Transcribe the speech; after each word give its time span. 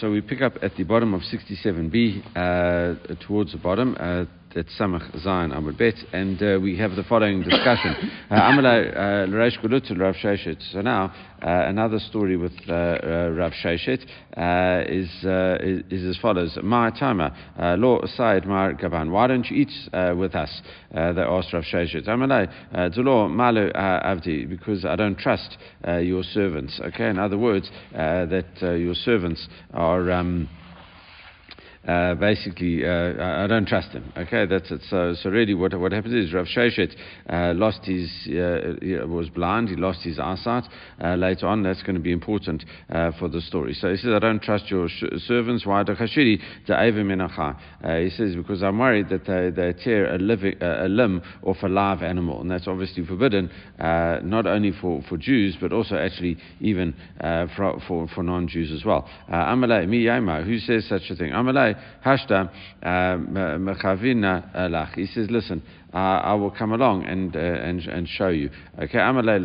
so 0.00 0.10
we 0.10 0.22
pick 0.22 0.40
up 0.40 0.54
at 0.62 0.74
the 0.76 0.84
bottom 0.84 1.12
of 1.12 1.20
67b, 1.20 2.24
uh, 2.34 3.14
towards 3.26 3.52
the 3.52 3.58
bottom. 3.58 3.94
Uh, 4.00 4.24
that's 4.54 4.68
Samach 4.78 5.16
Zion 5.22 5.50
Amud 5.50 5.78
Bet, 5.78 5.94
and 6.12 6.42
uh, 6.42 6.58
we 6.60 6.76
have 6.76 6.96
the 6.96 7.04
following 7.04 7.42
discussion. 7.48 7.94
Uh, 8.30 8.34
Amalai 8.34 9.28
L'Reish 9.28 9.56
Rav 9.62 10.14
Sheshet. 10.16 10.60
So 10.72 10.80
now, 10.80 11.14
uh, 11.40 11.68
another 11.68 11.98
story 12.00 12.36
with 12.36 12.52
uh, 12.68 12.72
uh, 12.72 13.30
Rav 13.30 13.52
Sheshet 13.52 14.02
is, 14.88 15.08
is, 15.22 15.84
is 15.90 16.16
as 16.16 16.20
follows: 16.20 16.58
My 16.62 16.90
timer, 16.90 17.30
Lo 17.78 18.00
Said 18.16 18.46
Mar 18.46 18.74
Gaban. 18.74 19.10
Why 19.10 19.28
don't 19.28 19.46
you 19.46 19.56
eat 19.56 20.16
with 20.16 20.34
us? 20.34 20.62
they 20.92 20.98
asked 20.98 21.52
Rav 21.52 21.64
Sheshet. 21.64 22.08
Amalai 22.08 22.52
Dulo 22.96 23.30
Malu 23.30 23.70
Avdi, 23.72 24.48
because 24.48 24.84
I 24.84 24.96
don't 24.96 25.18
trust 25.18 25.58
your 25.86 26.24
servants. 26.24 26.80
Okay, 26.86 27.08
in 27.08 27.18
other 27.18 27.38
words, 27.38 27.70
that 27.92 28.46
your 28.60 28.94
servants 28.94 29.46
are. 29.72 30.10
Um, 30.10 30.48
uh, 31.86 32.14
basically, 32.14 32.84
uh, 32.84 33.44
I 33.44 33.46
don't 33.46 33.66
trust 33.66 33.92
him. 33.92 34.12
Okay, 34.14 34.44
that's 34.44 34.70
it. 34.70 34.82
So, 34.90 35.14
so 35.14 35.30
really, 35.30 35.54
what 35.54 35.72
what 35.80 35.92
happens 35.92 36.12
is 36.14 36.34
Rav 36.34 36.44
Sheshet 36.44 36.94
uh, 37.28 37.54
lost 37.54 37.80
his, 37.84 38.10
uh, 38.28 39.06
was 39.06 39.30
blind. 39.30 39.70
He 39.70 39.76
lost 39.76 40.02
his 40.02 40.18
eyesight. 40.18 40.64
Uh, 41.02 41.14
later 41.14 41.46
on, 41.46 41.62
that's 41.62 41.82
going 41.82 41.94
to 41.94 42.00
be 42.00 42.12
important 42.12 42.66
uh, 42.90 43.12
for 43.18 43.28
the 43.28 43.40
story. 43.40 43.72
So 43.72 43.88
he 43.90 43.96
says, 43.96 44.12
I 44.14 44.18
don't 44.18 44.42
trust 44.42 44.70
your 44.70 44.90
sh- 44.90 45.04
servants. 45.26 45.64
Why 45.64 45.82
the 45.82 45.94
He 45.94 46.38
says 48.10 48.36
because 48.36 48.62
I'm 48.62 48.78
worried 48.78 49.08
that 49.08 49.24
they, 49.24 49.48
they 49.50 49.72
tear 49.72 50.14
a, 50.14 50.18
living, 50.18 50.62
a 50.62 50.86
limb 50.86 51.22
off 51.42 51.62
a 51.62 51.68
live 51.68 52.02
animal, 52.02 52.42
and 52.42 52.50
that's 52.50 52.68
obviously 52.68 53.06
forbidden, 53.06 53.50
not 53.78 54.46
only 54.46 54.72
for, 54.72 55.00
for 55.08 55.16
Jews 55.16 55.56
but 55.58 55.72
also 55.72 55.96
actually 55.96 56.36
even 56.60 56.94
for, 57.56 57.80
for, 57.88 58.06
for 58.08 58.22
non-Jews 58.22 58.70
as 58.70 58.84
well. 58.84 59.08
Mi 59.30 60.04
Who 60.44 60.58
says 60.58 60.86
such 60.86 61.08
a 61.10 61.16
thing? 61.16 61.32
Amalei 61.32 61.69
uh, 61.72 63.16
mechavina 63.58 64.54
lach. 64.54 64.94
He 64.94 65.06
says, 65.06 65.28
listen, 65.30 65.62
uh, 65.92 65.96
I 65.96 66.34
will 66.34 66.50
come 66.50 66.72
along 66.72 67.04
and, 67.04 67.34
uh, 67.34 67.38
and, 67.38 67.80
and 67.80 68.08
show 68.08 68.28
you. 68.28 68.50
Okay, 68.78 68.98
Amalei. 68.98 69.40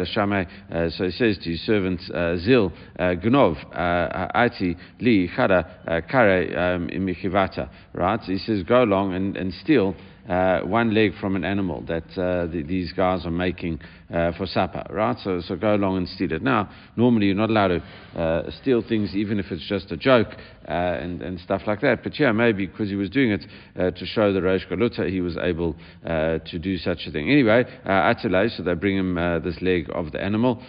Uh, 0.71 0.89
so 0.91 1.05
he 1.05 1.11
says 1.11 1.37
to 1.39 1.49
his 1.49 1.61
servant 1.61 2.01
Zil 2.41 2.71
Gnov 2.99 3.57
Ati 3.73 4.75
Li 4.99 5.29
Chada 5.35 6.07
Kare 6.07 6.75
um, 6.75 6.87
Michivata. 6.89 7.69
Right. 7.93 8.19
So 8.23 8.31
he 8.31 8.37
says, 8.37 8.63
go 8.63 8.83
along 8.83 9.13
and, 9.13 9.35
and 9.35 9.53
steal 9.53 9.95
uh, 10.29 10.61
one 10.61 10.93
leg 10.93 11.13
from 11.19 11.35
an 11.35 11.45
animal 11.45 11.81
that 11.87 12.05
uh, 12.17 12.47
the, 12.47 12.63
these 12.67 12.91
guys 12.93 13.25
are 13.25 13.31
making 13.31 13.79
uh, 14.16 14.31
for 14.38 14.45
supper, 14.45 14.85
right? 14.89 15.17
So, 15.23 15.41
so 15.41 15.58
go 15.58 15.75
along 15.75 15.97
and 15.97 16.08
steal 16.08 16.31
it. 16.31 16.41
Now, 16.41 16.69
normally 16.95 17.25
you're 17.25 17.35
not 17.35 17.49
allowed 17.49 17.67
to 17.67 17.83
uh, 18.19 18.49
steal 18.61 18.81
things 18.81 19.13
even 19.13 19.39
if 19.39 19.47
it's 19.52 19.67
just 19.67 19.91
a 19.91 19.97
joke 19.97 20.30
uh, 20.67 20.72
and, 20.72 21.22
and 21.22 21.38
stuff 21.39 21.63
like 21.67 21.81
that. 21.81 22.02
But 22.02 22.17
yeah, 22.17 22.31
maybe 22.31 22.66
because 22.66 22.88
he 22.88 22.95
was 22.95 23.09
doing 23.09 23.31
it 23.31 23.45
uh, 23.77 23.91
to 23.91 24.05
show 24.05 24.31
the 24.31 24.41
Rosh 24.41 24.66
Galuta, 24.72 25.09
he 25.09 25.19
was 25.19 25.35
able 25.38 25.75
to 26.05 26.59
do 26.59 26.77
such 26.77 27.07
a 27.07 27.11
thing. 27.11 27.30
Anyway, 27.30 27.66
Atalay, 27.85 28.55
so 28.55 28.63
they 28.63 28.73
bring 28.73 28.97
him 28.97 29.16
this 29.44 29.61
leg 29.61 29.89
of 29.94 30.13
the 30.13 30.22
animal 30.22 30.63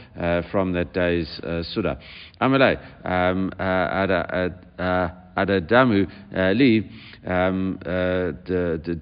from 0.51 0.73
that 0.73 0.93
day's 0.93 1.41
uh, 1.45 1.63
Suda. 1.63 2.01
Amalei, 2.41 2.77
um, 3.07 3.53
Adadamu 5.37 6.09
Li 6.57 6.91
um, 7.27 7.79
the, 7.83 8.81
the 8.85 8.95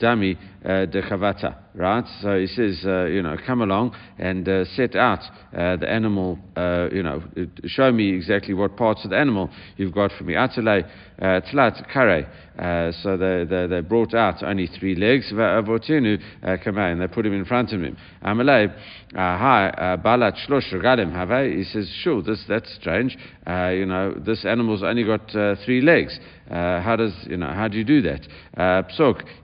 dummy, 0.64 0.86
the 0.86 1.02
chavata 1.02 1.64
right? 1.74 2.04
So 2.20 2.38
he 2.38 2.46
says, 2.46 2.82
uh, 2.84 3.06
you 3.06 3.22
know, 3.22 3.36
come 3.44 3.60
along 3.60 3.94
and 4.18 4.48
uh, 4.48 4.64
set 4.76 4.94
out 4.94 5.20
uh, 5.56 5.76
the 5.76 5.88
animal, 5.88 6.38
uh, 6.56 6.88
you 6.92 7.02
know, 7.02 7.22
show 7.66 7.90
me 7.90 8.14
exactly 8.14 8.54
what 8.54 8.76
parts 8.76 9.04
of 9.04 9.10
the 9.10 9.18
animal 9.18 9.50
you've 9.76 9.92
got 9.94 10.12
for 10.16 10.24
me. 10.24 10.34
Atale 10.34 10.84
uh, 11.20 11.40
tlat 11.52 11.88
kare. 11.92 12.28
Uh, 12.58 12.92
so 13.02 13.16
they, 13.16 13.44
they, 13.44 13.66
they, 13.66 13.80
brought 13.80 14.14
out 14.14 14.42
only 14.44 14.68
three 14.78 14.94
legs. 14.94 15.32
Votinu 15.32 16.20
and 16.42 17.00
they 17.00 17.08
put 17.08 17.26
him 17.26 17.32
in 17.32 17.44
front 17.44 17.72
of 17.72 17.82
him. 17.82 17.96
Amalei, 18.24 18.72
hi, 19.12 19.96
balat 20.04 20.36
shlosh 20.46 20.72
regalim 20.72 21.12
have. 21.12 21.52
He 21.52 21.64
says, 21.64 21.90
sure, 22.02 22.22
this 22.22 22.44
that's 22.48 22.72
strange. 22.76 23.16
you 23.46 23.86
know, 23.86 24.14
this 24.24 24.44
animal's 24.44 24.84
only 24.84 25.02
got 25.02 25.28
three 25.64 25.80
legs. 25.80 26.18
How 26.48 26.96
does 26.96 27.12
you 27.24 27.36
know? 27.36 27.52
How 27.52 27.68
do 27.68 27.76
you 27.78 27.84
do 27.84 28.02
that? 28.02 28.20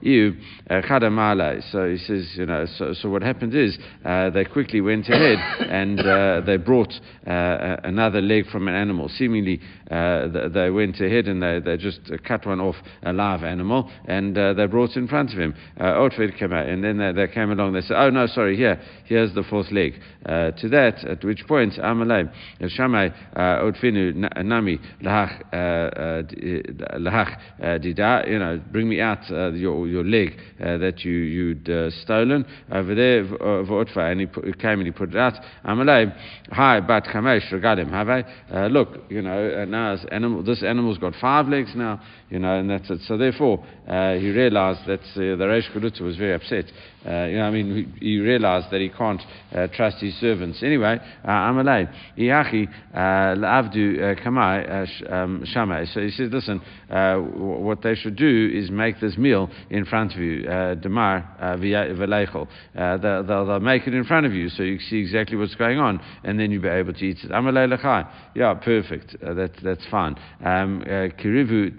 You 0.01 0.33
chadamale. 0.69 1.71
So 1.71 1.89
he 1.89 1.97
says 1.97 2.31
you 2.35 2.45
know, 2.45 2.65
so, 2.77 2.93
so 2.93 3.09
what 3.09 3.21
happened 3.21 3.55
is 3.55 3.77
uh, 4.05 4.29
they 4.29 4.45
quickly 4.45 4.81
went 4.81 5.07
ahead 5.09 5.37
and 5.69 5.99
uh, 5.99 6.41
they 6.45 6.57
brought 6.57 6.93
uh, 7.27 7.77
another 7.83 8.21
leg 8.21 8.47
from 8.47 8.67
an 8.67 8.75
animal. 8.75 9.09
Seemingly, 9.09 9.59
uh, 9.89 10.49
they 10.53 10.69
went 10.69 10.99
ahead 10.99 11.27
and 11.27 11.41
they, 11.41 11.59
they 11.59 11.77
just 11.77 11.99
cut 12.27 12.45
one 12.45 12.59
off 12.59 12.75
a 13.03 13.13
live 13.13 13.43
animal 13.43 13.91
and 14.05 14.37
uh, 14.37 14.53
they 14.53 14.65
brought 14.65 14.91
it 14.91 14.97
in 14.97 15.07
front 15.07 15.31
of 15.31 15.39
him. 15.39 15.53
Uh, 15.79 16.09
came 16.37 16.53
out, 16.53 16.67
and 16.67 16.83
then 16.83 16.97
they, 16.97 17.11
they, 17.11 17.27
came 17.27 17.51
along. 17.51 17.73
They 17.73 17.81
said, 17.81 17.97
"Oh 17.97 18.09
no, 18.09 18.27
sorry, 18.27 18.55
here, 18.55 18.81
here's 19.05 19.33
the 19.33 19.43
fourth 19.43 19.71
leg." 19.71 19.93
to 20.25 20.69
that, 20.69 21.03
at 21.05 21.23
which 21.23 21.45
point 21.47 21.73
Amalei 21.73 22.31
Shamai 22.61 23.11
Otfinu 23.35 24.43
Nami 24.43 24.79
Lahach 25.01 25.41
Lahach 26.97 27.37
Dida, 27.59 28.27
you 28.29 28.39
know, 28.39 28.61
bring 28.71 28.87
me 28.89 29.01
out 29.01 29.29
your 29.55 29.87
your 29.87 30.03
leg 30.03 30.37
that 30.59 31.03
you 31.03 31.11
you'd 31.11 31.93
stolen 32.01 32.45
over 32.71 32.95
there, 32.95 33.23
uh, 33.41 34.09
and 34.11 34.19
he, 34.19 34.25
put, 34.25 34.45
he, 34.45 34.53
came 34.53 34.79
and 34.79 34.85
he 34.85 34.91
put 34.91 35.09
it 35.09 35.15
out. 35.15 35.33
Amalei, 35.65 36.13
hi, 36.51 36.79
bat 36.79 37.05
chamesh 37.05 37.51
regalim, 37.51 37.89
have 37.89 38.09
I? 38.09 38.21
Uh, 38.51 38.67
look, 38.67 39.03
you 39.09 39.21
know, 39.21 39.61
uh, 39.61 39.65
now 39.65 39.95
animal, 40.11 40.43
this 40.43 40.63
animal's 40.63 40.97
got 40.97 41.13
five 41.19 41.47
legs 41.47 41.71
now, 41.75 42.01
you 42.29 42.39
know, 42.39 42.59
and 42.59 42.69
that's 42.69 42.89
it. 42.89 42.99
So 43.07 43.17
therefore, 43.17 43.65
uh, 43.87 44.13
he 44.13 44.29
realized 44.29 44.81
that 44.87 44.99
uh, 44.99 45.35
the 45.37 45.45
Reish 45.45 45.71
Galuta 45.73 46.01
was 46.01 46.17
very 46.17 46.33
upset. 46.33 46.65
Uh, 47.05 47.25
you 47.25 47.37
know, 47.37 47.45
I 47.45 47.51
mean, 47.51 47.95
he, 47.99 48.05
he 48.05 48.19
realized 48.19 48.67
that 48.71 48.79
he 48.79 48.89
can't 48.89 49.21
uh, 49.53 49.67
trust 49.73 49.97
his 49.97 50.13
servants. 50.15 50.61
Anyway, 50.61 50.99
Amalei, 51.25 51.91
Iachi, 52.17 52.67
L'avdu 53.37 54.21
Kamai, 54.23 55.11
um, 55.11 55.43
Shamai. 55.53 55.91
So 55.93 56.01
he 56.01 56.11
says, 56.11 56.29
listen, 56.31 56.61
what 56.91 57.81
they 57.81 57.95
should 57.95 58.15
do 58.15 58.51
is 58.53 58.69
make 58.69 58.99
this 58.99 59.17
meal 59.17 59.49
in 59.69 59.85
front 59.85 60.13
of 60.13 60.19
you, 60.19 60.43
Demar, 60.81 61.25
Velechel. 61.57 62.47
They'll, 62.75 63.45
they'll 63.45 63.59
make 63.59 63.87
it 63.87 63.93
in 63.93 64.03
front 64.03 64.25
of 64.25 64.33
you 64.33 64.49
so 64.49 64.63
you 64.63 64.79
see 64.79 64.97
exactly 64.97 65.37
what's 65.37 65.55
going 65.55 65.79
on, 65.79 66.01
and 66.23 66.39
then 66.39 66.51
you'll 66.51 66.61
be 66.61 66.67
able 66.67 66.93
to 66.93 67.05
eat 67.05 67.17
it. 67.23 67.31
Amalei 67.31 67.73
Lechai. 67.73 68.07
Yeah, 68.35 68.53
perfect. 68.55 69.15
that, 69.21 69.51
that's 69.63 69.85
fine. 69.89 70.15
Um, 70.43 70.83
Kirivu 70.85 71.71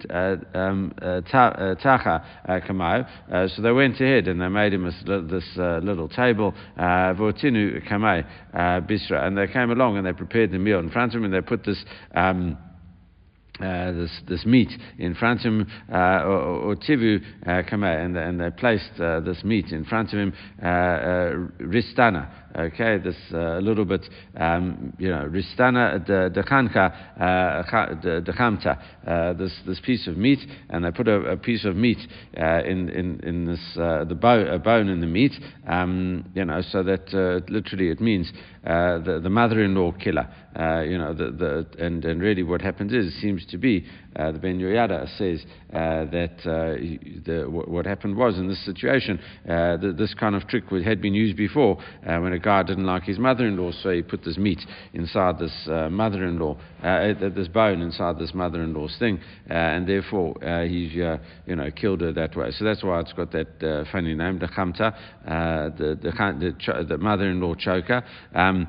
um, 0.55 0.93
Tacha 0.99 2.25
Kamai. 2.67 3.55
So 3.55 3.61
they 3.61 3.71
went 3.71 3.95
ahead 3.95 4.27
and 4.27 4.41
they 4.41 4.47
made 4.47 4.73
him 4.73 4.85
this 4.85 5.45
uh, 5.57 5.79
little 5.83 6.09
table, 6.09 6.53
uh, 6.77 7.13
Vortinu 7.13 7.87
Kamei 7.87 8.25
uh, 8.53 8.57
Bisra, 8.81 9.25
and 9.25 9.37
they 9.37 9.47
came 9.47 9.71
along 9.71 9.97
and 9.97 10.05
they 10.05 10.13
prepared 10.13 10.51
the 10.51 10.59
meal 10.59 10.79
in 10.79 10.89
front 10.89 11.13
of 11.13 11.19
him 11.19 11.25
and 11.25 11.33
they 11.33 11.41
put 11.41 11.63
this. 11.63 11.83
Um, 12.15 12.57
uh, 13.59 13.91
this 13.91 14.11
this 14.27 14.45
meat 14.45 14.71
in 14.97 15.13
front 15.13 15.41
of 15.41 15.45
him, 15.45 15.67
uh, 15.91 16.23
or, 16.23 16.75
tivu 16.75 17.21
uh, 17.45 17.85
and, 17.85 18.17
and 18.17 18.39
they 18.39 18.49
placed 18.49 18.99
uh, 18.99 19.19
this 19.19 19.43
meat 19.43 19.67
in 19.71 19.85
front 19.85 20.11
of 20.11 20.19
him, 20.19 20.33
uh, 20.61 20.65
ristana. 21.63 22.29
Okay, 22.55 22.99
this 22.99 23.15
uh, 23.33 23.57
a 23.57 23.61
little 23.61 23.83
bit, 23.83 24.07
um, 24.37 24.93
you 24.99 25.09
know, 25.09 25.27
ristana 25.27 25.97
de 26.05 26.29
dechanka 26.29 26.93
uh, 27.19 28.21
dechamta. 28.21 28.79
Uh, 29.07 29.33
this 29.33 29.51
this 29.65 29.79
piece 29.79 30.05
of 30.05 30.17
meat, 30.17 30.37
and 30.69 30.85
they 30.85 30.91
put 30.91 31.07
a, 31.07 31.15
a 31.31 31.37
piece 31.37 31.65
of 31.65 31.75
meat 31.75 31.97
in, 32.35 32.89
in 32.89 33.19
in 33.23 33.45
this 33.45 33.59
the 33.75 34.15
bone 34.15 34.47
a 34.49 34.59
bone 34.59 34.87
in 34.87 35.01
the 35.01 35.07
meat. 35.07 35.33
Um, 35.67 36.29
you 36.35 36.45
know, 36.45 36.61
so 36.61 36.83
that 36.83 37.11
literally 37.49 37.89
it 37.89 37.99
means 37.99 38.31
the 38.63 39.19
the 39.23 39.29
mother-in-law 39.31 39.93
killer. 39.93 40.27
you 40.85 40.99
know, 40.99 41.11
the 41.11 41.31
the 41.31 41.83
and 41.83 42.05
and 42.05 42.21
really 42.21 42.43
what 42.43 42.61
happens 42.61 42.93
is 42.93 43.07
it 43.07 43.19
seems 43.19 43.47
to 43.47 43.57
be 43.57 43.83
uh, 44.15 44.31
the 44.31 44.39
Ben 44.39 44.59
Yoyada 44.59 45.07
says 45.17 45.43
uh, 45.73 46.05
that 46.11 46.37
uh, 46.45 46.77
the, 47.25 47.45
what 47.47 47.85
happened 47.85 48.15
was 48.15 48.37
in 48.37 48.47
this 48.47 48.63
situation, 48.65 49.19
uh, 49.49 49.77
the, 49.77 49.93
this 49.97 50.13
kind 50.13 50.35
of 50.35 50.47
trick 50.47 50.65
had 50.83 51.01
been 51.01 51.13
used 51.13 51.35
before 51.35 51.77
uh, 52.07 52.17
when 52.19 52.33
a 52.33 52.39
guy 52.39 52.63
didn't 52.63 52.85
like 52.85 53.03
his 53.03 53.17
mother-in-law, 53.17 53.71
so 53.81 53.89
he 53.89 54.01
put 54.01 54.23
this 54.23 54.37
meat 54.37 54.59
inside 54.93 55.39
this 55.39 55.51
mother-in-law, 55.67 56.57
this 57.35 57.47
bone 57.47 57.81
inside 57.81 58.19
this 58.19 58.33
mother-in-law's 58.33 58.95
thing, 58.99 59.19
and 59.47 59.87
therefore 59.87 60.35
he's 60.67 60.93
you 60.93 61.55
know 61.55 61.69
killed 61.71 62.01
her 62.01 62.11
that 62.11 62.35
way. 62.35 62.51
So 62.51 62.65
that's 62.65 62.83
why 62.83 62.99
it's 62.99 63.13
got 63.13 63.31
that 63.31 63.87
funny 63.91 64.13
name, 64.13 64.39
the 64.39 64.47
Khamta, 64.47 64.95
the, 65.77 65.97
the, 66.01 66.11
the, 66.11 66.83
the, 66.83 66.97
mother-in-law 66.97 67.55
choker. 67.55 68.03
Um, 68.33 68.67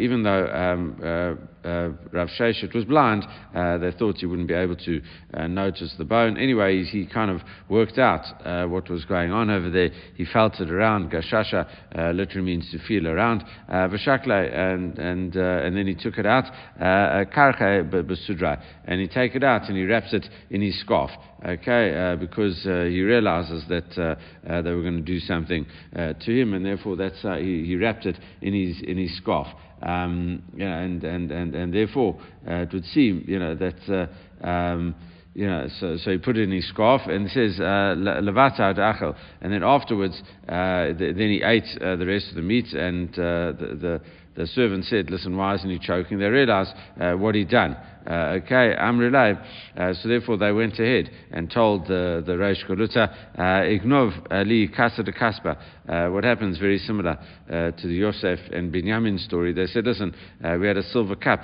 even 0.00 0.22
though 0.22 0.46
um, 0.46 1.48
uh, 1.66 1.90
Rav 2.12 2.28
Sheshet 2.28 2.74
was 2.74 2.84
blind, 2.84 3.24
uh, 3.54 3.78
they 3.78 3.90
thought 3.90 4.18
he 4.18 4.26
wouldn't 4.26 4.48
be 4.48 4.54
able 4.54 4.76
to 4.76 5.00
uh, 5.34 5.46
notice 5.46 5.94
the 5.98 6.04
bone. 6.04 6.36
Anyway, 6.36 6.84
he, 6.84 7.06
kind 7.06 7.30
of 7.30 7.40
worked 7.68 7.98
out 7.98 8.24
uh, 8.44 8.66
what 8.66 8.88
was 8.90 9.04
going 9.04 9.32
on 9.32 9.50
over 9.50 9.70
there. 9.70 9.90
He 10.14 10.24
felt 10.24 10.60
it 10.60 10.70
around. 10.70 11.10
Gashasha 11.10 11.66
uh, 11.96 12.10
literally 12.12 12.44
means 12.46 12.70
to 12.72 12.78
feel 12.86 13.06
around. 13.08 13.42
Uh, 13.68 13.88
Vashakle, 13.88 14.54
and, 14.54 14.98
and, 14.98 15.34
and 15.34 15.76
then 15.76 15.86
he 15.86 15.94
took 15.94 16.18
it 16.18 16.26
out. 16.26 16.44
Karche 16.78 17.90
besudra, 17.90 18.62
and 18.84 19.00
he 19.00 19.08
take 19.08 19.34
it 19.34 19.42
out 19.42 19.68
and 19.68 19.76
he 19.76 19.84
wraps 19.84 20.12
it 20.12 20.26
in 20.50 20.62
his 20.62 20.78
scarf. 20.80 21.10
Okay, 21.44 22.16
because 22.18 22.62
he 22.62 23.02
realizes 23.02 23.62
that 23.68 24.16
they 24.42 24.70
were 24.72 24.82
going 24.82 24.96
to 24.96 25.02
do 25.02 25.20
something 25.20 25.66
to 25.94 26.40
him, 26.40 26.54
and 26.54 26.64
therefore 26.64 26.96
that's 26.96 27.20
he, 27.22 27.64
he 27.66 27.76
wrapped 27.76 28.06
it 28.06 28.18
in 28.40 28.54
his 28.54 28.80
in 28.82 28.98
his 28.98 29.16
scarf. 29.16 29.46
Um, 29.86 30.42
you 30.52 30.64
know, 30.64 30.78
and, 30.78 31.04
and, 31.04 31.30
and, 31.30 31.54
and 31.54 31.72
therefore 31.72 32.18
uh, 32.48 32.54
it 32.54 32.72
would 32.72 32.84
seem 32.86 33.24
you 33.26 33.38
know 33.38 33.54
that 33.54 34.10
uh, 34.42 34.46
um, 34.46 34.94
you 35.34 35.46
know, 35.46 35.68
so, 35.80 35.98
so 35.98 36.12
he 36.12 36.16
put 36.18 36.38
it 36.38 36.44
in 36.44 36.50
his 36.50 36.66
scarf 36.68 37.02
and 37.04 37.30
says 37.30 37.60
uh, 37.60 37.94
levata 37.94 38.74
achel, 38.74 39.14
and 39.42 39.52
then 39.52 39.62
afterwards, 39.62 40.20
uh, 40.48 40.96
the, 40.96 41.12
then 41.14 41.28
he 41.28 41.42
ate 41.44 41.68
uh, 41.82 41.94
the 41.96 42.06
rest 42.06 42.30
of 42.30 42.36
the 42.36 42.42
meat, 42.42 42.72
and 42.72 43.10
uh, 43.10 43.52
the, 43.52 43.78
the 43.78 44.00
the 44.36 44.46
servant 44.46 44.84
said, 44.84 45.10
Listen, 45.10 45.36
why 45.36 45.54
isn't 45.54 45.68
he 45.68 45.78
choking? 45.78 46.18
They 46.18 46.26
realized 46.26 46.74
uh, 47.00 47.12
what 47.12 47.34
he'd 47.34 47.48
done. 47.48 47.76
Uh, 48.06 48.38
okay, 48.38 48.74
Amrilay. 48.78 49.36
Uh, 49.76 49.92
so 49.94 50.08
therefore 50.08 50.36
they 50.36 50.52
went 50.52 50.74
ahead 50.74 51.10
and 51.32 51.50
told 51.50 51.86
the, 51.88 52.22
the 52.24 52.32
Reish 52.32 52.64
Galuta, 52.68 53.12
uh, 53.36 53.64
Ignov 53.64 54.12
Ali 54.30 54.68
Kasa 54.68 55.02
de 55.02 55.12
Kaspa. 55.12 55.56
Uh, 55.88 56.10
what 56.10 56.24
happens 56.24 56.58
very 56.58 56.78
similar 56.78 57.18
uh, 57.50 57.70
to 57.72 57.86
the 57.86 57.94
Yosef 57.94 58.38
and 58.52 58.72
Binyamin 58.72 59.18
story. 59.18 59.52
They 59.52 59.66
said, 59.66 59.86
Listen, 59.86 60.14
we 60.60 60.66
had 60.66 60.76
a 60.76 60.82
silver 60.90 61.16
cup 61.16 61.42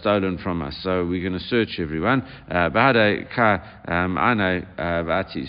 stolen 0.00 0.38
from 0.38 0.62
us, 0.62 0.76
so 0.82 1.04
we're 1.06 1.28
going 1.28 1.38
to 1.38 1.46
search 1.46 1.78
everyone. 1.78 2.22
Um, 2.50 4.18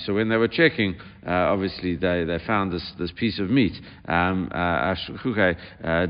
so 0.06 0.14
when 0.14 0.30
they 0.30 0.38
were 0.38 0.48
checking, 0.48 0.96
uh, 1.26 1.32
obviously 1.32 1.96
they, 1.96 2.26
they 2.26 2.38
found 2.46 2.74
this, 2.74 2.92
this 3.00 3.12
piece 3.16 3.40
of 3.40 3.50
meat. 3.50 3.74
Um, 4.08 4.50
uh, 4.54 4.94
uh, 4.94 6.06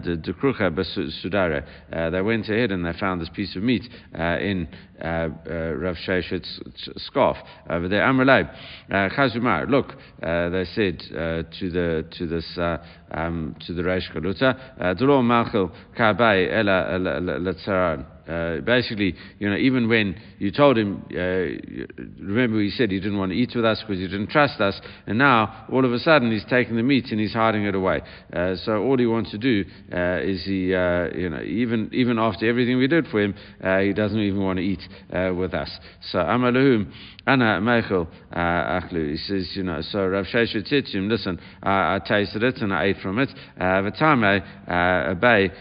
they 2.09 2.21
went 2.21 2.49
ahead 2.49 2.71
and 2.71 2.85
they 2.85 2.93
found 2.99 3.21
this 3.21 3.29
piece 3.29 3.55
of 3.55 3.61
meat 3.63 3.83
Uh, 4.33 4.39
in 4.39 4.67
uh, 5.01 5.05
uh, 5.05 5.53
Rav 5.75 5.95
Sheshet's 6.07 6.59
scarf 7.05 7.37
over 7.69 7.87
there. 7.87 8.01
Amrlai, 8.01 8.49
Chazumar, 8.89 9.69
look, 9.69 9.93
they 10.21 10.65
said 10.73 10.99
to 10.99 11.69
the 11.69 12.05
to 12.17 12.27
this 12.27 12.57
um, 13.11 13.55
to 13.67 13.73
the 13.73 13.81
Reish 13.81 14.11
Galuta, 14.13 14.97
Dolo 14.97 15.21
Malchil 15.21 15.71
Kabai 15.97 16.51
Ela 16.51 16.97
Latzaran. 17.39 18.05
Uh, 18.27 18.61
basically, 18.61 19.15
you 19.39 19.49
know, 19.49 19.57
even 19.57 19.89
when 19.89 20.15
you 20.39 20.51
told 20.51 20.77
him, 20.77 21.03
uh, 21.11 22.23
remember 22.23 22.61
he 22.61 22.69
said 22.69 22.89
he 22.89 22.99
didn't 22.99 23.17
want 23.17 23.31
to 23.31 23.37
eat 23.37 23.51
with 23.53 23.65
us 23.65 23.81
because 23.81 23.99
he 23.99 24.07
didn't 24.07 24.29
trust 24.29 24.61
us, 24.61 24.79
and 25.07 25.17
now 25.17 25.65
all 25.71 25.83
of 25.83 25.91
a 25.91 25.99
sudden 25.99 26.31
he's 26.31 26.45
taking 26.49 26.77
the 26.77 26.83
meat 26.83 27.05
and 27.11 27.19
he's 27.19 27.33
hiding 27.33 27.65
it 27.65 27.75
away. 27.75 28.01
Uh, 28.31 28.55
so 28.63 28.81
all 28.83 28.97
he 28.97 29.05
wants 29.05 29.31
to 29.31 29.37
do 29.37 29.65
uh, 29.93 30.19
is 30.21 30.43
he, 30.45 30.73
uh, 30.73 31.09
you 31.13 31.29
know, 31.29 31.41
even 31.41 31.89
even 31.91 32.17
after 32.17 32.47
everything 32.47 32.77
we 32.77 32.87
did 32.87 33.07
for 33.07 33.21
him, 33.21 33.35
uh, 33.61 33.79
he 33.79 33.91
doesn't 33.91 34.19
even 34.19 34.41
want 34.41 34.57
to 34.57 34.63
eat 34.63 34.81
with 35.35 35.53
us. 35.53 35.69
So 36.11 36.19
Amalahum, 36.19 36.91
Anna 37.27 37.59
Michael 37.59 38.07
Achlu, 38.33 39.11
he 39.11 39.17
says, 39.17 39.49
you 39.55 39.63
know, 39.63 39.81
so 39.81 40.07
Rav 40.07 40.25
Sheshet 40.25 40.67
said 40.67 40.85
to 40.85 40.97
him, 40.97 41.09
listen, 41.09 41.39
I 41.61 41.99
tasted 42.05 42.43
it 42.43 42.57
and 42.61 42.73
I 42.73 42.85
ate 42.85 42.97
from 43.01 43.19
it. 43.19 43.29
Vatame 43.59 44.41
Bay 45.19 45.51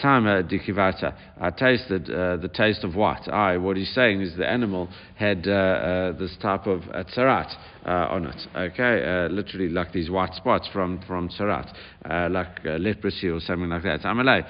Tama 0.00 0.42
Dikivata. 0.44 1.14
I 1.40 1.50
tasted 1.50 2.11
uh, 2.12 2.36
the 2.36 2.48
taste 2.48 2.84
of 2.84 2.94
what? 2.94 3.28
I, 3.28 3.56
what 3.56 3.76
he's 3.76 3.92
saying 3.94 4.20
is 4.20 4.36
the 4.36 4.48
animal 4.48 4.88
had 5.22 5.46
uh, 5.46 5.52
uh, 5.52 6.12
this 6.18 6.36
type 6.42 6.66
of 6.66 6.82
uh, 6.92 7.04
tzarat 7.04 7.54
uh, 7.86 8.06
on 8.10 8.26
it. 8.26 8.40
Okay, 8.54 9.04
uh, 9.04 9.28
literally 9.28 9.68
like 9.68 9.92
these 9.92 10.10
white 10.10 10.34
spots 10.34 10.68
from 10.72 11.00
from 11.06 11.28
tzarat, 11.28 11.72
uh, 12.08 12.28
like 12.30 12.60
uh, 12.64 12.70
leprosy 12.70 13.28
or 13.28 13.40
something 13.40 13.68
like 13.68 13.82
that. 13.84 14.00
Amalei, 14.02 14.42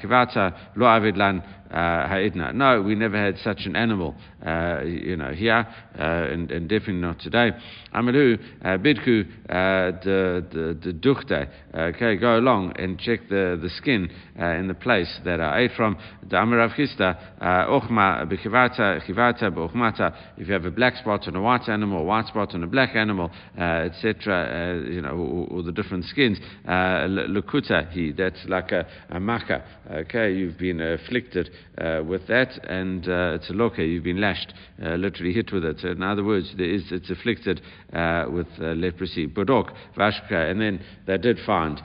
kivata 0.00 0.74
lo 0.76 0.86
avidlan 0.86 1.42
ha'idna. 1.70 2.52
No, 2.52 2.82
we 2.82 2.94
never 2.94 3.16
had 3.16 3.36
such 3.38 3.66
an 3.66 3.76
animal, 3.76 4.14
you 4.84 5.16
know, 5.16 5.32
here, 5.32 5.66
and, 5.94 6.50
and, 6.50 6.68
definitely 6.68 7.02
not 7.02 7.20
today. 7.20 7.50
Amalu 7.94 8.38
bidku 8.64 9.26
the 9.48 10.76
the 10.82 10.92
duchte. 10.92 11.48
Okay, 11.74 12.16
go 12.16 12.38
along 12.38 12.72
and 12.78 12.98
check 12.98 13.28
the 13.28 13.58
the 13.60 13.68
skin 13.70 14.08
in 14.36 14.68
the 14.68 14.74
place 14.74 15.20
that 15.24 15.40
I 15.40 15.60
ate 15.60 15.72
from. 15.76 15.98
The 16.22 16.36
Amarav 16.36 16.74
Chista, 16.74 17.16
ochma 17.68 18.24
b'chivata 18.30 19.04
chivata 19.04 19.50
b'ochmata. 19.50 20.07
If 20.36 20.48
you 20.48 20.52
have 20.54 20.64
a 20.64 20.70
black 20.70 20.96
spot 20.96 21.26
on 21.26 21.36
a 21.36 21.42
white 21.42 21.68
animal, 21.68 22.00
a 22.00 22.04
white 22.04 22.26
spot 22.26 22.54
on 22.54 22.62
a 22.62 22.66
black 22.66 22.94
animal, 22.94 23.30
uh, 23.58 23.62
etc., 23.62 24.34
uh, 24.34 24.90
you 24.90 25.02
know, 25.02 25.10
or, 25.10 25.58
or, 25.58 25.62
the 25.62 25.72
different 25.72 26.04
skins. 26.04 26.38
Uh, 26.66 27.06
lukuta, 27.28 27.90
he, 27.90 28.12
that's 28.12 28.44
like 28.46 28.72
a, 28.72 28.86
a 29.10 29.20
maka. 29.20 29.64
Okay, 29.90 30.32
you've 30.32 30.58
been 30.58 30.80
afflicted 30.80 31.50
uh, 31.78 32.02
with 32.04 32.26
that, 32.28 32.58
and 32.64 33.08
uh, 33.08 33.34
it's 33.34 33.50
a 33.50 33.52
loka, 33.52 33.78
you've 33.78 34.04
been 34.04 34.20
lashed, 34.20 34.52
uh, 34.84 34.90
literally 34.94 35.32
hit 35.32 35.52
with 35.52 35.64
it. 35.64 35.78
So 35.80 35.88
in 35.88 36.02
other 36.02 36.24
words, 36.24 36.52
there 36.56 36.70
is, 36.70 36.84
it's 36.90 37.10
afflicted 37.10 37.60
with 38.32 38.46
leprosy. 38.58 39.26
budok, 39.26 39.72
vashka, 39.96 40.50
and 40.50 40.60
then 40.60 40.80
they 41.06 41.18
did 41.18 41.38
find 41.46 41.80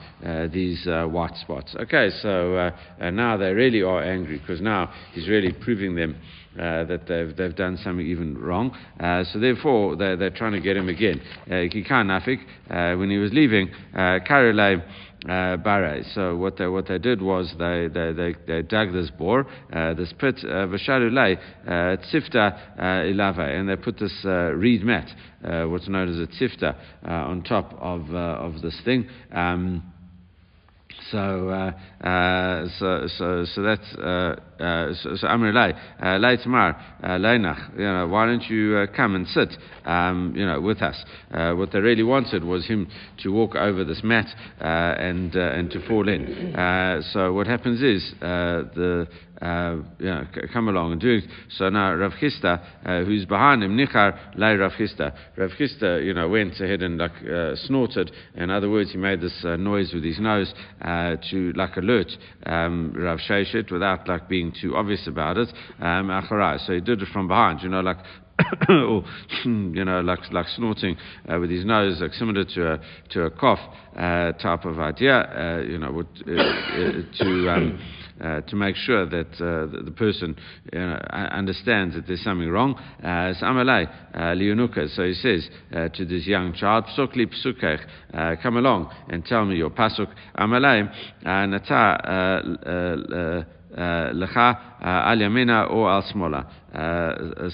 these 0.52 0.86
white 0.86 1.36
spots. 1.36 1.74
Okay, 1.78 2.10
so 2.20 2.70
now 3.00 3.36
they 3.36 3.52
really 3.52 3.82
are 3.82 4.02
angry 4.02 4.38
because 4.38 4.60
now 4.60 4.92
he's 5.12 5.28
really 5.28 5.52
proving 5.52 5.94
them 5.94 6.16
uh, 6.58 6.84
that 6.84 7.06
they've, 7.06 7.36
they've 7.36 7.56
done 7.56 7.76
something 7.82 8.06
even 8.06 8.38
wrong. 8.38 8.76
Uh, 9.00 9.24
so 9.24 9.38
therefore, 9.38 9.96
they're, 9.96 10.16
they're 10.16 10.30
trying 10.30 10.52
to 10.52 10.60
get 10.60 10.76
him 10.76 10.88
again. 10.88 11.20
Kikan 11.48 12.10
uh, 12.10 12.20
Nafik, 12.20 12.40
uh, 12.70 12.96
when 12.98 13.10
he 13.10 13.18
was 13.18 13.32
leaving, 13.32 13.68
Karelai 13.94 14.82
uh, 15.28 15.56
bare. 15.56 16.02
So 16.14 16.36
what 16.36 16.56
they, 16.56 16.66
what 16.66 16.86
they 16.86 16.98
did 16.98 17.22
was 17.22 17.54
they, 17.58 17.88
they, 17.92 18.12
they, 18.12 18.34
they 18.46 18.62
dug 18.62 18.92
this 18.92 19.10
bore, 19.10 19.46
uh, 19.72 19.94
this 19.94 20.12
pit, 20.18 20.36
v'sharulei 20.44 21.38
tzifta 21.66 22.78
ilava, 22.78 23.48
and 23.48 23.68
they 23.68 23.76
put 23.76 23.98
this 23.98 24.24
reed 24.24 24.84
mat, 24.84 25.08
what's 25.70 25.88
known 25.88 26.08
as 26.08 26.20
a 26.20 26.26
tzifta, 26.26 26.76
on 27.04 27.42
top 27.42 27.74
of 27.80 28.14
of 28.14 28.60
this 28.60 28.78
thing. 28.84 29.08
Um, 29.32 29.93
so, 31.10 31.48
uh, 31.48 32.06
uh, 32.06 32.68
so, 32.78 33.06
so, 33.18 33.44
so 33.44 33.62
that's 33.62 33.94
uh, 33.96 34.36
uh, 34.60 34.94
so, 34.94 35.16
so 35.16 35.26
uh, 35.26 36.18
Lay 36.18 36.36
Tamar, 36.36 36.76
Lainach, 37.02 37.72
you 37.76 37.84
know, 37.84 38.06
why 38.08 38.26
don't 38.26 38.42
you 38.44 38.86
come 38.96 39.14
and 39.14 39.26
sit, 39.28 39.50
um, 39.84 40.32
you 40.36 40.46
know, 40.46 40.60
with 40.60 40.80
us? 40.82 41.04
what 41.30 41.72
they 41.72 41.80
really 41.80 42.02
wanted 42.02 42.44
was 42.44 42.66
him 42.66 42.88
to 43.22 43.30
walk 43.30 43.54
over 43.54 43.84
this 43.84 44.00
mat 44.02 44.26
and 44.60 45.34
and 45.34 45.70
to 45.70 45.86
fall 45.86 46.08
in. 46.08 47.02
so 47.12 47.32
what 47.32 47.46
happens 47.46 47.82
is 47.82 48.14
the 48.20 49.06
uh, 49.44 49.76
you 49.98 50.06
know, 50.06 50.26
come 50.52 50.68
along 50.68 50.92
and 50.92 51.00
do 51.00 51.18
it. 51.18 51.24
So 51.58 51.68
now 51.68 51.92
Rav 51.94 52.12
Chisda, 52.12 52.62
uh, 52.84 53.04
who's 53.04 53.26
behind 53.26 53.62
him, 53.62 53.76
Nichar 53.76 54.36
lay 54.36 54.54
Rav 54.54 54.72
Chisda. 54.72 55.14
Rav 55.36 55.50
Chisda, 55.50 56.04
you 56.04 56.14
know, 56.14 56.28
went 56.28 56.58
ahead 56.60 56.82
and 56.82 56.96
like 56.96 57.12
uh, 57.30 57.54
snorted. 57.56 58.10
In 58.34 58.50
other 58.50 58.70
words, 58.70 58.92
he 58.92 58.98
made 58.98 59.20
this 59.20 59.44
uh, 59.44 59.56
noise 59.56 59.92
with 59.92 60.02
his 60.02 60.18
nose 60.18 60.52
uh, 60.80 61.16
to 61.30 61.52
like 61.54 61.76
alert 61.76 62.10
um, 62.46 62.94
Rav 62.96 63.18
Sheshet 63.18 63.70
without 63.70 64.08
like 64.08 64.28
being 64.28 64.52
too 64.60 64.76
obvious 64.76 65.06
about 65.06 65.36
it. 65.36 65.52
Um, 65.80 66.10
so 66.66 66.72
he 66.72 66.80
did 66.80 67.02
it 67.02 67.08
from 67.12 67.28
behind, 67.28 67.62
you 67.62 67.68
know, 67.68 67.80
like 67.80 67.98
or 68.68 69.04
you 69.44 69.84
know, 69.84 70.00
like 70.00 70.32
like 70.32 70.48
snorting 70.48 70.96
uh, 71.30 71.38
with 71.38 71.50
his 71.50 71.64
nose, 71.64 72.00
like 72.00 72.12
similar 72.14 72.44
to 72.44 72.72
a 72.72 72.80
to 73.10 73.22
a 73.24 73.30
cough 73.30 73.60
uh, 73.96 74.32
type 74.32 74.64
of 74.64 74.78
idea. 74.78 75.14
Uh, 75.14 75.62
you 75.62 75.78
know, 75.78 75.92
would, 75.92 76.14
to 76.16 77.50
um, 77.50 77.78
uh, 78.20 78.40
to 78.42 78.56
make 78.56 78.76
sure 78.76 79.06
that 79.06 79.32
uh, 79.34 79.66
the, 79.84 79.90
person 79.90 80.36
you 80.72 80.78
know, 80.78 80.98
understands 81.10 81.94
that 81.94 82.06
there's 82.06 82.22
something 82.22 82.48
wrong. 82.48 82.74
Uh, 83.02 83.34
uh 83.34 84.88
so 84.88 85.04
he 85.04 85.14
says 85.14 85.48
uh, 85.74 85.88
to 85.88 86.04
this 86.04 86.26
young 86.26 86.52
child, 86.54 86.84
Psukli 86.96 87.26
uh, 88.12 88.36
come 88.42 88.56
along 88.56 88.92
and 89.08 89.24
tell 89.24 89.44
me 89.44 89.56
your 89.56 89.70
pasuk. 89.70 90.08
Amalei 90.38 90.88
nata 91.24 93.46
lecha 94.14 94.73
al 94.84 95.16
yamina 95.18 95.70
or 95.70 95.90
al 95.90 96.02
smola. 96.02 96.46
Uh, 96.74 97.48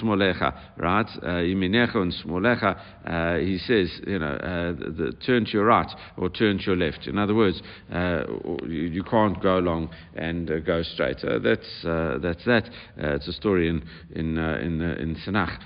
smolecha, 0.00 0.58
right? 0.78 1.06
Uh, 1.22 1.42
Yiminecha 1.42 1.96
and 1.96 2.14
smolecha, 2.24 2.74
uh, 3.04 3.38
he 3.38 3.58
says, 3.58 4.00
you 4.06 4.18
know, 4.18 4.32
uh, 4.32 4.72
the, 4.72 4.90
the, 4.90 5.12
turn 5.26 5.44
to 5.44 5.50
your 5.50 5.66
right 5.66 5.90
or 6.16 6.30
turn 6.30 6.56
to 6.56 6.64
your 6.64 6.76
left. 6.76 7.06
In 7.06 7.18
other 7.18 7.34
words, 7.34 7.60
uh, 7.92 8.22
you, 8.66 8.84
you, 8.84 9.02
can't 9.02 9.42
go 9.42 9.58
along 9.58 9.90
and 10.16 10.50
uh, 10.50 10.60
go 10.60 10.82
straight. 10.82 11.18
that's, 11.20 11.68
that's 11.84 12.44
that. 12.46 12.70
it's 12.96 13.28
a 13.28 13.32
story 13.34 13.68
in, 13.68 13.82
in, 14.14 14.38
in, 14.38 14.80
in 14.80 15.16
Tanach 15.16 15.58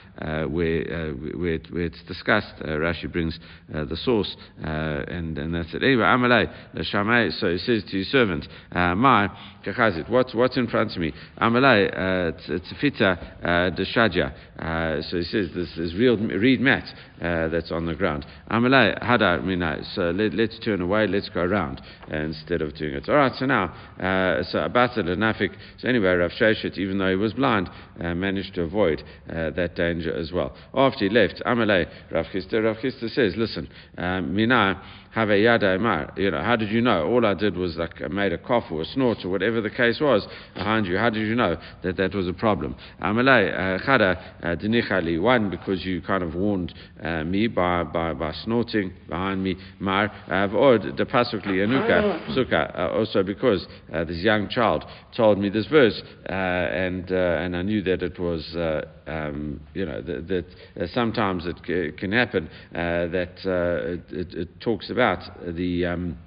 where, 0.51 1.15
where, 1.15 1.61
where, 1.71 1.85
it's 1.85 2.03
discussed. 2.09 2.55
Rashi 2.65 3.11
brings 3.13 3.39
the 3.69 3.97
source, 4.03 4.35
and, 4.57 5.39
and 5.39 5.55
that's 5.55 5.73
it. 5.75 5.85
Anyway, 5.85 6.03
Amalei, 6.03 7.41
so 7.41 7.53
he 7.53 7.59
says 7.59 7.85
to 7.85 7.99
his 7.99 8.11
servant, 8.11 8.49
My, 8.73 9.29
what's, 10.09 10.35
what's 10.35 10.57
in 10.57 10.67
front 10.67 10.91
of 10.91 10.99
me? 10.99 11.06
Me. 11.07 11.15
Amalei 11.41 11.91
Tzfita 12.49 13.75
Deshadia. 13.77 14.33
So 15.11 15.19
he 15.19 15.25
says 15.25 15.51
this 15.55 15.77
is 15.79 15.95
real 15.95 16.17
reed 16.17 16.61
mat 16.61 16.85
uh, 17.21 17.49
that's 17.49 17.73
on 17.73 17.87
the 17.87 17.95
ground. 17.95 18.27
Amalei 18.51 19.03
Hada 19.03 19.43
Minai. 19.43 19.85
So 19.95 20.11
let, 20.11 20.39
us 20.39 20.59
turn 20.65 20.81
away, 20.81 21.07
let's 21.07 21.29
go 21.29 21.41
around 21.41 21.81
uh, 22.13 22.17
instead 22.17 22.63
of 22.63 22.75
doing 22.77 22.95
it. 22.95 23.09
All 23.09 23.17
right, 23.17 23.33
so 23.37 23.47
now, 23.47 23.65
uh, 23.99 24.43
so 24.45 24.59
Abata 24.59 24.99
Nafik. 24.99 25.51
So 25.79 25.89
anyway, 25.89 26.09
Rav 26.09 26.33
Sheshet, 26.33 26.79
even 26.79 26.99
though 26.99 27.11
he 27.11 27.17
was 27.17 27.33
blind, 27.33 27.69
uh, 28.01 28.15
managed 28.15 28.55
to 28.55 28.63
avoid 28.63 29.03
uh, 29.31 29.51
that 29.51 29.75
danger 29.77 30.15
as 30.15 30.33
well. 30.33 30.55
After 30.75 31.05
he 31.07 31.11
left, 31.11 31.43
Amalei 31.47 31.87
Rav 32.11 32.27
Chisda, 32.27 32.63
Rav 32.63 32.77
Chisda 32.77 33.09
says, 33.11 33.35
listen, 33.37 33.69
um, 33.99 34.35
You 35.17 36.31
know, 36.31 36.43
how 36.43 36.57
did 36.57 36.71
you 36.71 36.83
know? 36.83 37.07
All 37.07 37.25
I 37.25 37.33
did 37.33 37.57
was 37.57 37.77
like 37.79 38.03
I 38.03 38.09
made 38.09 38.35
a 38.35 38.39
cough 38.39 38.65
or 38.71 38.83
a 38.83 38.85
snort 38.85 39.25
or 39.25 39.31
whatever 39.31 39.63
the 39.63 39.71
case 39.71 39.99
was 39.99 40.27
behind 40.55 40.85
you. 40.87 40.99
How 40.99 41.09
did 41.09 41.27
you 41.27 41.35
know 41.35 41.57
that 41.83 41.97
that 41.97 42.15
was 42.15 42.29
a 42.29 42.35
problem? 42.35 42.77
Uh, 43.01 43.07
uh, 43.07 44.17
dinichali. 44.57 45.19
One 45.19 45.49
because 45.49 45.87
you 45.87 46.03
kind 46.03 46.23
of 46.23 46.35
warned 46.35 46.75
uh, 47.03 47.25
me 47.25 47.47
by, 47.47 47.85
by, 47.85 48.13
by 48.13 48.33
snorting 48.45 48.93
behind 49.09 49.43
me. 49.43 49.57
Mar 49.81 50.13
uh, 50.27 50.49
v'od 50.49 50.99
the 50.99 51.07
pasukli 51.07 51.65
anuka 51.65 52.35
suka. 52.35 52.79
Uh, 52.79 52.99
also 52.99 53.23
because 53.23 53.67
uh, 53.95 54.05
this 54.05 54.19
young 54.19 54.51
child 54.51 54.85
told 55.17 55.39
me 55.39 55.49
this 55.49 55.67
verse 55.69 56.03
and 56.27 57.11
and 57.11 57.57
I 57.57 57.63
knew 57.63 57.81
that 57.85 58.03
it 58.03 58.19
was 58.19 58.55
um, 59.07 59.61
you 59.73 59.87
know 59.87 60.03
that, 60.03 60.29
that 60.29 60.89
sometimes 60.91 61.47
it 61.47 61.57
c- 61.67 61.93
can 61.97 62.13
happen 62.13 62.51
that 62.73 63.31
it, 64.11 64.35
it 64.35 64.61
talks 64.61 64.91
about 64.91 65.06
about 65.07 65.55
the 65.57 65.87
um, 65.87 66.19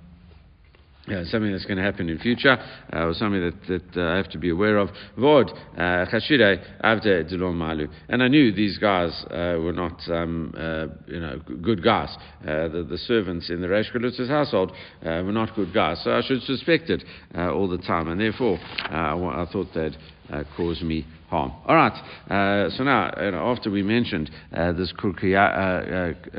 uh, 1.08 1.26
something 1.26 1.52
that's 1.52 1.66
going 1.66 1.78
to 1.78 1.84
happen 1.84 2.08
in 2.08 2.20
future, 2.20 2.56
uh, 2.94 3.08
or 3.08 3.14
something 3.16 3.42
that, 3.42 3.56
that 3.68 4.00
uh, 4.00 4.14
I 4.14 4.18
have 4.18 4.30
to 4.30 4.38
be 4.38 4.52
aware 4.52 4.78
of. 4.78 4.90
Vod, 5.18 5.50
uh, 5.76 6.06
malu. 7.52 7.88
And 8.10 8.22
I 8.22 8.28
knew 8.28 8.52
these 8.52 8.78
guys 8.78 9.10
uh, 9.32 9.58
were 9.60 9.74
not, 9.74 10.00
um, 10.08 10.54
uh, 10.56 10.86
you 11.08 11.20
know, 11.20 11.40
good 11.64 11.84
guys. 11.84 12.16
The, 12.44 12.86
the, 12.88 12.98
servants 13.00 13.50
in 13.50 13.60
the 13.60 13.68
Reish 13.68 14.30
household 14.30 14.72
were 15.04 15.32
not 15.32 15.56
good 15.56 15.74
guys, 15.74 16.00
so 16.04 16.12
I 16.12 16.22
should 16.22 16.44
suspect 16.44 16.92
it 16.92 17.04
all 17.36 17.68
the 17.68 17.80
time, 17.80 18.08
and 18.08 18.22
therefore 18.22 18.60
I, 18.62 19.48
thought 19.52 19.68
they'd 19.74 19.98
cause 20.56 20.82
me 20.82 21.06
harm. 21.30 21.54
All 21.66 21.76
right. 21.76 21.94
Uh, 22.30 22.70
so 22.72 22.84
now, 22.84 23.14
you 23.22 23.32
know, 23.32 23.52
after 23.52 23.70
we 23.70 23.84
mentioned 23.84 24.32
uh, 24.56 24.72
this 24.74 24.92
Kodiakos 24.94 25.36
uh, 26.34 26.38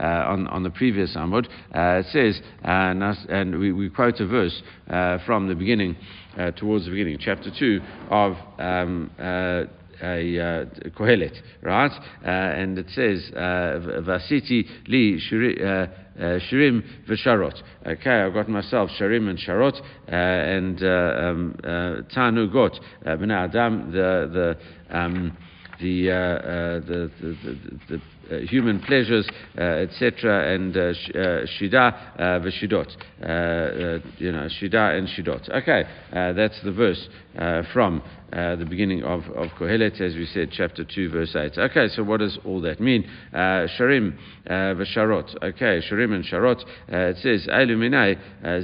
uh, 0.00 0.02
uh, 0.02 0.32
on, 0.32 0.46
on 0.48 0.62
the 0.62 0.70
previous 0.70 1.16
Amud, 1.16 1.46
it 1.74 2.06
says, 2.06 2.40
and 2.62 3.58
we, 3.58 3.72
we, 3.72 3.88
quote 3.88 4.20
a 4.20 4.26
verse 4.26 4.62
from 5.24 5.48
the 5.48 5.54
beginning, 5.54 5.96
towards 6.56 6.84
the 6.84 6.90
beginning, 6.90 7.18
chapter 7.20 7.50
2 7.56 7.80
of. 8.10 8.36
Um, 8.58 9.10
uh, 9.18 9.64
Kohelet, 10.02 11.36
right? 11.62 11.90
Uh, 11.90 12.28
and 12.28 12.78
it 12.78 12.86
says, 12.90 13.30
Vasiti 13.34 14.66
li 14.88 15.20
shirim 15.20 16.82
v'sharot. 17.08 17.62
Okay, 17.86 18.10
I've 18.10 18.34
got 18.34 18.48
myself 18.48 18.90
shirim 18.98 19.28
and 19.28 19.38
sharot, 19.38 19.80
and 20.08 20.82
um, 20.82 21.54
tanu 22.14 22.52
got 22.52 22.78
b'nai 23.04 23.48
adam, 23.48 23.92
the, 23.92 24.56
the, 24.90 24.96
um, 24.96 25.36
the, 25.80 26.10
uh, 26.10 26.14
uh, 26.14 26.80
the, 26.80 27.10
the, 27.20 27.58
the, 27.88 28.00
uh, 28.28 28.40
human 28.40 28.80
pleasures, 28.80 29.28
uh, 29.56 29.62
etc., 29.62 30.52
and 30.54 30.76
uh, 30.76 30.92
sh- 30.94 31.10
shida 31.60 32.42
v'shidot. 32.42 32.90
you 34.18 34.32
know, 34.32 34.48
shida 34.60 34.98
and 34.98 35.08
shidot. 35.08 35.48
Okay, 35.50 35.84
that's 36.12 36.60
the 36.64 36.72
verse 36.72 37.08
Uh, 37.36 37.62
from 37.70 38.02
uh, 38.32 38.56
the 38.56 38.64
beginning 38.64 39.02
of, 39.04 39.22
of 39.36 39.48
Kohelet, 39.58 40.00
as 40.00 40.14
we 40.14 40.26
said, 40.26 40.48
chapter 40.50 40.84
2, 40.84 41.10
verse 41.10 41.36
8. 41.36 41.58
Okay, 41.58 41.88
so 41.88 42.02
what 42.02 42.20
does 42.20 42.38
all 42.44 42.60
that 42.62 42.80
mean? 42.80 43.08
Uh, 43.32 43.68
Sharim 43.78 44.16
v'sharot. 44.48 45.34
Okay, 45.42 45.80
Sharim 45.88 46.12
and 46.14 46.24
Sharot. 46.24 46.64
it 46.88 47.16
says, 47.18 47.46
Eluminai 47.46 48.18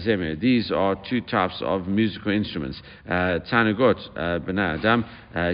zemer. 0.05 0.41
These 0.41 0.73
are 0.73 0.97
two 1.09 1.21
types 1.21 1.57
of 1.61 1.87
musical 1.87 2.33
instruments. 2.33 2.81
Tanugot, 3.09 4.01
b'nai 4.17 4.79
adam, 4.79 5.05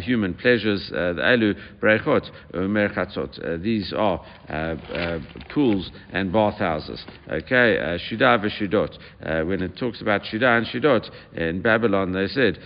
human 0.02 0.34
pleasures, 0.34 0.88
the 0.90 1.20
Elu 1.20 1.54
brechot, 1.80 2.30
merchatzot. 2.54 3.62
These 3.62 3.92
are 3.94 4.24
uh, 4.48 4.52
uh, 4.52 5.18
pools 5.52 5.90
and 6.12 6.32
bathhouses. 6.32 7.04
Okay, 7.30 7.78
uh, 7.78 7.98
Shida 7.98 8.42
v'Shidot. 8.42 8.98
Uh, 9.22 9.44
when 9.44 9.62
it 9.62 9.76
talks 9.76 10.00
about 10.00 10.22
Shida 10.22 10.58
and 10.58 10.66
Shidot 10.66 11.10
in 11.34 11.60
Babylon, 11.60 12.12
they 12.12 12.26
said, 12.28 12.58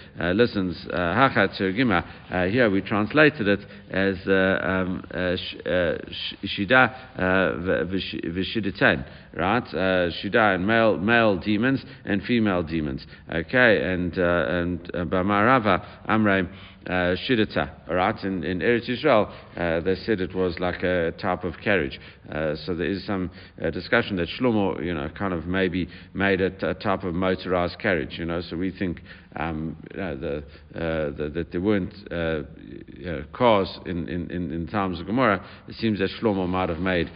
uh, 0.43 0.45
listen, 0.45 0.91
Hachat 0.93 2.05
uh, 2.31 2.45
here 2.47 2.71
we 2.71 2.81
translated 2.81 3.49
it 3.49 3.61
as 3.91 4.17
uh, 4.27 4.33
um, 4.33 5.05
uh, 5.13 5.17
uh, 5.17 5.99
Shida 6.45 6.95
v'Shidatan, 7.19 9.05
right? 9.37 9.65
Shida 9.65 10.55
and 10.55 10.67
male, 10.67 10.97
male 10.97 11.37
demons 11.39 11.85
and 12.05 12.23
female 12.23 12.63
demons. 12.63 13.07
Okay, 13.33 13.83
and, 13.83 14.17
and 14.17 14.93
Bamarava 14.93 15.85
Amre 16.09 16.49
uh, 16.89 17.15
right? 17.89 18.25
In, 18.25 18.45
in 18.45 18.61
Eretz 18.61 18.89
Israel, 18.89 19.33
uh, 19.57 19.81
they 19.81 19.95
said 19.95 20.21
it 20.21 20.35
was 20.35 20.59
like 20.59 20.83
a 20.83 21.13
type 21.13 21.45
of 21.45 21.55
carriage. 21.63 22.01
Uh, 22.31 22.55
so 22.65 22.75
there 22.75 22.87
is 22.87 23.05
some 23.07 23.31
uh, 23.63 23.71
discussion 23.71 24.17
that 24.17 24.29
Shlomo, 24.29 24.83
you 24.85 24.95
know, 24.95 25.09
kind 25.11 25.33
of 25.35 25.47
maybe 25.47 25.89
made 26.15 26.41
it 26.41 26.63
a 26.63 26.75
type 26.75 27.05
of 27.05 27.15
motorized 27.15 27.79
carriage, 27.79 28.19
you 28.19 28.25
know. 28.25 28.41
So 28.41 28.57
we 28.57 28.71
think 28.71 29.01
um, 29.37 29.77
the, 29.93 30.45
uh, 30.75 30.81
the, 31.17 31.31
that 31.35 31.53
there 31.53 31.61
weren't 31.61 31.95
uh, 32.11 32.43
know, 32.99 33.25
cars 33.33 33.69
in, 33.87 34.09
in, 34.09 34.31
in, 34.31 34.67
times 34.67 35.01
of 35.01 35.07
Gemara. 35.07 35.45
It 35.69 35.75
seems 35.77 35.99
that 35.99 36.11
Shlomo 36.21 36.49
might 36.49 36.69
have 36.69 36.79
made 36.79 37.11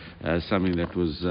something 0.49 0.77
that 0.77 0.95
was 0.97 1.25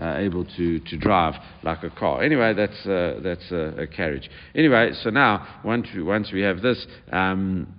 able 0.00 0.44
to, 0.44 0.78
to 0.80 0.96
drive 0.98 1.34
like 1.62 1.82
a 1.82 1.90
car. 1.90 2.22
Anyway, 2.22 2.54
that's, 2.54 2.82
that's 2.84 3.50
a, 3.50 3.82
a, 3.82 3.86
carriage. 3.86 4.30
Anyway, 4.54 4.92
so 5.02 5.10
now 5.10 5.60
once 5.64 5.88
we, 5.94 6.02
once 6.02 6.30
we 6.32 6.42
have 6.42 6.60
this. 6.62 6.86
Um, 7.10 7.74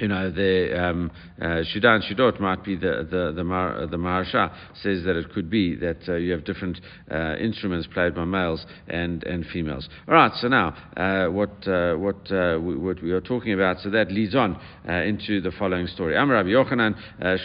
you 0.00 0.08
know, 0.08 0.30
the 0.30 0.80
um, 0.80 1.10
uh, 1.40 1.62
Shudan 1.72 2.02
Shudot 2.02 2.40
might 2.40 2.64
be 2.64 2.74
the 2.74 3.06
the 3.08 3.32
the, 3.34 3.44
Mar, 3.44 3.86
the 3.86 3.96
Maharsha 3.96 4.52
says 4.82 5.04
that 5.04 5.16
it 5.16 5.32
could 5.32 5.48
be 5.48 5.76
that 5.76 5.98
uh, 6.08 6.14
you 6.14 6.32
have 6.32 6.44
different 6.44 6.80
uh, 7.10 7.36
instruments 7.36 7.86
played 7.92 8.14
by 8.14 8.24
males 8.24 8.64
and, 8.88 9.22
and 9.24 9.46
females. 9.46 9.88
All 10.08 10.14
right, 10.14 10.32
so 10.40 10.48
now 10.48 10.68
uh, 10.96 11.30
what 11.30 11.66
uh, 11.68 11.94
what 11.94 12.28
we, 12.30 12.76
what 12.76 13.02
we 13.02 13.12
are 13.12 13.20
talking 13.20 13.52
about, 13.52 13.78
so 13.80 13.90
that 13.90 14.10
leads 14.10 14.34
on 14.34 14.58
into 14.88 15.40
the 15.40 15.52
following 15.58 15.86
story. 15.86 16.16
Amar 16.16 16.36
Rabbi 16.36 16.48
Yochanan 16.48 16.94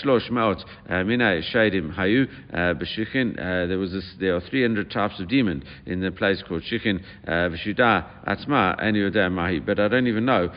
Shlosh 0.04 0.30
Maot 0.32 0.64
Minay 0.90 1.44
Shaidim 1.54 1.96
Hayu 1.96 2.28
B'Shichin. 2.52 3.36
There 3.68 3.78
was 3.78 3.92
this, 3.92 4.06
there 4.20 4.36
are 4.36 4.42
300 4.42 4.90
types 4.90 5.20
of 5.20 5.28
demon 5.28 5.64
in 5.86 6.02
the 6.02 6.12
place 6.12 6.42
called 6.48 6.64
Shichin 6.64 7.02
V'Shuda 7.28 8.28
Atzma 8.28 8.82
Ani 8.82 9.30
Mahi. 9.30 9.60
But 9.60 9.80
I 9.80 9.88
don't 9.88 10.08
even 10.08 10.26
know 10.26 10.50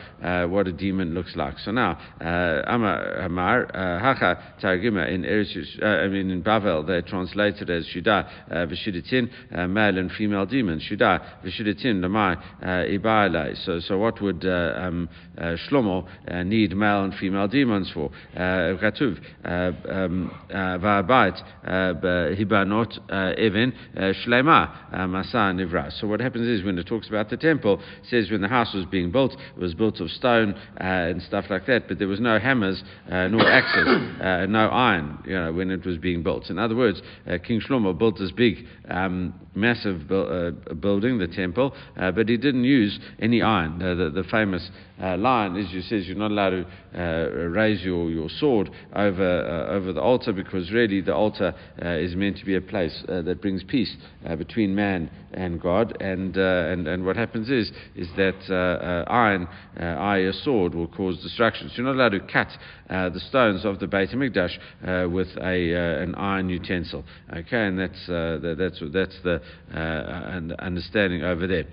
what 0.49 0.67
a 0.67 0.71
demon 0.71 1.13
looks 1.13 1.35
like. 1.35 1.59
So 1.59 1.71
now 1.71 1.99
Amar 2.19 3.26
Hamar 3.27 3.65
uh, 3.75 3.99
Hacha 3.99 4.55
Targuma 4.61 5.09
in 5.09 5.23
Eretz, 5.23 5.55
uh, 5.81 5.85
I 5.85 6.07
mean 6.07 6.31
in 6.31 6.41
Bavel, 6.41 6.85
they're 6.85 7.01
translated 7.01 7.69
as 7.69 7.85
Shuda 7.85 8.27
uh, 8.49 8.53
Vishudatin, 8.65 9.29
uh, 9.53 9.67
male 9.67 9.97
and 9.97 10.11
female 10.11 10.45
demons. 10.45 10.83
Shuda 10.89 11.43
Vishudatin 11.43 11.99
Lamai 11.99 12.37
uh, 12.61 12.65
Ibailai. 12.65 13.65
So, 13.65 13.79
so 13.79 13.97
what 13.97 14.21
would 14.21 14.45
um, 14.45 15.09
Shlomo 15.37 16.07
need 16.45 16.75
male 16.75 17.03
and 17.03 17.13
female 17.15 17.47
demons 17.47 17.91
for? 17.93 18.11
Katuv 18.35 19.17
um, 19.45 20.31
Va'abait 20.49 21.37
Hibanot 21.65 23.37
Even 23.39 23.73
Shlema 23.95 24.93
Masa 24.93 25.53
Nivra. 25.53 25.91
So 25.99 26.07
what 26.07 26.19
happens 26.21 26.47
is 26.47 26.65
when 26.65 26.77
it 26.77 26.87
talks 26.87 27.07
about 27.09 27.29
the 27.29 27.37
temple, 27.37 27.79
it 27.79 28.07
says 28.09 28.31
when 28.31 28.41
the 28.41 28.47
house 28.47 28.73
was 28.73 28.85
being 28.85 29.11
built, 29.11 29.33
it 29.33 29.59
was 29.59 29.73
built 29.73 29.99
of 29.99 30.09
stone 30.11 30.55
and 30.77 31.21
stuff 31.21 31.45
like 31.49 31.65
that 31.65 31.87
but 31.87 31.99
there 31.99 32.07
was 32.07 32.19
no 32.19 32.39
hammers 32.39 32.83
uh, 33.11 33.16
nor 33.27 33.47
axes, 33.47 33.87
uh, 34.21 34.45
no 34.47 34.67
iron, 34.69 35.17
you 35.25 35.33
know, 35.33 35.53
when 35.53 35.71
it 35.71 35.85
was 35.85 35.97
being 35.97 36.23
built. 36.23 36.49
In 36.49 36.59
other 36.59 36.75
words, 36.75 37.01
uh, 37.25 37.37
King 37.45 37.61
Shlomo 37.61 37.97
built 37.97 38.17
this 38.19 38.31
big, 38.31 38.65
um, 38.89 39.33
massive 39.55 40.07
bu- 40.07 40.15
uh, 40.15 40.73
building, 40.75 41.17
the 41.17 41.27
temple, 41.27 41.73
uh, 41.97 42.11
but 42.11 42.29
he 42.29 42.37
didn't 42.37 42.63
use 42.63 42.99
any 43.19 43.41
iron. 43.41 43.79
the, 43.79 44.09
the 44.09 44.27
famous 44.29 44.69
uh, 45.01 45.15
line 45.17 45.55
is 45.55 45.71
you 45.71 45.81
says 45.81 46.07
you're 46.07 46.17
not 46.17 46.31
allowed 46.31 46.49
to 46.49 46.65
uh, 46.95 47.29
raise 47.49 47.83
your, 47.83 48.09
your 48.09 48.29
sword 48.29 48.69
over 48.95 49.67
uh, 49.69 49.71
over 49.71 49.93
the 49.93 50.01
altar 50.01 50.33
because 50.33 50.71
really 50.71 51.01
the 51.01 51.13
altar 51.13 51.53
uh, 51.83 51.89
is 51.89 52.15
meant 52.15 52.37
to 52.37 52.45
be 52.45 52.55
a 52.55 52.61
place 52.61 53.03
uh, 53.07 53.21
that 53.21 53.41
brings 53.41 53.63
peace 53.63 53.95
uh, 54.25 54.35
between 54.35 54.73
man 54.73 55.09
and 55.33 55.61
God 55.61 55.95
and 56.01 56.35
and 56.35 56.87
and 56.87 57.05
what 57.05 57.15
happens 57.15 57.49
is 57.49 57.71
is 57.95 58.07
that 58.17 59.05
iron, 59.07 59.47
i.e. 59.77 60.25
a 60.25 60.33
sword, 60.33 60.73
will 60.73 60.87
cause 60.87 61.21
destruction 61.21 61.69
So 61.69 61.81
You're 61.81 61.93
not 61.93 61.95
allowed 61.95 62.17
to 62.17 62.31
cut 62.31 62.49
uh, 62.89 63.09
the 63.09 63.19
stones 63.19 63.65
of 63.65 63.79
the 63.79 63.87
Beit 63.87 64.09
HaMikdash 64.09 64.57
uh, 64.85 65.09
with 65.09 65.27
a, 65.37 65.75
uh, 65.75 66.03
an 66.03 66.15
iron 66.15 66.49
utensil. 66.49 67.03
Okay, 67.31 67.67
and 67.67 67.79
that's, 67.79 68.09
uh, 68.09 68.39
the, 68.41 68.55
that's, 68.57 68.81
that's 68.93 69.19
the 69.23 69.41
uh, 69.73 70.55
understanding 70.59 71.23
over 71.23 71.47
there. 71.47 71.65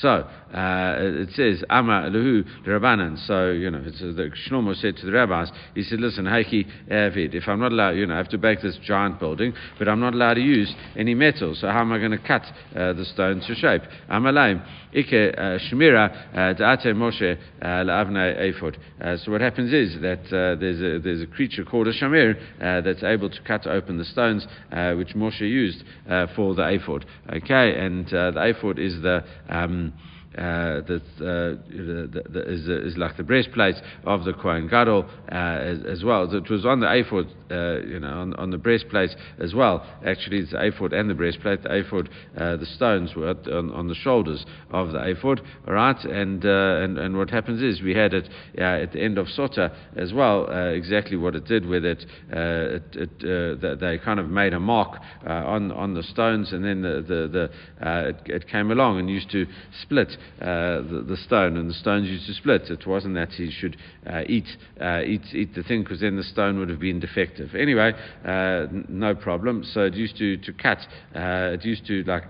So, 0.00 0.08
uh, 0.08 0.96
it 0.98 1.30
says, 1.34 1.62
Ama 1.70 2.10
Lahu 2.10 2.44
Rabbanan. 2.66 3.26
So, 3.26 3.50
you 3.50 3.70
know, 3.70 3.82
it's, 3.84 4.00
uh, 4.02 4.12
the 4.16 4.30
Shlomo 4.48 4.74
said 4.74 4.96
to 4.96 5.06
the 5.06 5.12
rabbis, 5.12 5.50
he 5.74 5.82
said, 5.82 6.00
listen, 6.00 6.24
Heiki 6.24 6.66
Avid, 6.90 7.34
if 7.34 7.44
I'm 7.46 7.60
not 7.60 7.72
allowed, 7.72 7.90
you 7.90 8.06
know, 8.06 8.14
I 8.14 8.18
have 8.18 8.28
to 8.30 8.38
bake 8.38 8.62
this 8.62 8.78
giant 8.84 9.20
building, 9.20 9.52
but 9.78 9.88
I'm 9.88 10.00
not 10.00 10.14
allowed 10.14 10.34
to 10.34 10.40
use 10.40 10.74
any 10.96 11.14
metal, 11.14 11.54
so 11.54 11.68
how 11.68 11.80
am 11.80 11.92
I 11.92 11.98
going 11.98 12.10
to 12.10 12.18
cut 12.18 12.42
the 12.74 13.04
stone 13.12 13.40
to 13.46 13.54
shape? 13.54 13.82
Amalayim, 14.10 14.64
Ike 14.96 15.60
Shmira, 15.70 16.34
Da'ate 16.58 16.94
Moshe, 16.94 17.38
La'avna 17.62 18.34
Ephod. 18.40 18.76
So 19.24 19.30
what 19.32 19.40
happens 19.40 19.72
is 19.72 20.00
that 20.00 20.55
there's, 20.56 20.80
a, 20.80 20.98
there's 20.98 21.22
a 21.22 21.26
creature 21.26 21.64
called 21.64 21.88
a 21.88 21.92
shamir 21.92 22.36
uh, 22.60 22.80
that's 22.80 23.02
able 23.02 23.30
to 23.30 23.42
cut 23.42 23.66
open 23.66 23.98
the 23.98 24.04
stones 24.04 24.46
uh, 24.72 24.94
which 24.94 25.14
Moshe 25.14 25.40
used 25.40 25.82
uh, 26.08 26.26
for 26.34 26.54
the 26.54 26.62
ephod. 26.62 27.04
Okay, 27.30 27.78
and 27.78 28.06
the 28.06 28.32
ephod 28.36 28.78
is 28.78 29.00
the 29.02 29.24
um, 29.48 29.92
uh, 30.36 30.82
that 30.86 31.02
uh, 31.16 31.56
the, 31.70 32.22
the, 32.28 32.52
is, 32.52 32.68
is, 32.68 32.98
like 32.98 33.16
the 33.16 33.22
breastplate 33.22 33.76
of 34.04 34.24
the 34.24 34.34
Kohen 34.34 34.68
Gadol 34.68 35.06
uh, 35.32 35.34
as, 35.34 35.78
as, 35.88 36.04
well. 36.04 36.30
It 36.30 36.50
was 36.50 36.66
on 36.66 36.80
the 36.80 36.92
ephod, 36.92 37.26
uh, 37.50 37.80
you 37.80 37.98
know, 38.00 38.08
on, 38.08 38.34
on, 38.34 38.50
the 38.50 38.58
breastplate 38.58 39.16
as 39.38 39.54
well. 39.54 39.86
Actually, 40.04 40.40
it's 40.40 40.50
the 40.50 40.62
ephod 40.62 40.92
and 40.92 41.08
the 41.08 41.14
breastplate. 41.14 41.62
The 41.62 41.78
ephod, 41.78 42.10
uh, 42.36 42.56
the 42.56 42.66
stones 42.66 43.14
were 43.16 43.30
on, 43.30 43.70
on, 43.70 43.88
the 43.88 43.94
shoulders 43.94 44.44
of 44.72 44.92
the 44.92 45.08
ephod, 45.08 45.40
right? 45.66 46.04
And, 46.04 46.44
uh, 46.44 46.82
and, 46.82 46.98
and 46.98 47.16
what 47.16 47.30
happens 47.30 47.62
is 47.62 47.80
we 47.80 47.94
had 47.94 48.12
it 48.12 48.28
at 48.58 48.92
the 48.92 49.00
end 49.00 49.16
of 49.16 49.28
Sota 49.28 49.74
as 49.96 50.12
well, 50.12 50.50
exactly 50.68 51.16
what 51.16 51.34
it 51.34 51.46
did 51.46 51.64
with 51.64 51.86
it. 51.86 52.04
it, 52.28 52.82
it 52.92 53.80
they 53.80 53.98
kind 53.98 54.20
of 54.20 54.28
made 54.28 54.52
a 54.52 54.60
mark 54.60 55.00
on, 55.24 55.72
on 55.72 55.94
the 55.94 56.02
stones, 56.02 56.52
and 56.52 56.62
then 56.62 56.82
the, 56.82 57.00
the, 57.00 57.28
the 57.28 58.08
it, 58.08 58.16
it, 58.26 58.48
came 58.48 58.70
along 58.70 58.98
and 58.98 59.08
used 59.08 59.30
to 59.30 59.46
split 59.82 60.16
uh, 60.40 60.82
the, 60.82 61.04
the, 61.08 61.16
stone, 61.16 61.56
and 61.56 61.68
the 61.68 61.74
stones 61.74 62.08
used 62.08 62.26
to 62.26 62.34
split. 62.34 62.62
It 62.70 62.86
wasn't 62.86 63.14
that 63.14 63.30
he 63.30 63.50
should 63.50 63.76
uh, 64.06 64.22
eat, 64.28 64.46
uh, 64.80 65.02
eat, 65.02 65.22
eat 65.32 65.54
the 65.54 65.62
thing, 65.62 65.82
because 65.82 66.00
then 66.00 66.16
the 66.16 66.22
stone 66.22 66.58
would 66.58 66.68
have 66.68 66.80
been 66.80 67.00
defective. 67.00 67.54
Anyway, 67.54 67.92
uh, 68.24 68.28
n- 68.28 68.86
no 68.88 69.14
problem. 69.14 69.64
So 69.64 69.82
it 69.82 69.94
used 69.94 70.16
to, 70.18 70.36
to 70.38 70.52
cut, 70.52 70.78
it 71.14 71.64
used 71.64 71.86
to 71.86 72.02
like 72.04 72.24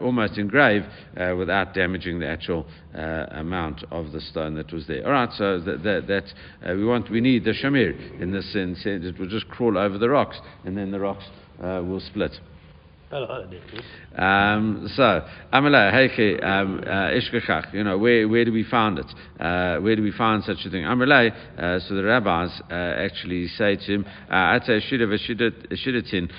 almost 0.00 0.38
engrave 0.38 0.84
without 1.36 1.74
damaging 1.74 2.20
the 2.20 2.28
actual 2.28 2.66
amount 2.94 3.84
of 3.90 4.12
the 4.12 4.20
stone 4.20 4.54
that 4.54 4.72
was 4.72 4.86
there. 4.86 5.04
All 5.04 5.12
right, 5.12 5.32
so 5.32 5.58
that, 5.60 5.82
that, 5.82 6.06
that 6.06 6.76
we 6.76 6.84
want, 6.84 7.10
we 7.10 7.20
need 7.20 7.44
the 7.44 7.52
shamir 7.52 8.20
in 8.20 8.32
this 8.32 8.52
sense. 8.52 8.80
It 8.84 9.18
will 9.18 9.28
just 9.28 9.48
crawl 9.48 9.78
over 9.78 9.98
the 9.98 10.08
rocks, 10.08 10.38
and 10.64 10.76
then 10.76 10.90
the 10.90 11.00
rocks 11.00 11.24
will 11.58 12.00
split. 12.00 12.38
Um, 14.16 14.88
so, 14.96 15.24
Amala, 15.52 15.92
Heike, 15.92 16.42
um, 16.42 16.82
uh, 16.84 17.10
you 17.72 17.84
know, 17.84 17.98
where, 17.98 18.28
where 18.28 18.44
do 18.44 18.52
we 18.52 18.64
find 18.64 18.98
it? 18.98 19.06
Uh, 19.38 19.78
where 19.78 19.94
do 19.94 20.02
we 20.02 20.10
find 20.10 20.42
such 20.42 20.64
a 20.66 20.70
thing? 20.70 20.82
Amalei, 20.82 21.30
uh, 21.56 21.78
so 21.80 21.94
the 21.94 22.02
rabbis 22.02 22.50
uh, 22.68 22.74
actually 22.74 23.46
say 23.48 23.76
to 23.76 23.94
him, 23.94 24.06
Ate 24.28 24.82
Shida 24.82 25.06
Veshidatin, 25.06 26.30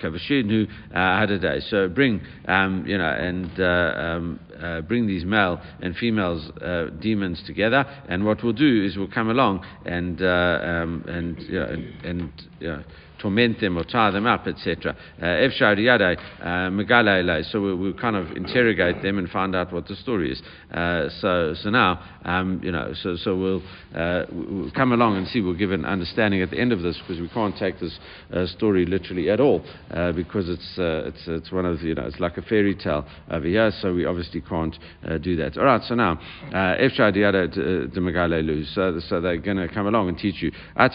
Kavashinu 0.00 0.68
Hadadai. 0.92 1.70
So 1.70 1.88
bring, 1.88 2.20
um, 2.46 2.84
you 2.86 2.98
know, 2.98 3.08
and 3.08 3.60
uh, 3.60 3.64
um, 3.96 4.40
uh, 4.62 4.80
bring 4.82 5.06
these 5.06 5.24
male 5.24 5.60
and 5.80 5.96
females 5.96 6.50
uh, 6.62 6.86
demons 7.00 7.42
together, 7.46 7.84
and 8.08 8.24
what 8.24 8.42
we'll 8.42 8.52
do 8.52 8.84
is 8.84 8.96
we'll 8.96 9.08
come 9.08 9.30
along 9.30 9.64
and 9.84 10.22
uh, 10.22 10.26
um, 10.26 11.04
and, 11.06 11.40
you 11.42 11.58
know, 11.58 11.66
and, 11.66 12.04
and 12.04 12.32
you 12.60 12.68
know, 12.68 12.82
torment 13.22 13.60
them 13.60 13.78
or 13.78 13.84
tie 13.84 14.10
them 14.10 14.26
up, 14.26 14.46
etc. 14.46 14.94
Uh, 15.22 15.26
uh, 15.26 15.48
so 17.44 17.60
we, 17.60 17.74
will 17.74 17.94
kind 17.94 18.16
of 18.16 18.32
interrogate 18.36 19.00
them 19.02 19.18
and 19.18 19.30
find 19.30 19.54
out 19.54 19.72
what 19.72 19.86
the 19.86 19.94
story 19.96 20.32
is. 20.32 20.42
Uh, 20.72 21.08
so, 21.20 21.54
so 21.54 21.70
now, 21.70 22.00
um, 22.24 22.60
you 22.62 22.72
know, 22.72 22.92
so, 23.02 23.16
so 23.16 23.36
we'll, 23.36 23.62
uh, 23.94 24.24
we'll, 24.32 24.72
come 24.72 24.92
along 24.92 25.16
and 25.16 25.28
see. 25.28 25.40
We'll 25.40 25.54
give 25.54 25.70
an 25.70 25.84
understanding 25.84 26.42
at 26.42 26.50
the 26.50 26.58
end 26.58 26.72
of 26.72 26.82
this 26.82 26.98
because 26.98 27.20
we 27.20 27.28
can't 27.28 27.56
take 27.56 27.78
this 27.78 27.96
uh, 28.32 28.46
story 28.46 28.84
literally 28.86 29.30
at 29.30 29.38
all 29.40 29.60
because 30.16 30.48
it's, 30.48 30.74
it's, 30.76 31.28
it's 31.28 31.52
one 31.52 31.66
of, 31.66 31.82
you 31.82 31.94
know, 31.94 32.06
it's 32.06 32.18
like 32.18 32.38
a 32.38 32.42
fairy 32.42 32.74
tale 32.74 33.06
over 33.30 33.46
here, 33.46 33.70
so 33.80 33.94
we 33.94 34.04
obviously 34.04 34.40
can't 34.40 34.50
Uh, 34.52 35.18
do 35.18 35.34
that. 35.36 35.56
All 35.56 35.64
right, 35.64 35.82
so 35.82 35.94
now, 35.94 36.12
uh, 36.12 36.76
if 36.78 36.92
uh, 37.00 37.10
so, 38.74 39.00
so 39.08 39.20
they're 39.20 39.38
going 39.38 39.56
to 39.56 39.68
come 39.72 39.86
along 39.86 40.08
and 40.08 40.18
teach 40.18 40.42
you. 40.42 40.52
And 40.76 40.92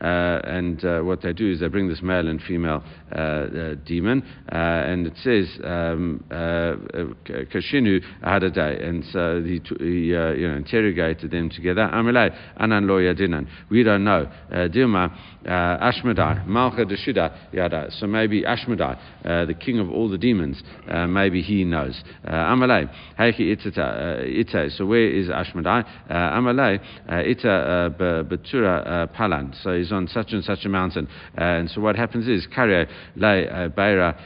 uh, 0.00 0.40
and 0.44 1.06
what 1.06 1.20
they 1.22 1.32
do 1.32 1.52
is 1.52 1.60
they 1.60 1.68
bring 1.68 1.88
this 1.88 2.02
male 2.02 2.26
and 2.28 2.40
female 2.42 2.82
uh, 3.14 3.18
uh, 3.18 3.74
demon, 3.84 4.22
and 4.48 5.06
it 5.06 5.16
says 5.22 5.46
um, 5.62 6.24
Kashinu 6.30 8.00
Hadadai, 8.24 8.82
and 8.82 9.04
so 9.12 9.42
he, 9.42 9.60
he 9.78 10.06
you 10.06 10.48
know 10.48 10.56
interrogated 10.56 11.30
them 11.30 11.50
together. 11.50 11.88
Amalei 11.92 12.34
Anan 12.56 12.86
Lo 12.86 12.98
Yadinan. 12.98 13.46
We 13.70 13.82
don't 13.82 14.04
know. 14.04 14.30
Dilma 14.50 15.31
Uh, 15.44 15.90
Ashmedai 15.90 16.46
Malcha 16.46 16.84
Deshida 16.84 17.52
Yada. 17.52 17.88
So 17.98 18.06
maybe 18.06 18.42
Ashmedai, 18.42 18.98
uh, 19.24 19.44
the 19.44 19.54
king 19.54 19.78
of 19.78 19.90
all 19.90 20.08
the 20.08 20.18
demons, 20.18 20.62
uh, 20.88 21.06
maybe 21.06 21.42
he 21.42 21.64
knows. 21.64 22.00
Amalei 22.26 22.88
Heiki 23.18 23.56
Itata 23.56 24.24
Ita. 24.24 24.70
So 24.70 24.86
where 24.86 25.08
is 25.08 25.28
Ashmedai? 25.28 25.84
Amalei 26.10 26.80
Ita 27.08 27.94
Betura 27.98 29.08
Palan. 29.14 29.54
So 29.62 29.76
he's 29.76 29.92
on 29.92 30.06
such 30.08 30.32
and 30.32 30.44
such 30.44 30.64
a 30.64 30.68
mountain 30.68 31.08
and 31.34 31.70
so 31.70 31.80
what 31.80 31.96
happens 31.96 32.28
is, 32.28 32.46
Karya 32.46 32.86
uh, 32.86 33.68
Beira 33.68 34.16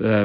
uh, 0.00 0.24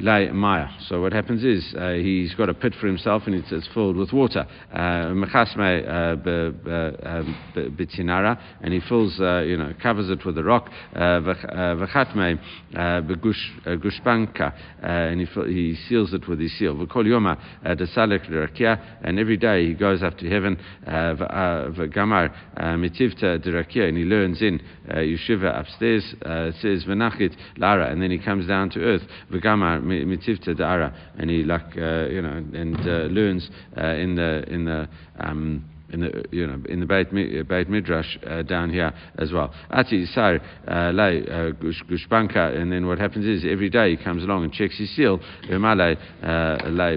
Lai 0.00 0.30
Maya. 0.32 0.68
So 0.86 1.00
what 1.00 1.12
happens 1.12 1.44
is 1.44 1.74
uh, 1.76 1.92
he's 1.92 2.34
got 2.34 2.48
a 2.48 2.54
pit 2.54 2.74
for 2.80 2.86
himself 2.86 3.22
and 3.26 3.34
it's, 3.34 3.50
it's 3.50 3.68
filled 3.72 3.96
with 3.96 4.12
water. 4.12 4.46
Uh, 4.72 5.12
Mechasme 5.14 5.86
uh, 5.86 7.08
um, 7.08 7.36
Bitinara, 7.54 8.38
and 8.62 8.72
he 8.72 8.80
fills, 8.80 9.18
uh, 9.20 9.40
you 9.40 9.56
know, 9.56 9.72
covers 9.82 10.10
it 10.10 10.24
with 10.24 10.36
a 10.38 10.44
rock. 10.44 10.70
Uh, 10.94 11.20
Vechatme 11.20 12.38
Gushpanka, 12.74 14.52
and 14.82 15.20
he, 15.20 15.26
he 15.52 15.76
seals 15.88 16.12
it 16.12 16.28
with 16.28 16.40
his 16.40 16.56
seal. 16.58 16.74
V'kol 16.74 17.06
Yoma 17.06 17.38
Desalek 17.64 18.28
Derakia, 18.30 18.78
and 19.02 19.18
every 19.18 19.36
day 19.36 19.66
he 19.66 19.74
goes 19.74 20.02
up 20.02 20.18
to 20.18 20.28
heaven. 20.28 20.58
V'gamar 20.86 22.34
Mitivta 22.58 23.38
Derakia, 23.44 23.88
and 23.88 23.96
he 23.96 24.04
learns 24.04 24.42
in 24.42 24.60
Yeshiva 24.88 25.58
upstairs. 25.58 26.14
It 26.20 26.54
says 26.60 26.84
Venachit 26.84 27.34
Lara, 27.56 27.90
and 27.90 28.02
then 28.02 28.10
he 28.10 28.18
comes 28.18 28.46
down 28.46 28.70
to 28.70 28.80
earth 28.80 28.97
earth, 28.98 29.08
v'gamar 29.30 29.80
mitzivta 29.82 30.54
da'ara, 30.54 30.92
and 31.18 31.30
he 31.30 31.42
like 31.42 31.76
uh, 31.76 32.06
you 32.08 32.22
know 32.22 32.36
and 32.54 32.76
uh, 32.80 33.06
learns 33.12 33.50
uh, 33.76 33.86
in 33.86 34.14
the 34.14 34.44
in 34.48 34.64
the 34.64 34.88
um, 35.20 35.64
in 35.90 36.00
the 36.00 36.24
you 36.30 36.46
know 36.46 36.60
in 36.68 36.80
the 36.80 36.86
Beit, 36.86 37.10
Beit 37.48 37.68
Midrash 37.68 38.18
uh, 38.26 38.42
down 38.42 38.70
here 38.70 38.92
as 39.18 39.32
well. 39.32 39.52
Ati 39.70 40.06
sar 40.06 40.40
uh, 40.66 40.90
lay 40.92 41.22
uh, 41.22 41.52
gushbanka, 41.52 42.56
and 42.56 42.72
then 42.72 42.86
what 42.86 42.98
happens 42.98 43.26
is 43.26 43.44
every 43.48 43.70
day 43.70 43.96
he 43.96 44.02
comes 44.02 44.22
along 44.22 44.44
and 44.44 44.52
checks 44.52 44.78
his 44.78 44.94
seal, 44.94 45.18
lay 45.48 45.96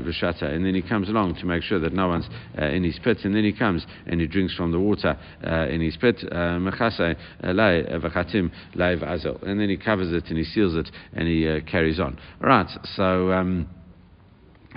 v'shata, 0.01 0.43
and 0.43 0.65
then 0.65 0.75
he 0.75 0.81
comes 0.81 1.09
along 1.09 1.35
to 1.35 1.45
make 1.45 1.63
sure 1.63 1.79
that 1.79 1.93
no 1.93 2.07
one's 2.07 2.27
in 2.57 2.83
his 2.83 2.99
pit, 3.03 3.19
and 3.23 3.35
then 3.35 3.43
he 3.43 3.53
comes 3.53 3.85
and 4.05 4.19
he 4.19 4.27
drinks 4.27 4.53
from 4.55 4.71
the 4.71 4.79
water 4.79 5.17
in 5.69 5.81
his 5.81 5.97
pit, 5.97 6.17
mechase 6.31 6.99
lay 6.99 7.83
v'chatim 7.83 8.51
lay 8.75 8.95
v'azel, 8.95 9.41
and 9.43 9.59
then 9.59 9.69
he 9.69 9.77
covers 9.77 10.11
it 10.11 10.25
and 10.29 10.37
he 10.37 10.43
seals 10.43 10.75
it 10.75 10.89
and 11.13 11.27
he 11.27 11.61
carries 11.69 11.99
on. 11.99 12.19
Right, 12.39 12.69
so. 12.95 13.31
Um, 13.31 13.67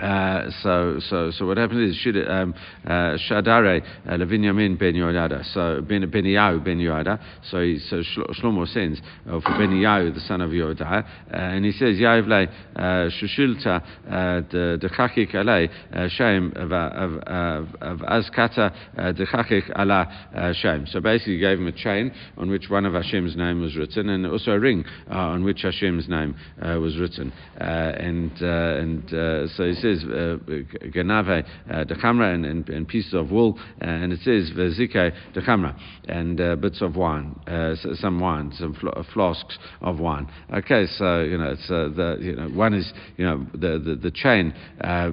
uh, 0.01 0.49
so, 0.61 0.99
so, 1.09 1.31
so 1.31 1.45
what 1.45 1.57
happened 1.57 1.89
is 1.89 2.07
um, 2.27 2.53
uh, 2.85 3.17
Shadare 3.29 3.81
uh, 4.05 4.11
Levinyamin 4.11 4.77
ben 4.77 4.93
Yoada, 4.93 5.43
so 5.53 5.81
ben 5.81 6.03
Beniyahu 6.11 6.63
ben 6.63 6.79
Yoada. 6.79 7.17
So, 7.49 7.61
he, 7.61 7.79
so 7.79 8.01
Shlomo 8.33 8.67
sends 8.67 8.99
uh, 9.25 9.39
for 9.39 9.51
Beniyahu 9.51 10.13
the 10.13 10.19
son 10.19 10.41
of 10.41 10.49
Yoda, 10.49 10.81
uh, 10.81 11.05
and 11.31 11.63
he 11.63 11.71
says 11.71 11.97
Yaivle 11.97 12.47
uh, 12.75 13.09
Shushilta 13.09 13.81
the 14.51 14.89
Chachik 14.97 15.33
Ale 15.33 16.09
Shem 16.09 16.51
of 16.57 16.69
Azkata 18.01 18.73
the 19.17 19.25
Chachik 19.25 19.69
Ala 19.79 20.53
Shem. 20.55 20.87
So 20.87 20.99
basically, 20.99 21.35
he 21.35 21.39
gave 21.39 21.57
him 21.57 21.67
a 21.67 21.71
chain 21.71 22.11
on 22.37 22.49
which 22.49 22.69
one 22.69 22.85
of 22.85 22.93
Hashem's 22.93 23.37
name 23.37 23.61
was 23.61 23.77
written, 23.77 24.09
and 24.09 24.25
also 24.27 24.51
a 24.51 24.59
ring 24.59 24.83
on 25.07 25.45
which 25.45 25.61
Hashem's 25.61 26.09
name 26.09 26.35
was 26.61 26.97
written, 26.97 27.31
and 27.55 28.31
and 28.41 29.09
so 29.51 29.63
he 29.63 29.73
says 29.75 29.84
says 29.85 30.03
uh, 30.03 30.37
Ganave 30.87 31.45
uh, 31.69 31.83
the 31.83 31.95
Chamra 31.95 32.33
and, 32.33 32.45
and, 32.45 32.69
and, 32.69 32.87
pieces 32.87 33.13
of 33.13 33.29
wool, 33.31 33.57
uh, 33.81 33.85
and 33.85 34.11
it 34.11 34.19
says 34.19 34.51
Vezike 34.55 35.13
Chamra 35.35 35.77
and 36.07 36.37
bits 36.61 36.81
of 36.81 36.95
wine, 36.95 37.35
some 37.95 38.19
wine, 38.19 38.51
some 38.57 38.73
fl- 38.73 39.01
flasks 39.13 39.57
of 39.81 39.99
wine. 39.99 40.27
Okay, 40.53 40.85
so 40.97 41.21
you 41.21 41.37
know 41.37 41.51
it's 41.51 41.67
the 41.67 42.17
you 42.19 42.35
know 42.35 42.47
one 42.49 42.73
is 42.73 42.91
you 43.17 43.25
know 43.25 43.45
the 43.53 43.79
the, 43.79 43.95
the 43.95 44.11
chain 44.11 44.53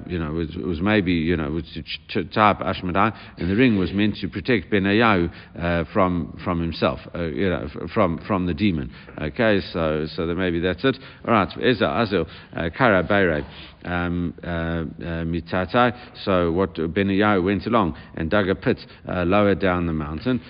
you 0.07 0.19
know 0.19 0.31
was, 0.31 0.55
was 0.55 0.81
maybe 0.81 1.13
you 1.13 1.37
know 1.37 1.51
was 1.51 1.63
to 2.09 2.23
tie 2.25 2.51
up 2.51 2.59
Ashmedai, 2.59 3.15
and 3.37 3.49
the 3.49 3.55
ring 3.55 3.77
was 3.77 3.91
meant 3.91 4.15
to 4.17 4.27
protect 4.27 4.71
Benayahu 4.71 5.93
from 5.93 6.39
from 6.43 6.61
himself, 6.61 6.99
you 7.15 7.49
know 7.49 7.67
from 7.93 8.19
from 8.25 8.45
the 8.45 8.53
demon. 8.53 8.91
Okay, 9.21 9.61
so 9.71 10.07
so 10.15 10.25
that 10.25 10.35
maybe 10.35 10.59
that's 10.59 10.83
it. 10.83 10.97
All 11.27 11.33
right, 11.33 11.49
Eza 11.61 11.85
Azil 11.85 12.27
Kara 12.75 13.03
Beire 13.03 13.45
um, 13.85 14.33
uh, 14.43 14.83
uh. 15.05 15.91
So 16.23 16.51
what 16.51 16.75
Benayahu 16.75 17.43
went 17.43 17.65
along 17.65 17.97
and 18.15 18.29
dug 18.29 18.49
a 18.49 18.55
pit 18.55 18.79
uh, 19.07 19.23
lower 19.23 19.55
down 19.55 19.87
the 19.87 19.93
mountain 19.93 20.41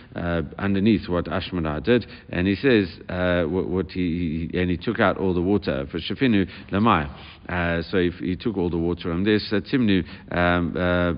underneath 0.57 1.07
what 1.07 1.25
Ashmedai 1.25 1.83
did, 1.83 2.05
and 2.29 2.47
he 2.47 2.55
says 2.55 2.87
what, 3.49 3.91
he, 3.91 4.49
and 4.53 4.69
he 4.69 4.77
took 4.77 4.99
out 4.99 5.17
all 5.17 5.33
the 5.33 5.41
water 5.41 5.87
for 5.91 5.99
Shafinu 5.99 6.47
Lamai. 6.71 7.09
Uh, 7.49 7.81
so 7.89 7.97
if 7.97 8.13
he 8.15 8.35
took 8.35 8.57
all 8.57 8.69
the 8.69 8.77
water 8.77 9.03
from 9.03 9.23
this, 9.23 9.43
uh, 9.51 9.59
Timnu 9.59 10.03
um, 10.31 10.75
uh, 10.75 11.13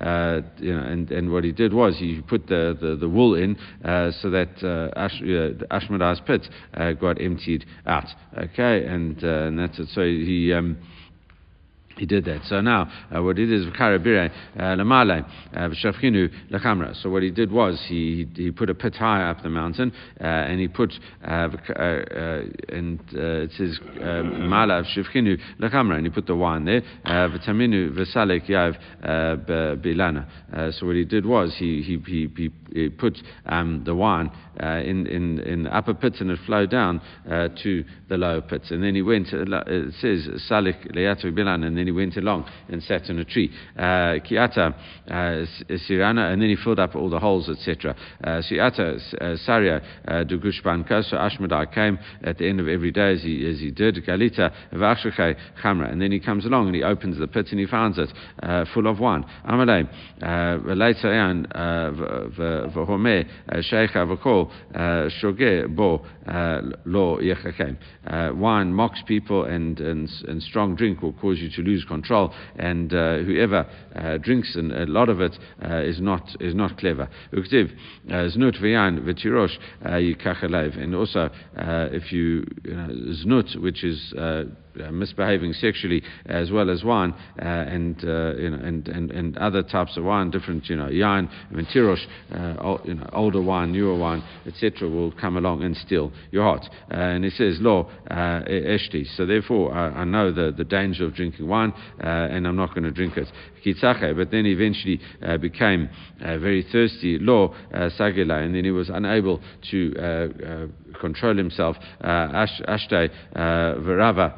uh, 0.00 0.40
you 0.58 0.74
know, 0.74 0.82
and, 0.82 1.10
and 1.10 1.32
what 1.32 1.44
he 1.44 1.52
did 1.52 1.72
was 1.72 1.96
he 1.98 2.20
put 2.28 2.46
the, 2.48 2.76
the, 2.80 2.96
the 2.96 3.08
wool 3.08 3.34
in 3.34 3.56
so 4.20 4.30
that 4.30 4.50
uh, 4.62 4.98
Ash, 4.98 5.18
the 5.20 5.66
Ashmedai's 5.70 6.20
pit 6.26 6.48
got 7.00 7.20
emptied 7.20 7.64
out. 7.86 8.08
Okay, 8.36 8.84
and, 8.86 9.22
and 9.22 9.58
that's 9.58 9.78
it. 9.78 9.88
So 9.92 10.02
he 10.02 10.52
um, 10.52 10.78
he 11.96 12.06
did 12.06 12.24
that. 12.24 12.42
So 12.46 12.60
now, 12.60 12.90
uh, 13.14 13.22
what 13.22 13.38
he 13.38 13.46
did 13.46 13.60
is 13.60 13.66
karabire 13.74 14.30
uh, 14.56 14.60
lamale 14.76 15.24
uh, 15.54 15.68
v'shafchinu 15.68 16.50
lechamra. 16.50 17.00
So 17.02 17.10
what 17.10 17.22
he 17.22 17.30
did 17.30 17.50
was 17.50 17.82
he 17.88 18.26
he 18.34 18.50
put 18.50 18.70
a 18.70 18.74
pit 18.74 18.94
high 18.96 19.28
up 19.28 19.42
the 19.42 19.48
mountain 19.48 19.92
uh, 20.20 20.24
and 20.24 20.60
he 20.60 20.68
put 20.68 20.92
uh, 21.24 21.48
and 22.68 23.00
it 23.12 23.50
says 23.52 23.78
mala 23.94 24.82
v'shafchinu 24.82 25.38
lechamra 25.60 25.96
and 25.96 26.06
he 26.06 26.10
put 26.10 26.26
the 26.26 26.36
wine 26.36 26.64
there 26.64 26.82
v'taminu 27.06 27.92
v'salek 27.96 28.48
yav 28.48 28.76
bilana. 29.82 30.72
So 30.78 30.86
what 30.86 30.96
he 30.96 31.04
did 31.04 31.26
was 31.26 31.54
he 31.58 31.82
he 31.82 31.98
he, 32.06 32.50
he 32.72 32.88
put 32.88 33.18
um, 33.46 33.82
the 33.84 33.94
wine 33.94 34.30
uh, 34.51 34.51
Uh, 34.60 34.82
in, 34.84 35.06
in, 35.06 35.40
in 35.40 35.62
the 35.62 35.74
upper 35.74 35.94
pits 35.94 36.20
and 36.20 36.30
it 36.30 36.38
flowed 36.44 36.70
down 36.70 37.00
uh, 37.30 37.48
to 37.62 37.82
the 38.10 38.18
lower 38.18 38.42
pits. 38.42 38.70
And 38.70 38.82
then 38.82 38.94
he 38.94 39.00
went, 39.00 39.32
uh, 39.32 39.44
it 39.66 39.94
says, 39.94 40.28
Salik 40.48 40.94
Leatu 40.94 41.32
Bilan, 41.32 41.64
and 41.64 41.76
then 41.76 41.86
he 41.86 41.90
went 41.90 42.18
along 42.18 42.44
and 42.68 42.82
sat 42.82 43.08
on 43.08 43.18
a 43.18 43.24
tree. 43.24 43.50
Uh, 43.78 44.20
Kiata 44.20 44.74
uh, 45.10 45.14
uh, 45.14 45.46
Sirana, 45.86 46.30
and 46.30 46.42
then 46.42 46.50
he 46.50 46.56
filled 46.56 46.78
up 46.78 46.94
all 46.94 47.08
the 47.08 47.18
holes, 47.18 47.48
etc. 47.48 47.96
Siata 48.22 49.38
Saria 49.42 49.82
Dugushbanka, 50.06 51.02
so 51.08 51.16
Ashmedai 51.16 51.72
came 51.72 51.98
at 52.22 52.36
the 52.36 52.46
end 52.46 52.60
of 52.60 52.68
every 52.68 52.90
day 52.90 53.14
as 53.14 53.22
he, 53.22 53.48
as 53.48 53.58
he 53.58 53.70
did. 53.70 54.04
Galita 54.04 54.52
Vachshake 54.74 55.36
Chamra, 55.62 55.90
and 55.90 56.00
then 56.00 56.12
he 56.12 56.20
comes 56.20 56.44
along 56.44 56.66
and 56.66 56.76
he 56.76 56.82
opens 56.82 57.18
the 57.18 57.26
pit 57.26 57.46
and 57.52 57.58
he 57.58 57.66
finds 57.66 57.98
it 57.98 58.10
full 58.74 58.86
of 58.86 59.00
wine. 59.00 59.24
Amalei, 59.48 59.88
later 60.76 61.10
on, 61.10 61.46
v'homeh 61.46 63.26
sheikha 63.70 64.06
v'kol 64.46 65.10
shogeh 65.20 65.74
bo 65.74 66.04
lo 66.84 67.18
yechakem. 67.18 67.76
Wine 68.36 68.72
mocks 68.72 69.02
people 69.06 69.44
and, 69.44 69.80
and, 69.80 70.08
and 70.28 70.42
strong 70.42 70.74
drink 70.76 71.02
will 71.02 71.12
cause 71.14 71.38
you 71.38 71.50
to 71.50 71.62
lose 71.62 71.84
control 71.84 72.32
and 72.56 72.92
uh, 72.92 73.18
whoever 73.18 73.66
uh, 73.94 74.18
drinks 74.18 74.54
and 74.56 74.72
a 74.72 74.86
lot 74.86 75.08
of 75.08 75.20
it 75.20 75.38
uh, 75.64 75.76
is 75.76 76.00
not 76.00 76.36
is 76.40 76.54
not 76.54 76.76
clever. 76.78 77.08
Uktiv 77.32 77.70
znut 78.08 78.60
v'yan 78.60 79.00
v'tirosh 79.04 79.58
yikachalev. 79.84 80.78
And 80.78 80.94
also 80.94 81.30
if 81.56 82.12
you, 82.12 82.44
you 82.64 82.74
know, 82.74 82.88
znut, 83.24 83.60
which 83.60 83.84
is 83.84 84.12
uh, 84.14 84.44
misbehaving 84.90 85.52
sexually 85.52 86.02
as 86.26 86.50
well 86.50 86.70
as 86.70 86.84
wine 86.84 87.14
uh, 87.40 87.44
and, 87.44 87.96
uh, 88.04 88.34
you 88.36 88.50
know, 88.50 88.58
and, 88.62 88.88
and, 88.88 89.10
and 89.10 89.36
other 89.38 89.62
types 89.62 89.96
of 89.96 90.04
wine, 90.04 90.30
different, 90.30 90.68
you 90.68 90.76
know, 90.76 90.88
yain, 90.88 91.28
tirosh, 91.74 92.04
uh, 92.32 92.78
you 92.84 92.94
know, 92.94 93.08
older 93.12 93.42
wine, 93.42 93.72
newer 93.72 93.96
wine, 93.96 94.22
etc., 94.46 94.88
will 94.88 95.12
come 95.12 95.36
along 95.36 95.62
and 95.62 95.76
steal 95.76 96.12
your 96.30 96.44
heart. 96.44 96.64
Uh, 96.90 96.94
and 96.96 97.24
it 97.24 97.32
says, 97.34 97.58
Lo, 97.60 97.90
eshti. 98.10 99.06
So 99.16 99.26
therefore, 99.26 99.72
I, 99.72 100.00
I, 100.00 100.04
know 100.04 100.32
the, 100.32 100.52
the 100.56 100.64
danger 100.64 101.04
of 101.04 101.14
drinking 101.14 101.48
wine 101.48 101.72
and 101.98 102.46
I'm 102.46 102.56
not 102.56 102.70
going 102.70 102.84
to 102.84 102.90
drink 102.90 103.16
it. 103.16 103.28
But 103.64 104.30
then 104.30 104.46
eventually 104.46 105.00
uh, 105.24 105.38
became 105.38 105.88
uh, 106.20 106.38
very 106.38 106.62
thirsty, 106.70 107.18
Lo, 107.20 107.54
uh, 107.72 107.90
sagela, 107.98 108.44
and 108.44 108.54
then 108.54 108.64
he 108.64 108.70
was 108.70 108.88
unable 108.88 109.40
to 109.70 110.70
control 111.00 111.36
himself. 111.36 111.76
Ashtay, 112.02 113.10
Verava, 113.34 114.32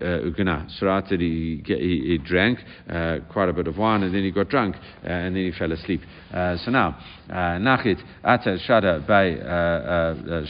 Ugana. 0.00 0.70
So 0.78 1.16
he, 1.16 1.62
he, 1.64 2.02
he 2.06 2.18
drank 2.18 2.58
uh, 2.88 3.18
quite 3.32 3.48
a 3.48 3.52
bit 3.52 3.66
of 3.66 3.78
wine 3.78 4.02
and 4.02 4.14
then 4.14 4.22
he 4.22 4.30
got 4.30 4.48
drunk 4.48 4.76
uh, 4.76 5.08
and 5.08 5.36
then 5.36 5.44
he 5.44 5.52
fell 5.52 5.72
asleep. 5.72 6.02
Uh, 6.32 6.56
so 6.64 6.70
now, 6.70 6.98
Nachit 7.30 8.02
Ata 8.24 8.58
Shada 8.68 9.06
by 9.06 9.30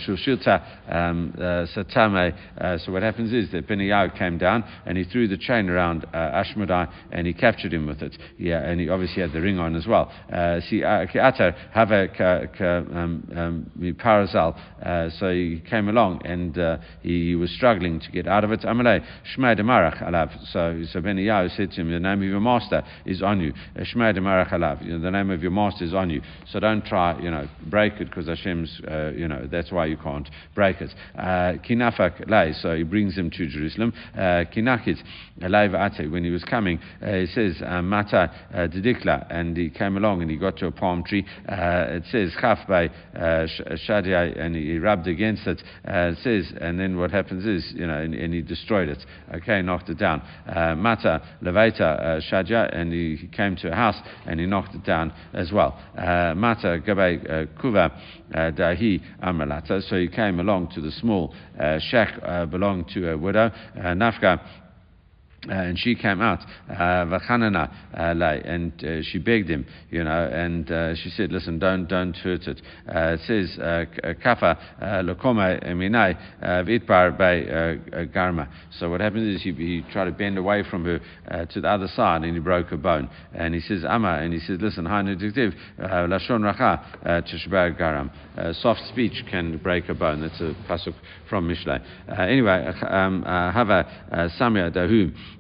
Shushilta 0.07 0.93
um, 0.93 1.33
Satame. 1.75 2.81
So 2.85 2.93
what 2.93 3.03
happens 3.03 3.33
is 3.33 3.51
that 3.53 3.69
Benayahu 3.69 4.17
came 4.19 4.39
down 4.39 4.65
and 4.87 4.97
he 4.99 5.05
threw 5.05 5.29
the 5.29 5.39
chain 5.39 5.69
around 5.69 6.07
Ashmedai 6.13 6.93
and 7.11 7.27
he 7.27 7.33
captured 7.33 7.73
him 7.73 7.89
with 7.93 8.03
it. 8.03 8.19
Yeah, 8.39 8.63
and 8.63 8.81
he 8.81 8.89
obviously 8.89 9.23
had 9.23 9.33
the 9.33 9.41
ring 9.41 9.59
on 9.59 9.77
as 9.77 9.87
well. 9.87 10.11
See, 10.69 10.83
Ata 10.85 11.55
have 11.73 11.91
a 11.91 12.83
um, 12.93 13.29
um, 13.37 13.97
parazal. 13.99 14.57
So 15.19 15.31
he 15.31 15.63
came 15.69 15.89
along 15.89 16.23
and 16.25 16.81
he 17.03 17.35
was 17.35 17.51
struggling 17.51 18.01
to 18.01 18.11
get 18.11 18.27
out 18.27 18.45
of 18.45 18.53
it. 18.53 18.61
Amalei 18.61 19.05
Shmei 19.37 19.59
Demarach 19.59 20.03
Alav. 20.03 20.31
So, 20.53 20.83
so 20.91 21.01
Ben 21.01 21.17
said 21.57 21.71
to 21.73 21.81
him, 21.81 21.91
The 21.91 22.01
name 22.01 22.23
of 22.23 22.29
your 22.29 22.41
master 22.41 22.83
is 23.05 23.23
on 23.23 23.41
you. 23.41 23.53
Shmei 23.77 24.17
Demarach 24.17 24.51
Alav. 24.51 24.81
The 24.81 25.11
name 25.11 25.31
of 25.31 25.43
your 25.43 25.51
master 25.51 25.85
is 25.85 25.95
on 25.95 26.11
you. 26.11 26.23
So 26.51 26.61
don't 26.61 26.85
try, 26.85 27.19
you 27.21 27.31
know, 27.31 27.49
break 27.67 27.95
it 27.95 28.07
because 28.07 28.27
Hashem's, 28.27 28.81
uh, 28.89 29.13
you 29.15 29.29
know, 29.29 29.49
that's 29.51 29.71
why 29.71 29.87
you 29.87 29.97
can't 29.97 30.29
break 30.55 30.81
it. 30.81 30.91
Uh, 31.17 31.55
Kinafak 31.69 32.29
Lay. 32.29 32.53
So 32.61 32.77
he 32.77 32.83
brings 32.83 33.17
him 33.17 33.31
to 33.31 33.47
Jerusalem. 33.47 33.93
Uh, 34.15 34.45
Kinakit 34.55 35.03
Ate. 35.43 36.11
When 36.11 36.25
he 36.25 36.31
was 36.31 36.45
coming, 36.45 36.81
uh, 37.03 37.13
he 37.13 37.27
says, 37.27 37.63
Mata 37.89 38.31
uh, 38.53 38.57
Didikla. 38.69 39.27
And 39.31 39.57
he 39.57 39.71
came 39.71 39.97
along 39.97 40.23
and 40.23 40.31
he 40.31 40.37
got 40.37 40.57
to 40.59 40.67
a 40.67 40.73
palm 40.73 41.05
tree. 41.05 41.25
Uh, 41.49 41.87
it 41.89 42.05
says, 42.11 42.33
Chaf 42.41 42.67
by 42.69 42.87
uh, 42.87 43.47
Shadia, 43.87 44.39
and 44.39 44.55
he 44.55 44.79
rubbed 44.79 45.07
against 45.07 45.47
it. 45.47 45.63
it 45.85 46.19
says, 46.23 46.53
and 46.61 46.79
then 46.79 46.99
what 46.99 47.11
happens 47.11 47.45
is, 47.47 47.73
you 47.75 47.87
know, 47.87 47.99
and, 47.99 48.15
and 48.15 48.35
he 48.35 48.43
destroyed 48.43 48.89
it. 48.89 48.99
Okay, 49.35 49.63
knocked 49.63 49.89
it 49.89 49.99
down. 49.99 50.23
Uh, 50.47 50.75
Mata 50.75 51.23
Leveta 51.43 51.81
uh, 51.81 52.21
Shaja, 52.21 52.75
and 52.75 52.93
he 52.93 53.29
came 53.35 53.57
to 53.57 53.71
a 53.71 53.75
house 53.75 53.97
and 54.27 54.41
he 54.41 54.47
knocked 54.47 54.75
it 54.75 54.85
down 54.85 55.13
as 55.33 55.53
well. 55.53 55.79
Uh, 55.97 56.35
Mata 56.35 56.81
Gabe 56.85 57.25
uh, 57.29 57.61
Kuva 57.61 57.91
Dahi 58.33 59.01
Amalata, 59.23 59.83
so 59.89 59.97
he 59.97 60.09
came 60.09 60.41
along 60.41 60.69
to 60.75 60.81
the 60.81 60.91
small 60.93 61.35
shack 61.79 62.19
belonged 62.51 62.89
to 62.89 63.13
a 63.13 63.19
widow. 63.19 63.51
Nafka 63.77 64.41
uh, 65.49 65.55
and 65.55 65.77
she 65.77 65.97
came 65.97 66.21
out, 66.21 66.39
uh, 66.71 66.73
uh, 66.73 68.09
and 68.45 68.73
uh, 68.85 69.03
she 69.03 69.19
begged 69.19 69.49
him, 69.49 69.67
you 69.91 70.05
know, 70.05 70.31
and 70.33 70.71
uh, 70.71 70.95
she 70.95 71.11
said, 71.11 71.33
"Listen, 71.33 71.59
don't 71.59 71.89
don't 71.89 72.15
hurt 72.15 72.47
it." 72.47 72.63
Uh, 72.89 73.17
it 73.19 73.21
says, 73.27 73.59
"Kafa 74.25 74.57
garma." 78.15 78.49
So 78.79 78.89
what 78.89 79.01
happens 79.01 79.35
is 79.35 79.43
he, 79.43 79.53
he, 79.53 79.85
tried 79.93 80.05
to 80.05 80.13
bend 80.13 80.39
away 80.39 80.63
from 80.63 80.85
her 80.85 81.01
to 81.47 81.61
the 81.61 81.69
other 81.69 81.89
side, 81.89 82.23
and 82.23 82.35
he 82.35 82.39
broke 82.39 82.69
her 82.69 82.77
bone. 82.77 83.11
And 83.35 83.53
he 83.53 83.61
says, 83.61 83.85
"Ama," 83.85 84.21
and 84.23 84.33
he 84.33 84.39
says, 84.39 84.59
"Listen, 84.61 84.85
lashon 84.85 86.43
racha 86.43 86.81
tishbar 87.27 87.77
garam." 87.77 88.13
Soft 88.63 88.83
speech 88.91 89.25
can 89.29 89.59
break 89.59 89.89
a 89.89 89.95
bone. 89.95 90.21
That's 90.21 90.41
a 90.41 90.55
pasuk 90.71 90.95
from 91.29 91.49
Mishlei. 91.49 91.83
anyway, 92.17 92.73
um, 92.89 93.25
hava 93.25 94.31
samya 94.39 94.73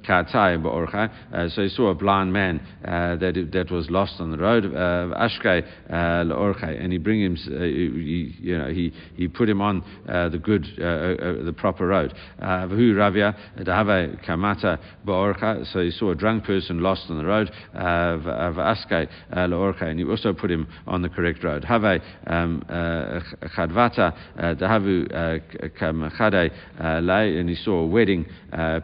dahum. 0.06 1.10
Uh, 1.32 1.48
so 1.48 1.62
he 1.62 1.68
saw 1.68 1.88
a 1.88 1.94
blind 1.94 2.32
man 2.32 2.60
uh, 2.84 3.16
that, 3.16 3.48
that 3.52 3.70
was 3.70 3.90
lost 3.90 4.14
on 4.20 4.30
the 4.30 4.38
road, 4.38 4.64
uh, 4.66 5.14
Ashkei 5.16 5.62
uh, 5.90 6.66
and 6.66 6.92
he 6.92 6.98
bring 6.98 7.20
him, 7.20 7.36
uh, 7.46 7.62
he, 7.62 8.34
you 8.40 8.58
know, 8.58 8.68
he, 8.68 8.92
he 9.16 9.28
put 9.28 9.48
him 9.48 9.60
on 9.60 9.82
uh, 10.08 10.28
the 10.28 10.38
good, 10.38 10.64
the 10.76 11.54
proper 11.56 11.86
road. 11.86 12.14
Vahu 12.40 13.34
Dahave 13.58 14.24
Kamata 14.26 14.78
so 15.72 15.80
he 15.80 15.90
saw 15.90 16.10
a 16.10 16.14
drunk 16.14 16.44
person 16.44 16.80
lost 16.80 17.10
on 17.10 17.18
the 17.18 17.24
road, 17.24 17.50
and 19.80 19.98
he 19.98 20.04
also 20.04 20.32
put 20.32 20.50
him 20.50 20.66
on 20.86 21.02
the 21.02 21.08
correct 21.08 21.42
road. 21.44 21.64
Have 21.64 21.84
um, 22.26 22.62
Chadvata, 23.56 24.14
Dahavu 24.38 25.40
Kamachade, 25.80 26.50
and 26.78 27.48
he 27.48 27.54
saw 27.56 27.80
a 27.80 27.86
wedding, 27.86 28.26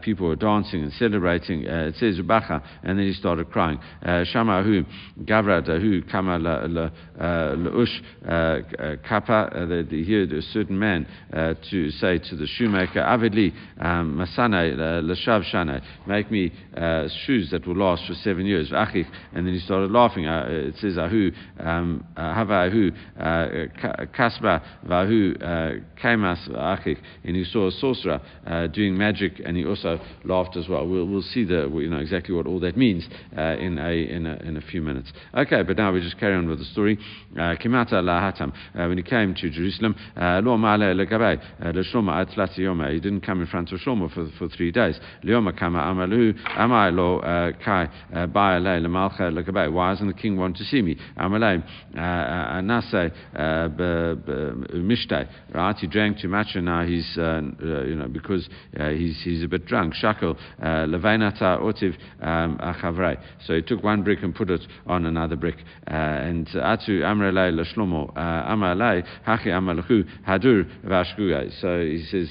people 0.01 0.27
were 0.27 0.35
dancing 0.35 0.83
and 0.83 0.93
celebrating. 0.99 1.67
Uh, 1.67 1.87
it 1.87 1.95
says 1.95 2.19
Ubacha, 2.19 2.61
and 2.83 2.99
then 2.99 3.05
he 3.07 3.13
started 3.13 3.49
crying. 3.49 3.79
Uh, 4.05 4.23
Shama 4.25 4.61
hu 4.61 4.83
gavra 5.23 5.65
hu 5.65 6.01
kama 6.03 6.37
leush 6.39 8.01
kappa. 9.07 9.49
He 9.89 10.03
heard 10.03 10.33
a 10.33 10.41
certain 10.41 10.77
man 10.77 11.07
to 11.71 11.89
say 11.91 12.19
to 12.19 12.35
the 12.35 12.45
shoemaker, 12.45 12.99
Avidli 12.99 13.53
um, 13.79 14.17
masane 14.17 14.75
l'shav 15.03 15.43
shane, 15.45 15.81
make 16.05 16.29
me 16.29 16.51
shoes 17.25 17.49
that 17.51 17.65
will 17.65 17.77
last 17.77 18.05
for 18.05 18.13
seven 18.15 18.45
years. 18.45 18.71
And 18.71 19.05
then 19.33 19.53
he 19.53 19.59
started 19.59 19.91
laughing. 19.91 20.25
it 20.25 20.75
says 20.77 20.97
ahu 20.97 21.31
um, 21.59 22.05
hava 22.15 22.69
ahu 22.69 22.91
kasba 23.17 24.61
vahu 24.85 25.37
kemas 26.01 26.49
achik, 26.49 26.97
and 27.23 27.35
he 27.35 27.43
saw 27.45 27.67
a 27.67 27.71
sorcerer 27.71 28.21
uh, 28.45 28.67
doing 28.67 28.97
magic, 28.97 29.41
and 29.43 29.55
he 29.57 29.65
also 29.65 29.99
laughed 30.23 30.57
as 30.57 30.67
well. 30.67 30.87
We'll, 30.89 31.05
we'll 31.05 31.21
see 31.21 31.43
the, 31.43 31.69
you 31.73 31.89
know, 31.89 31.99
exactly 31.99 32.33
what 32.33 32.47
all 32.47 32.59
that 32.61 32.77
means 32.77 33.07
uh, 33.37 33.57
in, 33.57 33.77
a, 33.77 33.91
in, 33.91 34.25
a, 34.25 34.35
in 34.37 34.57
a 34.57 34.61
few 34.61 34.81
minutes. 34.81 35.11
Okay, 35.35 35.61
but 35.63 35.77
now 35.77 35.91
we 35.91 35.99
just 36.01 36.17
carry 36.19 36.35
on 36.35 36.47
with 36.47 36.59
the 36.59 36.65
story. 36.65 36.97
Uh, 37.33 37.55
Kimata 37.55 37.99
uh, 37.99 38.87
when 38.87 38.97
he 38.97 39.03
came 39.03 39.35
to 39.35 39.49
Jerusalem, 39.49 39.95
yoma, 42.57 42.93
he 42.93 42.99
didn't 42.99 43.21
come 43.21 43.41
in 43.41 43.47
front 43.47 43.71
of 43.71 43.79
Shlomo 43.79 44.13
for, 44.13 44.29
for 44.37 44.47
three 44.49 44.71
days. 44.71 44.99
Why 45.23 45.51
doesn't 49.91 50.07
the 50.07 50.13
king 50.13 50.37
want 50.37 50.57
to 50.57 50.63
see 50.63 50.81
me? 50.81 50.97
Right? 55.53 55.75
He 55.77 55.87
drank 55.87 56.19
too 56.19 56.27
much 56.27 56.47
and 56.55 56.65
now 56.65 56.85
he's, 56.85 57.17
uh, 57.17 57.41
you 57.61 57.95
know, 57.95 58.07
because 58.07 58.49
uh, 58.79 58.89
he's, 58.89 59.19
he's 59.23 59.43
a 59.43 59.47
bit 59.47 59.65
drunk. 59.65 59.93
Shakel, 59.95 60.37
uh, 60.61 60.78
Uh, 60.79 60.85
levainata 60.87 61.59
otiv 61.61 61.95
um, 62.21 62.57
achavrei. 62.59 63.17
So 63.45 63.55
he 63.55 63.61
took 63.61 63.83
one 63.83 64.03
brick 64.03 64.23
and 64.23 64.33
put 64.33 64.49
it 64.49 64.61
on 64.87 65.05
another 65.05 65.35
brick. 65.35 65.57
Uh, 65.87 65.93
and 65.93 66.47
atu 66.47 67.01
amrelei 67.01 67.51
lashlomo 67.51 68.09
uh, 68.15 68.49
amalei 68.49 69.05
hachi 69.27 69.47
amalachu 69.47 70.05
hadur 70.25 70.65
vashkuya. 70.85 71.51
So 71.59 71.81
he 71.81 72.05
says, 72.09 72.29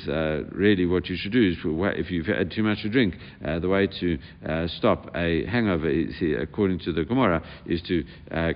really 0.52 0.86
what 0.86 1.08
you 1.08 1.16
should 1.16 1.32
do 1.32 1.48
is, 1.50 1.56
if 1.98 2.10
you've 2.10 2.26
had 2.26 2.50
too 2.50 2.62
much 2.62 2.82
to 2.82 2.88
drink, 2.88 3.16
the 3.42 3.68
way 3.68 3.86
to 4.00 4.18
stop 4.68 5.10
a 5.14 5.44
hangover, 5.46 5.90
is, 5.90 6.14
according 6.40 6.78
to 6.80 6.92
the 6.92 7.04
Gemara, 7.04 7.42
is 7.66 7.82
to 7.82 8.04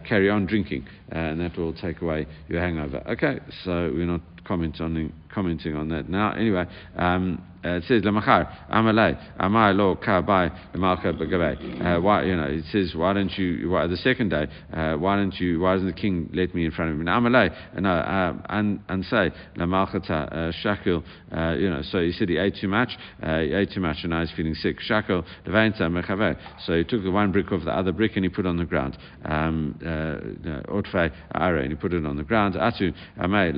carry 0.08 0.30
on 0.30 0.46
drinking, 0.46 0.86
and 1.10 1.40
that 1.40 1.56
will 1.58 1.74
take 1.74 2.00
away 2.00 2.26
your 2.48 2.60
hangover. 2.60 3.02
Okay, 3.08 3.40
so 3.64 3.90
we're 3.94 4.06
not 4.06 4.22
commenting, 4.44 5.12
commenting 5.32 5.76
on 5.76 5.88
that 5.88 6.08
now. 6.08 6.32
Anyway, 6.32 6.64
um, 6.96 7.42
uh, 7.64 7.76
it 7.76 7.84
says 7.84 8.02
lemachar 8.02 8.50
amalei 8.70 9.18
amai 9.38 9.74
lo 9.76 9.96
kabai 9.96 10.50
lemalcha 10.74 11.12
begabe. 11.12 11.52
Uh, 11.80 12.00
why 12.00 12.24
you 12.24 12.36
know 12.36 12.44
it 12.44 12.64
says 12.72 12.94
why 12.94 13.12
don't 13.12 13.32
you 13.38 13.70
why, 13.70 13.86
the 13.86 13.96
second 13.96 14.30
day 14.30 14.46
uh, 14.72 14.94
why 14.94 15.16
don't 15.16 15.34
you 15.34 15.60
why 15.60 15.74
doesn't 15.74 15.88
the 15.88 15.92
king 15.92 16.28
let 16.34 16.54
me 16.54 16.64
in 16.64 16.70
front 16.70 16.90
of 16.92 17.00
him? 17.00 17.06
Amalei 17.06 17.50
no 17.80 17.90
uh, 17.90 18.34
and 18.48 18.80
and 18.88 19.04
say 19.04 19.30
lemalchata 19.56 20.10
uh, 20.10 20.52
shakil 20.64 21.02
uh, 21.36 21.54
you 21.54 21.70
know 21.70 21.82
so 21.82 22.00
he 22.00 22.12
said 22.12 22.28
he 22.28 22.36
ate 22.36 22.56
too 22.60 22.68
much 22.68 22.90
uh, 23.22 23.40
he 23.40 23.52
ate 23.52 23.70
too 23.72 23.80
much 23.80 23.98
and 24.02 24.10
now 24.10 24.20
he's 24.20 24.34
feeling 24.36 24.54
sick. 24.54 24.78
Shakil 24.88 25.24
levainta 25.46 25.90
mechave 25.90 26.36
so 26.64 26.76
he 26.76 26.84
took 26.84 27.02
the 27.02 27.10
one 27.10 27.32
brick 27.32 27.50
off 27.52 27.64
the 27.64 27.70
other 27.70 27.92
brick 27.92 28.12
and 28.16 28.24
he 28.24 28.28
put 28.28 28.46
it 28.46 28.48
on 28.48 28.56
the 28.56 28.64
ground. 28.64 28.96
Um 29.24 29.78
otfei 29.82 31.12
and 31.32 31.72
he 31.72 31.76
put 31.76 31.92
it 31.92 32.04
on 32.04 32.16
the 32.16 32.24
ground. 32.24 32.54
Atu 32.54 32.94
amai 33.18 33.52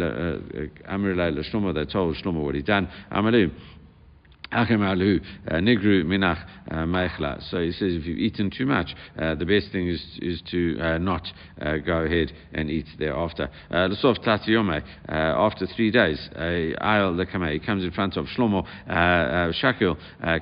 amrulai 0.89 1.33
shlomo 1.53 1.75
they 1.75 1.85
told 1.91 2.17
shlomo 2.17 2.45
what 2.45 2.55
he'd 2.55 2.67
done. 2.67 2.89
Amalu 3.13 3.53
Uh, 4.53 4.61
uh, 6.71 7.41
so 7.51 7.61
he 7.61 7.73
says 7.73 7.95
if 7.95 8.07
you've 8.07 8.19
eaten 8.19 8.51
too 8.51 8.67
much, 8.67 8.95
uh, 9.19 9.35
the 9.35 9.45
best 9.45 9.73
thing 9.73 9.89
is, 9.89 10.03
is 10.23 10.43
to 10.51 10.79
uh, 10.81 10.99
not 10.99 11.27
uh, 11.61 11.77
go 11.79 11.99
ahead 11.99 12.33
and 12.53 12.71
eat 12.71 12.87
thereafter. 12.99 13.51
Uh, 13.71 13.89
Tatiyome, 14.25 14.83
after 15.09 15.67
three 15.67 15.91
days, 15.91 16.29
Ayal 16.37 17.15
Lekame, 17.15 17.53
he 17.53 17.59
comes 17.59 17.85
in 17.85 17.91
front 17.91 18.17
of 18.17 18.27
Shlomo 18.27 18.65
Shakil 18.89 19.97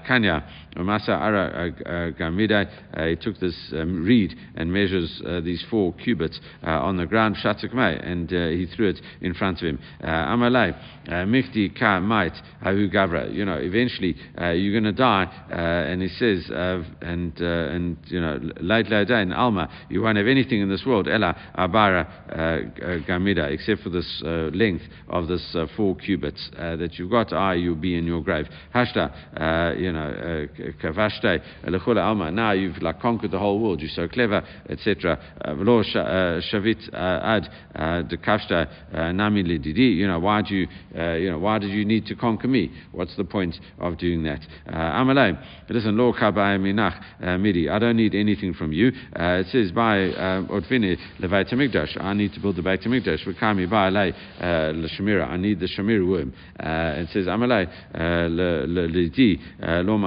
Kanya, 0.06 0.44
Masa 0.76 1.10
Ara 1.10 1.72
uh, 1.86 1.88
uh, 1.88 2.10
Gamida, 2.12 2.66
uh, 2.94 3.06
he 3.06 3.16
took 3.16 3.38
this 3.38 3.56
um, 3.72 4.04
reed 4.04 4.34
and 4.56 4.72
measures 4.72 5.22
these 5.44 5.64
four 5.70 5.92
cubits 5.92 6.40
on 6.62 6.96
the 6.96 7.06
ground, 7.06 7.36
Shatukme, 7.36 8.06
and 8.06 8.30
he 8.30 8.66
threw 8.74 8.88
it 8.88 9.00
in 9.20 9.34
front 9.34 9.58
of 9.58 9.68
him. 9.68 9.78
Amalei, 10.02 10.74
Michti 11.08 11.78
Ka 11.78 12.00
Mait, 12.00 12.32
Ahu 12.62 12.88
Gavra, 12.90 13.32
you 13.32 13.44
know, 13.44 13.56
eventually 13.56 14.16
uh, 14.40 14.50
you're 14.50 14.72
going 14.72 14.84
to 14.84 14.92
die. 14.92 15.24
Uh, 15.50 15.54
and 15.54 16.02
he 16.02 16.08
says, 16.08 16.48
uh, 16.50 16.82
and, 17.00 17.32
uh, 17.40 17.44
and, 17.44 17.96
you 18.06 18.20
know, 18.20 18.38
late, 18.60 18.88
late 18.88 19.08
day 19.08 19.22
in 19.22 19.32
Alma, 19.32 19.68
you 19.88 20.02
won't 20.02 20.16
have 20.16 20.26
anything 20.26 20.60
in 20.60 20.68
this 20.68 20.84
world, 20.86 21.08
Ella 21.08 21.36
Abara 21.54 22.08
uh, 22.30 23.06
Gamida, 23.06 23.50
except 23.50 23.82
for 23.82 23.90
this 23.90 24.22
length 24.24 24.84
of 25.08 25.28
this 25.28 25.56
four 25.76 25.96
cubits 25.96 26.50
that 26.56 26.94
you've 26.94 27.10
got. 27.10 27.32
I, 27.32 27.54
you'll 27.54 27.74
be 27.76 27.96
in 27.96 28.06
your 28.06 28.22
grave. 28.22 28.46
Hashta, 28.74 29.78
you 29.78 29.92
know, 29.92 30.48
Kavashte, 30.82 31.42
Lechula 31.64 32.04
Alma. 32.04 32.30
Now 32.30 32.52
you've 32.52 32.80
like 32.82 33.00
conquered 33.00 33.30
the 33.30 33.38
whole 33.38 33.60
world. 33.60 33.80
You're 33.80 33.90
so 33.90 34.08
clever, 34.08 34.42
etc. 34.68 35.18
Uh, 35.40 35.54
Velo 35.54 35.80
uh, 35.80 36.40
Shavit 36.52 36.92
uh, 36.92 37.40
Ad 37.76 38.08
de 38.08 38.16
Kashta 38.16 38.68
Nami 39.14 39.42
Lididi. 39.44 39.96
You 39.96 40.06
know, 40.06 40.18
why 40.18 40.42
do 40.42 40.54
you, 40.54 40.68
you 40.94 41.30
know, 41.30 41.38
why 41.38 41.58
did 41.58 41.70
you 41.70 41.84
need 41.84 42.06
to 42.06 42.14
conquer 42.14 42.48
me? 42.48 42.70
What's 42.92 43.16
the 43.16 43.24
point 43.24 43.56
of 43.78 43.98
doing 43.98 44.22
that. 44.24 44.40
Uh, 44.66 44.72
Amalei, 44.72 45.38
listen, 45.68 45.96
lo 45.96 46.12
kabai 46.12 46.58
minach 46.58 47.00
uh, 47.22 47.38
midi. 47.38 47.68
I 47.68 47.78
don't 47.78 47.96
need 47.96 48.14
anything 48.14 48.54
from 48.54 48.72
you. 48.72 48.88
Uh, 49.14 49.40
it 49.40 49.46
says 49.50 49.72
by 49.72 49.96
Odvini 49.96 50.96
levait 51.20 51.48
hamikdash. 51.50 52.00
I 52.00 52.12
need 52.12 52.32
to 52.34 52.40
build 52.40 52.56
the 52.56 52.62
Beit 52.62 52.82
Hamikdash. 52.82 53.26
V'kami 53.26 53.68
by 53.68 53.88
lei 53.88 54.12
l'shemira. 54.40 55.28
I 55.28 55.36
need 55.36 55.60
the 55.60 55.66
shemir 55.66 56.06
worm. 56.06 56.32
It 56.58 57.08
says 57.12 57.26
Amalei 57.26 57.66
l'di 57.94 59.40
lo 59.60 59.98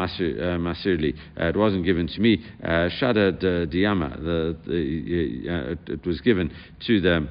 Uh, 0.45 0.58
masirli. 0.60 1.15
Uh, 1.39 1.45
it 1.45 1.55
wasn't 1.55 1.84
given 1.84 2.08
to 2.08 2.21
me. 2.21 2.38
Uh, 2.63 2.88
Shada 3.01 3.31
diyama. 3.67 4.55
It 4.67 6.05
was 6.05 6.21
given 6.21 6.51
to 6.86 7.01
the 7.01 7.27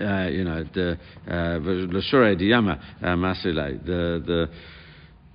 uh, 0.00 0.26
you 0.28 0.42
know, 0.42 0.64
the 0.72 0.98
Lashore 1.28 2.34
Diyama 2.34 2.80
Masile, 3.02 3.84
the 3.84 4.22
the 4.26 4.48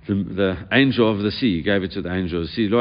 the, 0.08 0.14
the, 0.14 0.56
angel 0.72 1.10
of 1.10 1.18
the 1.22 1.30
sea 1.30 1.62
gave 1.62 1.82
it 1.82 1.92
to 1.92 2.00
the 2.00 2.12
angel 2.12 2.40
of 2.40 2.48
the 2.48 2.52
sea. 2.52 2.66
Uh, 2.72 2.80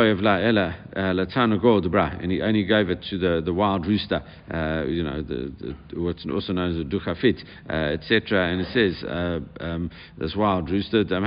and 2.22 2.32
he 2.32 2.42
only 2.42 2.64
gave 2.64 2.90
it 2.90 3.04
to 3.10 3.18
the, 3.18 3.42
the 3.44 3.54
wild 3.54 3.86
rooster, 3.86 4.24
uh, 4.52 4.86
you 4.88 5.04
know, 5.04 5.22
the, 5.22 5.54
the, 5.60 6.02
what's 6.02 6.26
also 6.26 6.54
known 6.54 6.72
as 6.72 6.78
the 6.78 6.86
duchafit, 6.86 7.44
uh, 7.70 7.74
etc. 7.94 8.48
And 8.50 8.62
it 8.62 8.68
says 8.74 9.04
uh, 9.04 9.40
um, 9.60 9.92
this 10.18 10.36
wild 10.36 10.70
rooster, 10.70 11.04
um, 11.12 11.26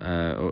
uh, 0.00 0.50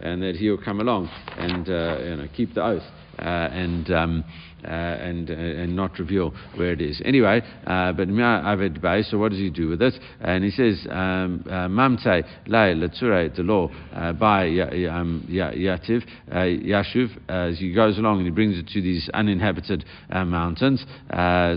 and 0.00 0.22
that 0.22 0.36
he'll 0.38 0.56
come 0.56 0.80
along 0.80 1.10
and 1.36 1.68
uh, 1.68 1.98
you 2.00 2.16
know, 2.16 2.28
keep 2.34 2.54
the 2.54 2.64
oath. 2.64 2.82
And 3.18 3.90
um, 3.90 4.24
uh, 4.64 4.70
and, 4.70 5.30
uh, 5.30 5.34
and 5.34 5.76
not 5.76 5.96
reveal 6.00 6.34
where 6.56 6.72
it 6.72 6.80
is. 6.80 7.00
Anyway, 7.04 7.40
uh, 7.64 7.92
but 7.92 8.08
Avid 8.10 8.82
Bay, 8.82 9.04
so 9.04 9.16
what 9.16 9.30
does 9.30 9.38
he 9.38 9.50
do 9.50 9.68
with 9.68 9.78
this? 9.78 9.96
And 10.20 10.42
he 10.42 10.50
says, 10.50 10.84
um, 10.90 11.44
Mamte 11.46 12.24
Lai 12.48 12.72
Lature, 12.72 13.28
the 13.28 13.44
law 13.44 13.68
by 14.18 14.48
um, 14.48 15.24
Yativ, 15.30 16.04
Yashuv, 16.28 17.08
as 17.28 17.60
he 17.60 17.72
goes 17.72 17.98
along 17.98 18.18
and 18.18 18.26
he 18.26 18.32
brings 18.32 18.58
it 18.58 18.66
to 18.70 18.82
these 18.82 19.08
uninhabited 19.14 19.84
mountains. 20.10 20.84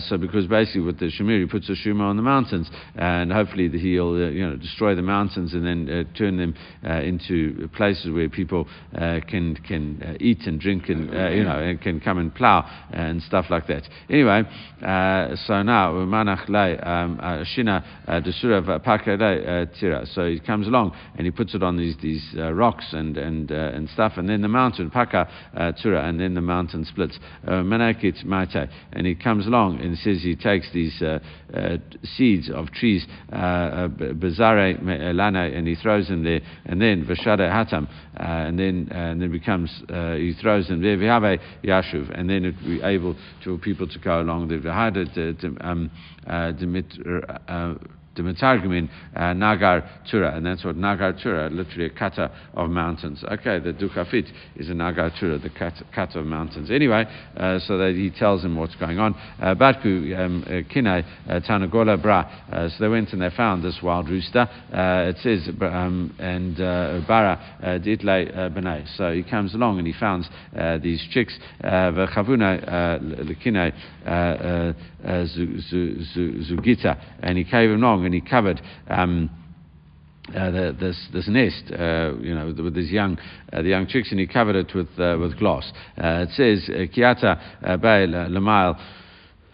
so, 0.07 0.17
because 0.19 0.45
basically 0.45 0.81
with 0.81 0.99
the 0.99 1.07
Shamir, 1.07 1.41
he 1.41 1.47
puts 1.47 1.69
a 1.69 1.73
Shuma 1.73 2.01
on 2.01 2.17
the 2.17 2.21
mountains, 2.21 2.69
and 2.93 3.31
hopefully 3.31 3.67
he'll 3.67 4.31
you 4.31 4.47
know, 4.47 4.55
destroy 4.57 4.93
the 4.93 5.01
mountains 5.01 5.55
and 5.55 5.65
then 5.65 6.07
turn 6.15 6.37
them 6.37 6.53
into 6.83 7.67
places 7.75 8.11
where 8.11 8.29
people 8.29 8.67
can, 8.93 9.55
can 9.67 10.17
eat 10.19 10.45
and 10.45 10.59
drink 10.59 10.89
and, 10.89 11.09
you 11.35 11.43
know, 11.43 11.50
and 11.59 11.81
can 11.81 11.99
come 11.99 12.17
and 12.17 12.33
plow 12.33 12.65
and 12.91 13.21
stuff 13.23 13.45
like 13.49 13.67
that. 13.67 13.87
Anyway, 14.09 14.43
uh, 14.81 15.35
so 15.45 15.61
now 15.61 15.91
Manach 15.91 16.49
um, 16.85 17.19
uh, 17.21 17.43
Shina 17.43 17.83
uh, 18.07 18.21
Desura 18.21 18.67
uh, 18.67 19.65
Tira. 19.79 20.05
So 20.07 20.27
he 20.27 20.39
comes 20.39 20.67
along 20.67 20.95
and 21.15 21.25
he 21.25 21.31
puts 21.31 21.53
it 21.53 21.63
on 21.63 21.77
these 21.77 21.95
these 22.01 22.23
uh, 22.37 22.51
rocks 22.51 22.85
and 22.93 23.17
and 23.17 23.51
uh, 23.51 23.71
and 23.73 23.89
stuff, 23.89 24.13
and 24.17 24.27
then 24.27 24.41
the 24.41 24.47
mountain 24.47 24.89
Paka 24.89 25.29
uh, 25.55 25.71
Tira, 25.73 26.07
and 26.07 26.19
then 26.19 26.33
the 26.33 26.41
mountain 26.41 26.85
splits. 26.85 27.17
Manakit 27.45 28.23
Mate, 28.25 28.69
and 28.93 29.05
he 29.05 29.15
comes 29.15 29.45
along 29.47 29.79
and 29.81 29.97
says 29.97 30.21
he 30.21 30.35
takes 30.35 30.71
these 30.73 31.01
seeds 32.15 32.49
of 32.49 32.71
trees, 32.71 33.05
Bazare 33.31 35.13
Lana, 35.15 35.45
and 35.45 35.67
he 35.67 35.75
throws 35.75 36.07
them 36.07 36.23
there, 36.23 36.41
and 36.65 36.81
then 36.81 37.05
Vashada 37.05 37.49
Hatam, 37.51 37.87
and 38.15 38.57
then 38.57 38.89
and 38.91 39.21
then 39.21 39.31
becomes 39.31 39.69
he 40.17 40.33
throws 40.41 40.67
them 40.67 40.81
there. 40.81 41.40
Yashuv, 41.63 42.09
and 42.17 42.29
then 42.29 42.45
it 42.45 42.55
able 42.83 43.15
to 43.43 43.57
people 43.59 43.87
to 43.87 43.99
go 43.99 44.21
along. 44.21 44.47
The 44.47 44.55
Vahada 44.55 45.13
um, 45.61 45.91
uh, 46.27 46.51
the 48.15 48.21
Metargumin, 48.21 48.89
uh, 49.15 49.33
Nagar 49.33 49.89
Tura, 50.09 50.35
and 50.35 50.45
that's 50.45 50.65
what 50.65 50.75
Nagar 50.75 51.13
Tura, 51.13 51.49
literally 51.49 51.85
a 51.85 51.89
kata 51.89 52.31
of 52.53 52.69
mountains. 52.69 53.23
Okay, 53.23 53.59
the 53.59 53.71
Dukafit 53.71 54.29
is 54.57 54.69
a 54.69 54.73
Nagar 54.73 55.11
Tura, 55.17 55.37
the 55.37 55.49
kata, 55.49 55.85
kata 55.95 56.19
of 56.19 56.25
mountains. 56.25 56.69
Anyway, 56.69 57.05
uh, 57.37 57.59
so 57.59 57.77
that 57.77 57.93
he 57.95 58.09
tells 58.11 58.43
him 58.43 58.57
what's 58.57 58.75
going 58.75 58.99
on. 58.99 59.15
Uh, 59.41 59.55
Batku 59.55 60.17
um, 60.19 60.43
uh, 60.45 60.61
Kine 60.71 60.87
uh, 60.87 61.03
Tanagola 61.47 62.01
Bra. 62.01 62.29
Uh, 62.51 62.67
so 62.69 62.75
they 62.79 62.89
went 62.89 63.13
and 63.13 63.21
they 63.21 63.29
found 63.29 63.63
this 63.63 63.79
wild 63.81 64.09
rooster. 64.09 64.47
it 64.71 65.17
says, 65.19 65.47
um, 65.61 66.13
and 66.19 66.57
Bara 67.07 67.79
Ditle 67.83 68.51
Benay. 68.51 68.85
So 68.97 69.13
he 69.13 69.23
comes 69.23 69.53
along 69.55 69.77
and 69.77 69.87
he 69.87 69.93
finds 69.93 70.27
these 70.81 71.05
chicks. 71.11 71.37
V'chavuna 71.63 72.99
Lekine 73.23 73.73
Zugita, 76.45 76.97
and 77.21 77.37
he 77.37 77.43
came 77.43 77.73
along 77.73 78.00
and 78.05 78.13
he 78.13 78.21
covered. 78.21 78.61
Um, 78.89 79.29
uh, 80.35 80.51
the, 80.51 80.77
this, 80.79 81.07
this 81.11 81.27
nest, 81.27 81.71
uh, 81.73 82.13
you 82.21 82.33
know, 82.33 82.53
with 82.63 82.75
these 82.75 82.91
young, 82.91 83.17
uh, 83.51 83.61
the 83.61 83.69
young 83.69 83.87
chicks, 83.87 84.11
and 84.11 84.19
he 84.19 84.27
covered 84.27 84.55
it 84.55 84.73
with, 84.73 84.87
uh, 84.97 85.17
with 85.19 85.37
glass. 85.37 85.69
Uh, 85.97 86.25
it 86.25 86.29
says, 86.35 86.69
Kiata 86.95 87.81
Bay 87.81 88.07
Lamail. 88.07 88.79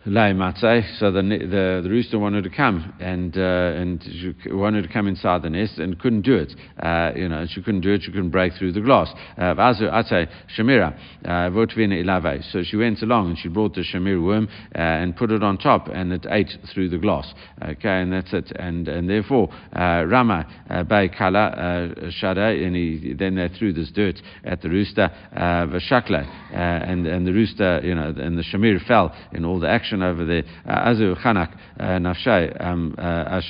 Matzeh. 0.07 0.99
So 0.99 1.11
the, 1.11 1.21
the, 1.21 1.81
the 1.83 1.89
rooster 1.89 2.17
wanted 2.17 2.43
to 2.43 2.49
come 2.49 2.93
and 2.99 3.37
uh, 3.37 3.41
and 3.41 4.01
she 4.03 4.53
wanted 4.53 4.83
to 4.83 4.87
come 4.87 5.07
inside 5.07 5.41
the 5.41 5.49
nest 5.49 5.77
and 5.77 5.99
couldn't 5.99 6.21
do 6.21 6.35
it. 6.35 6.53
Uh, 6.81 7.11
you 7.15 7.27
know, 7.27 7.45
she 7.47 7.61
couldn't 7.61 7.81
do 7.81 7.93
it. 7.93 8.03
She 8.03 8.11
couldn't 8.11 8.29
break 8.29 8.53
through 8.53 8.73
the 8.73 8.81
glass. 8.81 9.11
Uh, 9.37 9.53
Vazu 9.55 9.91
Ate 9.93 10.29
Shamira 10.57 10.97
uh, 11.25 11.49
Ilave. 11.49 12.51
So 12.51 12.63
she 12.63 12.77
went 12.77 13.01
along 13.01 13.29
and 13.29 13.37
she 13.37 13.49
brought 13.49 13.75
the 13.75 13.81
Shamir 13.81 14.23
worm 14.23 14.47
uh, 14.75 14.79
and 14.79 15.15
put 15.15 15.31
it 15.31 15.43
on 15.43 15.57
top 15.57 15.87
and 15.87 16.13
it 16.13 16.25
ate 16.29 16.51
through 16.73 16.89
the 16.89 16.97
glass. 16.97 17.33
Okay, 17.61 18.01
and 18.01 18.13
that's 18.13 18.33
it. 18.33 18.51
And 18.55 18.87
and 18.87 19.09
therefore 19.09 19.49
Rama 19.73 20.45
Bay 20.87 21.09
Kala 21.09 21.93
Shada 22.21 22.65
and 22.65 22.75
he, 22.75 23.13
then 23.13 23.35
they 23.35 23.49
threw 23.49 23.73
this 23.73 23.91
dirt 23.91 24.21
at 24.45 24.61
the 24.61 24.69
rooster 24.69 25.11
Vashakla 25.33 26.53
and 26.53 27.05
and 27.05 27.27
the 27.27 27.33
rooster 27.33 27.81
you 27.83 27.95
know 27.95 28.13
and 28.17 28.37
the 28.37 28.43
Shamir 28.43 28.85
fell 28.87 29.13
in 29.33 29.43
all 29.43 29.59
the 29.59 29.67
action 29.69 29.96
over 30.03 30.25
there. 30.25 30.43
Uh, 30.67 30.89
Azu 30.89 31.15
Chanak 31.21 31.55
uh, 31.79 31.83
Nafshay 31.99 32.63
um, 32.63 32.95
uh. 32.97 33.41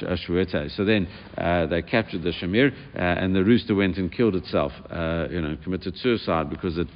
So 0.76 0.86
then 0.86 1.08
uh, 1.38 1.66
they 1.68 1.82
captured 1.82 2.24
the 2.24 2.32
Shamir, 2.32 2.72
uh, 2.72 3.00
and 3.00 3.36
the 3.36 3.44
rooster 3.44 3.76
went 3.76 3.98
and 3.98 4.12
killed 4.12 4.36
itself. 4.36 4.72
Uh, 4.90 5.28
you 5.30 5.42
know, 5.42 5.58
committed 5.64 5.96
suicide 5.98 6.50
because 6.50 6.78
it 6.78 6.88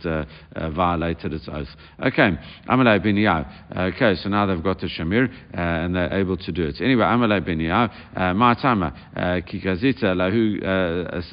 violated 0.73 1.33
its 1.33 1.47
oath. 1.51 1.67
Okay, 2.05 2.31
Amalei 2.69 3.01
bin 3.01 3.17
Yao. 3.17 3.45
Okay, 3.75 4.15
so 4.15 4.29
now 4.29 4.45
they've 4.45 4.63
got 4.63 4.79
the 4.79 4.87
Shamir, 4.87 5.31
and 5.53 5.95
they're 5.95 6.13
able 6.13 6.37
to 6.37 6.51
do 6.51 6.63
it. 6.63 6.81
Anyway, 6.81 7.03
Amalei 7.03 7.43
bin 7.43 7.59
Yao, 7.59 7.87
Ma'atama 8.15 8.93
Kikazita 9.47 10.15
Lahu 10.15 10.61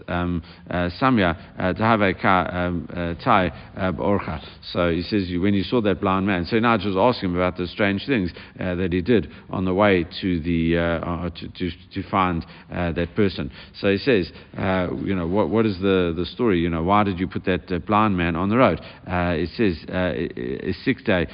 um, 0.08 0.42
Samya 0.70 1.36
Tahave 1.76 2.20
Ka 2.20 2.48
um, 2.52 2.86
Tai 3.22 3.50
Orcha. 3.98 4.44
So 4.72 4.90
he 4.90 5.02
says, 5.02 5.28
when 5.40 5.54
you 5.54 5.62
saw 5.62 5.80
that 5.82 6.00
blind 6.00 6.26
man, 6.26 6.44
so 6.44 6.58
now 6.58 6.76
just 6.76 6.96
ask 6.96 7.22
him 7.22 7.34
about 7.34 7.56
the 7.56 7.66
strange 7.66 7.97
things 8.06 8.32
uh, 8.60 8.74
that 8.74 8.92
he 8.92 9.00
did 9.00 9.30
on 9.50 9.64
the 9.64 9.74
way 9.74 10.06
to 10.20 10.40
the 10.40 10.76
uh, 10.76 10.80
uh 10.80 11.30
to, 11.30 11.48
to, 11.48 11.70
to, 11.92 12.08
find 12.10 12.44
uh, 12.72 12.92
that 12.92 13.14
person. 13.14 13.50
So 13.80 13.90
he 13.90 13.98
says, 13.98 14.30
uh, 14.56 14.88
you 15.04 15.14
know, 15.14 15.26
what, 15.26 15.50
what 15.50 15.66
is 15.66 15.78
the, 15.78 16.14
the 16.16 16.26
story? 16.26 16.60
You 16.60 16.70
know, 16.70 16.82
why 16.82 17.04
did 17.04 17.18
you 17.18 17.28
put 17.28 17.44
that 17.44 17.70
uh, 17.70 17.78
blind 17.78 18.16
man 18.16 18.36
on 18.36 18.48
the 18.48 18.56
road? 18.56 18.80
Uh, 19.06 19.34
it 19.36 19.50
says, 19.56 19.76
uh, 19.88 20.72
six 20.84 21.02
day 21.02 21.26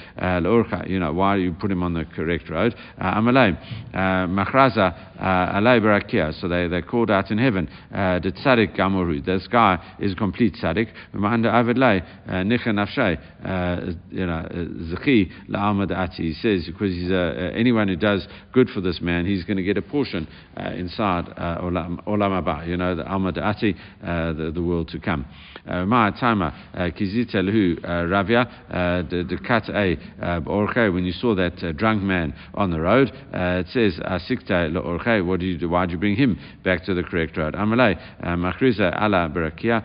you 0.86 0.98
know, 0.98 1.12
why 1.12 1.36
you 1.36 1.52
put 1.52 1.70
him 1.70 1.82
on 1.82 1.94
the 1.94 2.04
correct 2.04 2.48
road? 2.50 2.74
Amalei, 3.00 3.56
Machraza 3.94 5.18
Alei. 5.18 6.40
So 6.40 6.48
they, 6.48 6.68
they 6.68 6.82
called 6.82 7.10
out 7.10 7.30
in 7.30 7.38
heaven, 7.38 7.68
the. 7.90 9.20
This 9.20 9.46
guy 9.48 9.96
is 9.98 10.14
complete 10.14 10.54
tzaddik. 10.54 10.88
Avedlei, 11.14 12.04
Nicha 12.28 12.72
you 14.10 14.26
know, 14.26 14.48
Ati. 15.92 16.34
Because 16.66 16.90
he's 16.90 17.10
uh, 17.10 17.14
uh, 17.14 17.40
anyone 17.54 17.88
who 17.88 17.96
does 17.96 18.26
good 18.52 18.68
for 18.70 18.80
this 18.80 19.00
man, 19.00 19.26
he's 19.26 19.44
going 19.44 19.56
to 19.56 19.62
get 19.62 19.76
a 19.76 19.82
portion 19.82 20.28
uh, 20.56 20.70
inside 20.70 21.28
uh, 21.36 21.60
Olam, 21.60 22.04
Haba, 22.06 22.66
you 22.66 22.76
know, 22.76 22.94
the 22.94 23.04
Ati, 23.42 23.74
uh, 24.02 24.32
the, 24.32 24.50
the 24.54 24.62
world 24.62 24.88
to 24.88 24.98
come. 24.98 25.26
Uh, 25.66 25.84
Ma'atama, 25.84 26.52
uh, 26.74 26.78
Kizita 26.90 27.36
Lahu, 27.36 27.80
Ravia, 27.84 29.08
the 29.08 29.38
kat 29.46 29.68
a 29.70 29.96
Orche, 30.46 30.92
when 30.92 31.04
you 31.04 31.12
saw 31.12 31.34
that 31.34 31.76
drunk 31.76 32.02
man 32.02 32.34
on 32.54 32.70
the 32.70 32.80
road, 32.80 33.10
it 33.32 33.66
says, 33.68 33.98
ah, 34.04 34.18
Asikta 34.18 34.70
Orche, 34.76 35.24
what 35.24 35.40
did 35.40 35.46
you 35.46 35.58
do? 35.58 35.68
Why 35.68 35.86
did 35.86 35.92
you 35.92 35.98
bring 35.98 36.16
him 36.16 36.38
back 36.62 36.84
to 36.84 36.94
the 36.94 37.02
correct 37.02 37.36
road? 37.36 37.54
Amalei, 37.54 37.98
Machriza 38.22 38.94
ala 39.00 39.30
Barakia, 39.34 39.82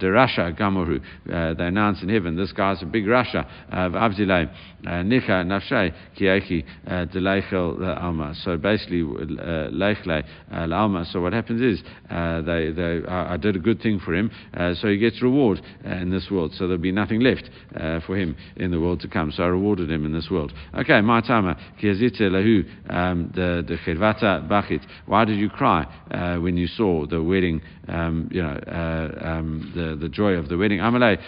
Derasha 0.00 0.56
Gamoru, 0.58 1.00
they 1.56 1.64
announce 1.64 2.02
in 2.02 2.08
heaven, 2.08 2.36
this 2.36 2.52
guy's 2.52 2.82
a 2.82 2.86
big 2.86 3.04
Rasha, 3.04 3.46
Avzilei, 3.72 4.48
Nicha 4.84 5.44
Nafshay, 5.44 5.92
Kieki 6.18 6.64
uh, 6.86 7.06
uh, 7.12 7.98
Alma. 8.00 8.34
So 8.42 8.56
basically, 8.56 9.02
uh, 9.02 9.70
Leichle 9.70 10.24
Alma. 10.50 11.04
So 11.06 11.20
what 11.20 11.32
happens 11.32 11.60
is 11.60 11.82
they, 12.08 12.72
they 12.74 13.02
I 13.08 13.36
did 13.36 13.56
a 13.56 13.58
good 13.58 13.80
thing 13.80 14.00
for 14.00 14.14
him, 14.14 14.30
so 14.80 14.88
he 14.88 14.98
gets 14.98 15.22
reward 15.22 15.60
in 15.84 16.10
this 16.10 16.28
world. 16.30 16.52
So 16.52 16.66
there'll 16.66 16.78
be 16.78 16.92
nothing 16.92 17.20
left 17.20 17.48
for 18.06 18.16
him 18.16 18.36
in 18.56 18.70
the 18.70 18.80
world 18.80 19.00
to 19.00 19.08
come. 19.08 19.32
So 19.32 19.42
I 19.42 19.46
rewarded 19.46 19.90
him 19.90 20.04
in 20.04 20.12
this 20.12 20.28
world. 20.30 20.52
Okay, 20.78 21.00
my 21.00 21.20
timer. 21.20 21.56
Kiazite 21.80 22.20
Lahu 22.20 22.64
um, 22.92 23.32
the 23.34 23.64
the 23.66 23.76
Chirvata 23.76 24.46
Bachit. 24.48 24.84
Why 25.06 25.24
did 25.24 25.38
you 25.38 25.50
cry 25.50 25.84
when 26.40 26.56
you 26.56 26.66
saw 26.66 27.06
the 27.06 27.22
wedding? 27.22 27.60
Um, 27.88 28.28
you 28.30 28.42
know 28.42 28.60
um, 29.22 29.72
the 29.74 29.96
the 29.96 30.08
joy 30.08 30.32
of 30.32 30.48
the 30.48 30.56
wedding. 30.58 30.78
Amalei 30.80 31.18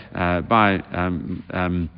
by 0.48 0.78
um, 0.92 1.42
um, 1.50 1.90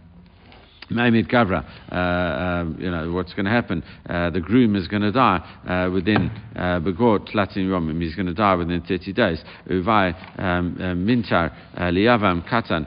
Mamid 0.92 1.28
Gavra, 1.28 1.64
uh, 1.90 1.94
um, 1.96 2.76
you 2.78 2.90
know, 2.90 3.12
what's 3.12 3.32
going 3.34 3.44
to 3.46 3.50
happen? 3.50 3.82
Uh, 4.08 4.30
the 4.30 4.40
groom 4.40 4.76
is 4.76 4.88
going 4.88 5.02
to 5.02 5.12
die 5.12 5.38
uh, 5.66 5.90
within 5.90 6.30
uh, 6.56 6.80
Begor 6.80 7.20
Tlatin 7.28 7.66
Yomim. 7.66 8.00
He's 8.00 8.14
going 8.14 8.26
to 8.26 8.34
die 8.34 8.54
within 8.54 8.80
30 8.82 9.12
days. 9.12 9.42
Uvai 9.68 10.14
um, 10.38 10.76
uh, 10.78 10.84
Mintar 10.94 11.52
uh, 11.76 11.80
Liavam 11.82 12.48
Katan 12.48 12.86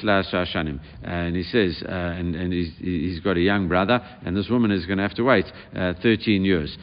Tla 0.00 0.24
Shashanim. 0.32 0.80
And 1.02 1.36
he 1.36 1.42
says, 1.42 1.82
and, 1.86 2.34
and 2.34 2.52
he's, 2.52 2.72
he's 2.78 3.20
got 3.20 3.36
a 3.36 3.40
young 3.40 3.68
brother, 3.68 4.00
and 4.24 4.36
this 4.36 4.48
woman 4.48 4.70
is 4.70 4.86
going 4.86 4.98
to 4.98 5.02
have 5.02 5.14
to 5.14 5.22
wait 5.22 5.46
13 5.74 6.44
years 6.44 6.76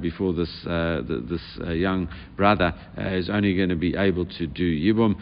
before 0.00 0.32
this, 0.32 0.50
the, 0.64 1.24
this 1.28 1.74
young 1.76 2.08
brother 2.36 2.74
is 2.98 3.30
only 3.30 3.56
going 3.56 3.68
to 3.68 3.76
be 3.76 3.96
able 3.96 4.26
to 4.26 4.46
do 4.46 4.64
Yibum 4.64 5.14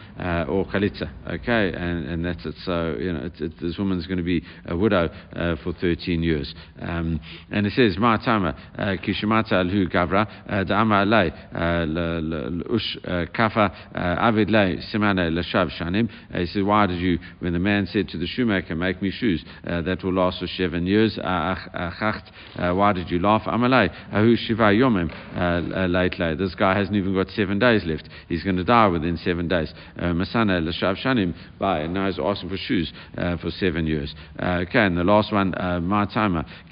or 0.48 0.64
Chalitza. 0.66 1.10
Okay, 1.26 1.72
and, 1.76 2.06
and 2.08 2.24
that's 2.24 2.44
it. 2.44 2.54
So, 2.64 2.96
you 2.98 3.12
know, 3.12 3.30
this 3.38 3.78
woman 3.78 3.98
is 3.98 4.06
going 4.06 4.18
to 4.18 4.24
be 4.24 4.42
a 4.66 4.76
widow 4.82 5.08
uh, 5.34 5.56
for 5.62 5.72
13 5.72 6.22
years. 6.22 6.54
Um, 6.80 7.20
and 7.50 7.66
it 7.66 7.72
says, 7.72 7.96
Ma'atama, 7.96 8.54
uh, 8.76 8.96
Kishimata 9.02 9.52
alhu 9.52 9.90
gavra, 9.90 10.26
uh, 10.48 10.64
da'ama 10.64 11.06
alay, 11.06 11.30
ush 12.70 12.98
kafa, 13.32 13.72
avid 13.94 14.50
lay, 14.50 14.78
simane 14.92 15.30
lashav 15.30 15.70
shanim. 15.70 16.10
He 16.34 16.46
says, 16.46 16.62
why 16.64 16.86
did 16.86 17.00
you, 17.00 17.18
when 17.38 17.52
the 17.52 17.58
man 17.58 17.86
said 17.86 18.08
to 18.08 18.18
the 18.18 18.26
shoemaker, 18.26 18.74
make 18.74 19.00
me 19.00 19.10
shoes 19.10 19.44
that 19.64 20.02
will 20.02 20.12
last 20.12 20.40
for 20.40 20.46
seven 20.48 20.86
years, 20.86 21.18
why 21.22 22.92
did 22.94 23.10
you 23.10 23.20
laugh? 23.20 23.42
Amalay, 23.46 23.90
ahu 24.12 24.36
shiva 24.36 24.72
yomim, 24.72 25.08
late 25.90 26.18
lay. 26.18 26.34
This 26.34 26.54
guy 26.54 26.76
hasn't 26.76 26.96
even 26.96 27.14
got 27.14 27.28
seven 27.28 27.58
days 27.58 27.82
left. 27.84 28.08
He's 28.28 28.42
going 28.42 28.56
to 28.56 28.64
die 28.64 28.88
within 28.88 29.16
seven 29.18 29.48
days. 29.48 29.72
Masana 29.98 30.60
lashav 30.60 30.96
shanim, 31.02 31.34
now 31.92 32.06
he's 32.06 32.18
asking 32.18 32.48
for 32.48 32.56
shoes 32.56 32.92
for 33.14 33.50
seven 33.58 33.86
years. 33.86 34.14
Uh, 34.38 34.64
and 34.80 34.96
the 34.96 35.04
last 35.04 35.32
one, 35.32 35.54
uh, 35.54 35.80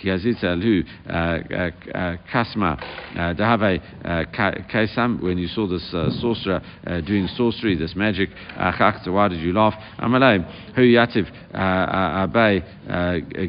Kiazita 0.03 0.59
Lu, 0.59 0.83
uh, 1.09 1.13
uh, 1.13 1.71
uh, 1.95 2.17
Kasma, 2.33 2.81
uh, 2.81 3.35
Dahave 3.35 3.81
uh, 4.05 4.25
Kaisam, 4.73 5.23
when 5.23 5.39
you 5.39 5.49
saw 5.49 5.67
this 5.67 5.91
sorcerer 6.21 6.61
doing 7.07 7.29
sorcery, 7.37 7.77
this 7.77 7.95
magic, 7.95 8.31
why 8.57 9.29
did 9.29 9.41
you 9.41 9.53
laugh? 9.53 9.75
Amalei, 9.99 10.45
Hu 10.75 10.83
Yativ, 10.83 11.31
Abay, 11.55 12.63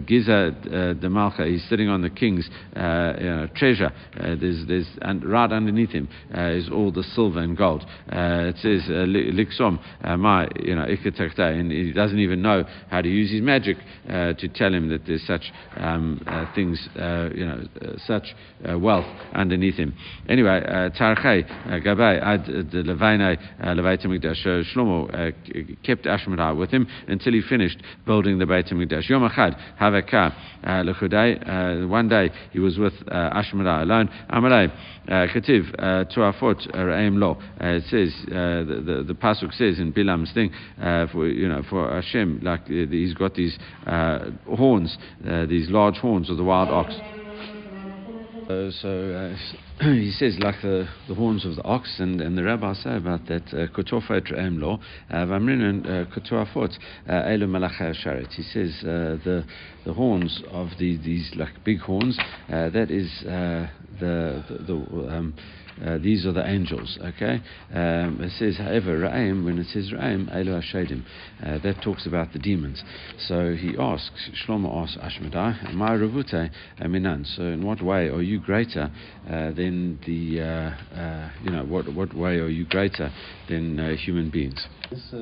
Giza 0.06 0.52
de 1.00 1.10
Malcha, 1.10 1.48
he's 1.48 1.68
sitting 1.70 1.90
on 1.90 2.02
the 2.02 2.10
king's 2.10 2.50
you 2.76 2.82
know, 2.82 3.48
treasure. 3.56 3.92
there's, 4.16 4.66
there's, 4.68 4.88
and 5.02 5.24
right 5.26 5.52
underneath 5.52 5.92
him 5.92 6.10
is 6.34 6.70
all 6.70 6.92
the 6.92 7.04
silver 7.04 7.40
and 7.40 7.58
gold. 7.58 7.86
it 8.08 8.56
says, 8.58 8.88
Liksom, 8.90 9.80
my, 10.20 10.48
you 10.60 10.76
know, 10.76 10.86
and 11.40 11.72
he 11.72 11.92
doesn't 11.94 12.20
even 12.20 12.42
know 12.42 12.64
how 12.90 13.02
to 13.02 13.10
use 13.10 13.32
his 13.32 13.42
magic 13.42 13.78
to 14.34 14.48
tell 14.48 14.74
him 14.74 14.90
that 14.90 15.06
there's 15.06 15.26
such 15.26 15.52
um, 15.78 16.22
uh, 16.28 16.46
things, 16.54 16.80
uh, 16.96 17.30
you 17.34 17.46
know, 17.46 17.64
uh, 17.82 17.98
such 18.06 18.36
wealth 18.80 19.06
underneath 19.34 19.76
him. 19.76 19.94
Anyway, 20.30 20.62
Tarchei 21.00 21.44
Gabay 21.84 22.22
Ad 22.22 22.46
the 22.46 22.84
Levainai 22.84 23.38
Levait 23.76 24.02
Mikdash 24.06 24.66
Shlomo 24.74 25.34
kept 25.84 26.06
Ashmedai 26.06 26.58
with 26.58 26.72
him 26.72 26.88
until 27.08 27.34
he 27.34 27.42
finished 27.42 27.82
building 28.06 28.40
the 28.40 28.46
Beit 28.46 28.68
Mikdash. 28.68 29.10
Yom 29.10 29.28
Achad 29.28 29.58
Havaka 29.80 30.34
Lechudai. 30.64 31.88
One 31.88 32.08
day 32.08 32.30
he 32.52 32.60
was 32.60 32.78
with 32.78 32.94
Ashmedai 33.08 33.84
alone. 33.84 34.10
Amalei 34.30 34.72
Ketiv 35.08 35.76
Tuafot 36.16 36.72
Re'im 36.76 37.20
Lo. 37.20 37.38
It 37.60 37.84
says 37.90 38.14
the, 38.28 38.84
the 38.86 39.04
the 39.04 39.14
pasuk 39.14 39.54
says 39.54 39.80
in 39.80 39.92
Bilam's 39.94 40.32
thing 40.34 40.52
for 41.12 41.28
you 41.28 41.48
know 41.48 41.64
for 41.70 41.90
Hashem 41.90 42.42
like 42.44 42.68
he's 42.68 43.14
got 43.14 43.36
these 43.36 43.58
horns, 44.48 44.98
these 45.48 45.70
large 45.70 45.98
horns 45.98 46.30
of 46.30 46.38
the 46.38 46.44
wild 46.44 46.70
ox. 46.70 46.94
Uh, 48.52 48.70
so 48.82 49.34
uh, 49.80 49.84
he 49.94 50.12
says, 50.12 50.38
like 50.40 50.56
the, 50.62 50.86
the 51.08 51.16
horns 51.16 51.46
of 51.46 51.56
the 51.56 51.64
ox, 51.64 52.00
and, 52.00 52.20
and 52.20 52.38
the 52.38 52.44
rabbis 52.44 52.80
say 52.84 52.98
about 52.98 53.26
that, 53.28 53.46
Kotofet 53.74 54.30
Re'em 54.32 54.60
Lo, 54.60 54.80
Vamrin 55.10 55.86
Kotoafot 56.12 56.78
Elu 57.08 57.46
Malachai 57.46 57.96
Sharet. 58.04 58.34
He 58.34 58.44
says, 58.44 58.76
uh, 58.82 59.18
the, 59.24 59.46
the 59.86 59.94
horns 59.94 60.42
of 60.52 60.70
the, 60.80 60.98
these 60.98 61.32
like 61.36 61.64
big 61.64 61.80
horns, 61.80 62.18
uh, 62.50 62.70
that 62.72 62.92
is 62.92 63.10
the, 63.24 63.70
the, 64.00 64.44
the 64.68 64.74
um, 65.10 65.34
uh, 65.86 65.98
these 65.98 66.26
are 66.26 66.32
the 66.32 66.48
angels, 66.48 66.98
okay? 67.02 67.42
Um, 67.74 68.20
it 68.22 68.32
says, 68.38 68.58
however, 68.58 69.00
Ra'im, 69.00 69.46
when 69.46 69.58
it 69.58 69.68
says 69.68 69.92
Ra'im, 69.92 70.30
Elu 70.34 70.62
Ashadim, 70.62 71.04
uh, 71.44 71.60
that 71.64 71.82
talks 71.82 72.06
about 72.06 72.34
the 72.34 72.40
demons. 72.40 72.84
So 73.28 73.54
he 73.54 73.76
asks, 73.80 74.30
Shlomo 74.46 74.84
asks 74.84 74.98
Ashmedai, 74.98 75.74
Ma 75.74 75.92
Ravute 75.92 76.50
Minan. 76.88 77.26
So 77.26 77.44
in 77.44 77.66
what 77.66 77.82
way 77.82 78.10
are 78.10 78.22
you 78.22 78.40
greater 78.40 78.92
uh, 79.28 79.52
than 79.52 80.00
the, 80.06 80.42
uh, 80.42 81.30
you 81.44 81.52
know, 81.52 81.66
what, 81.66 81.94
what 81.94 82.14
way 82.16 82.38
are 82.38 82.50
you 82.50 82.66
greater 82.66 83.12
than 83.50 83.98
human 83.98 84.30
beings? 84.30 84.66
This, 84.90 85.14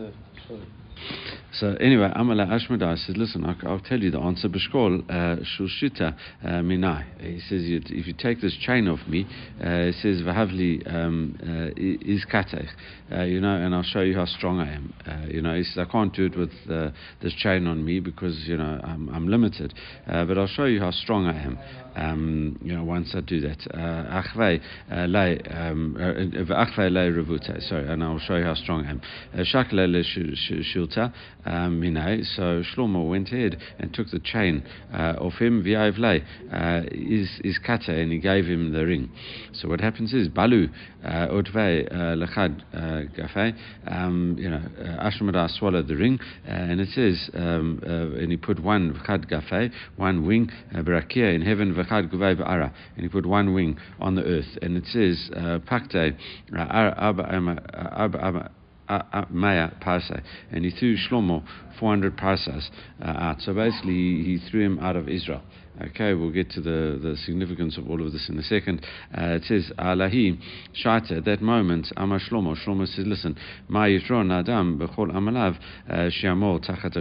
so 1.51 1.73
anyway, 1.79 2.11
Amala 2.15 2.47
Ashmedai 2.47 3.05
says, 3.05 3.17
listen, 3.17 3.43
I'll, 3.43 3.57
I'll, 3.69 3.79
tell 3.79 3.99
you 3.99 4.11
the 4.11 4.19
answer. 4.19 4.47
Bishkol 4.47 5.03
uh, 5.09 5.43
Shushita 5.57 6.15
uh, 6.43 6.47
Minai. 6.61 7.03
He 7.21 7.39
says, 7.39 7.63
if 7.89 8.05
you 8.05 8.13
take 8.13 8.39
this 8.39 8.55
chain 8.61 8.87
off 8.87 8.99
me, 9.07 9.25
uh, 9.61 9.85
he 9.85 9.91
says, 9.93 10.21
Vahavli 10.21 10.93
um, 10.93 11.35
uh, 11.41 11.71
is 11.75 12.25
katech, 12.31 12.69
you 13.27 13.41
know, 13.41 13.55
and 13.55 13.73
I'll 13.73 13.83
show 13.83 14.01
you 14.01 14.15
how 14.15 14.25
strong 14.25 14.59
I 14.59 14.73
am. 14.73 14.93
Uh, 15.07 15.27
you 15.27 15.41
know, 15.41 15.55
he 15.55 15.63
says, 15.63 15.85
I 15.87 15.91
can't 15.91 16.13
do 16.13 16.25
it 16.25 16.37
with 16.37 16.51
uh, 16.69 16.91
this 17.21 17.33
chain 17.33 17.65
on 17.65 17.83
me 17.83 17.99
because, 17.99 18.37
you 18.47 18.57
know, 18.57 18.79
I'm, 18.83 19.09
I'm 19.09 19.27
limited, 19.27 19.73
but 20.05 20.37
I'll 20.37 20.47
show 20.47 20.65
you 20.65 20.79
how 20.79 20.91
strong 20.91 21.25
I 21.25 21.41
am. 21.41 21.57
Um, 21.99 22.57
you 22.63 22.73
know, 22.75 22.83
once 22.83 23.13
I 23.13 23.21
do 23.21 23.41
that, 23.41 23.59
achvei 23.69 24.61
lay 26.91 27.09
revute. 27.11 27.67
Sorry, 27.67 27.87
and 27.87 28.03
I'll 28.03 28.19
show 28.19 28.37
you 28.37 28.45
how 28.45 28.53
strong 28.55 28.85
I 28.85 28.91
am. 28.91 29.01
Shakle 29.45 29.87
le 29.87 30.03
shulta 30.03 31.11
um, 31.45 31.81
so 32.35 32.63
Shlomo 32.63 33.09
went 33.09 33.31
ahead 33.31 33.57
and 33.79 33.93
took 33.93 34.09
the 34.11 34.19
chain 34.19 34.63
uh, 34.93 35.15
of 35.17 35.33
him, 35.33 35.63
V'yavle, 35.63 36.21
uh, 36.51 36.85
is, 36.91 37.29
is 37.43 37.59
and 37.87 38.11
he 38.11 38.19
gave 38.19 38.45
him 38.45 38.71
the 38.73 38.85
ring. 38.85 39.09
So 39.53 39.67
what 39.67 39.81
happens 39.81 40.13
is, 40.13 40.27
Balu, 40.27 40.69
uh, 41.03 41.07
uh, 41.07 41.35
Lechad, 42.15 42.61
Gafei, 43.17 43.55
um, 43.87 44.35
you 44.37 44.49
know, 44.49 44.61
Ashmedai 45.01 45.49
swallowed 45.57 45.87
the 45.87 45.95
ring, 45.95 46.19
and 46.45 46.79
it 46.79 46.89
says, 46.89 47.29
um, 47.33 47.81
and 47.83 48.31
he 48.31 48.37
put 48.37 48.59
one 48.59 48.99
one 49.95 50.25
wing, 50.25 50.51
Barakia 50.73 51.33
in 51.33 51.41
heaven, 51.41 51.73
Guvei 51.89 52.35
Ba'ara, 52.35 52.71
and 52.95 53.03
he 53.03 53.09
put 53.09 53.25
one 53.25 53.53
wing 53.53 53.77
on 53.99 54.15
the 54.15 54.23
earth, 54.23 54.57
and 54.61 54.77
it 54.77 54.85
says, 54.87 55.29
Pakte, 55.67 56.17
Abba, 56.55 58.51
Maya 59.29 59.69
parsa, 59.81 60.21
and 60.51 60.65
he 60.65 60.71
threw 60.71 60.95
Shlomo 60.97 61.43
400 61.79 62.17
parsas 62.17 62.69
uh, 63.01 63.05
out. 63.05 63.41
So 63.41 63.53
basically, 63.53 63.93
he, 63.93 64.39
threw 64.49 64.65
him 64.65 64.79
out 64.79 64.95
of 64.95 65.07
Israel. 65.07 65.41
Okay, 65.81 66.13
we'll 66.13 66.31
get 66.31 66.49
to 66.51 66.61
the, 66.61 66.99
the 67.01 67.15
significance 67.25 67.77
of 67.77 67.89
all 67.89 68.05
of 68.05 68.11
this 68.11 68.27
in 68.27 68.37
a 68.37 68.43
second. 68.43 68.85
Uh, 69.17 69.35
it 69.35 69.43
says, 69.43 69.71
Alahi 69.77 70.37
Shaita, 70.83 71.19
at 71.19 71.25
that 71.25 71.41
moment, 71.41 71.87
Amar 71.95 72.19
Shlomo, 72.19 72.55
Shlomo 72.65 72.85
says, 72.85 73.05
listen, 73.07 73.37
Ma 73.69 73.85
Yitron 73.85 74.29
Adam 74.37 74.77
Bechol 74.77 75.11
Amalav 75.11 75.57
uh, 75.89 76.09
Shiamol 76.21 76.59
Tachat. 76.67 76.95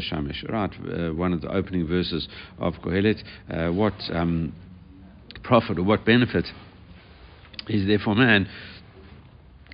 Right, 0.49 0.71
uh, 0.71 1.13
one 1.15 1.33
of 1.33 1.41
the 1.41 1.53
opening 1.53 1.89
verses 1.89 2.29
of 2.59 2.75
Kohelet. 2.75 3.21
Uh, 3.51 3.73
what 3.73 3.95
um, 4.13 4.53
profit 5.49 5.79
or 5.79 5.83
what 5.83 6.05
benefit 6.05 6.47
is 7.69 7.87
there 7.87 7.99
for 7.99 8.15
man 8.15 8.47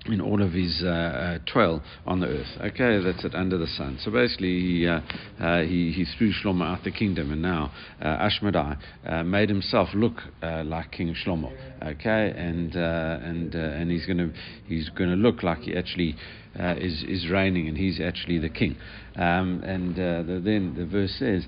in 0.07 0.21
all 0.21 0.43
of 0.43 0.53
his 0.53 0.83
uh, 0.85 0.89
uh, 0.89 1.39
toil 1.51 1.83
on 2.07 2.21
the 2.21 2.27
earth. 2.27 2.47
Okay, 2.61 3.03
that's 3.03 3.25
it, 3.25 3.35
under 3.35 3.57
the 3.57 3.67
sun. 3.67 3.99
So 4.03 4.11
basically, 4.11 4.61
he, 4.61 4.87
uh, 4.87 5.01
uh 5.41 5.63
he, 5.63 5.93
he, 5.93 6.05
threw 6.17 6.31
Shlomo 6.31 6.65
out 6.65 6.85
the 6.85 6.91
kingdom, 6.91 7.33
and 7.33 7.41
now 7.41 7.73
uh, 8.01 8.29
Ashmedai 8.29 8.79
uh, 9.07 9.23
made 9.25 9.49
himself 9.49 9.89
look 9.95 10.21
like 10.43 10.93
King 10.93 11.15
Shlomo. 11.27 11.51
Okay, 11.83 12.33
and 12.37 12.75
and 12.75 13.55
and 13.55 13.91
he's 13.91 14.07
going 14.07 14.33
he's 14.67 14.91
to 14.91 15.05
look 15.07 15.43
like 15.43 15.61
he 15.61 15.75
actually 15.75 16.15
is 16.55 17.03
is 17.09 17.29
reigning, 17.31 17.69
and 17.69 17.77
he's 17.77 18.01
actually 18.01 18.39
the 18.39 18.51
king. 18.51 18.77
Um, 19.17 19.63
and 19.65 19.97
the, 19.97 20.41
then 20.45 20.75
the 20.77 20.87
verse 20.87 21.15
says 21.19 21.47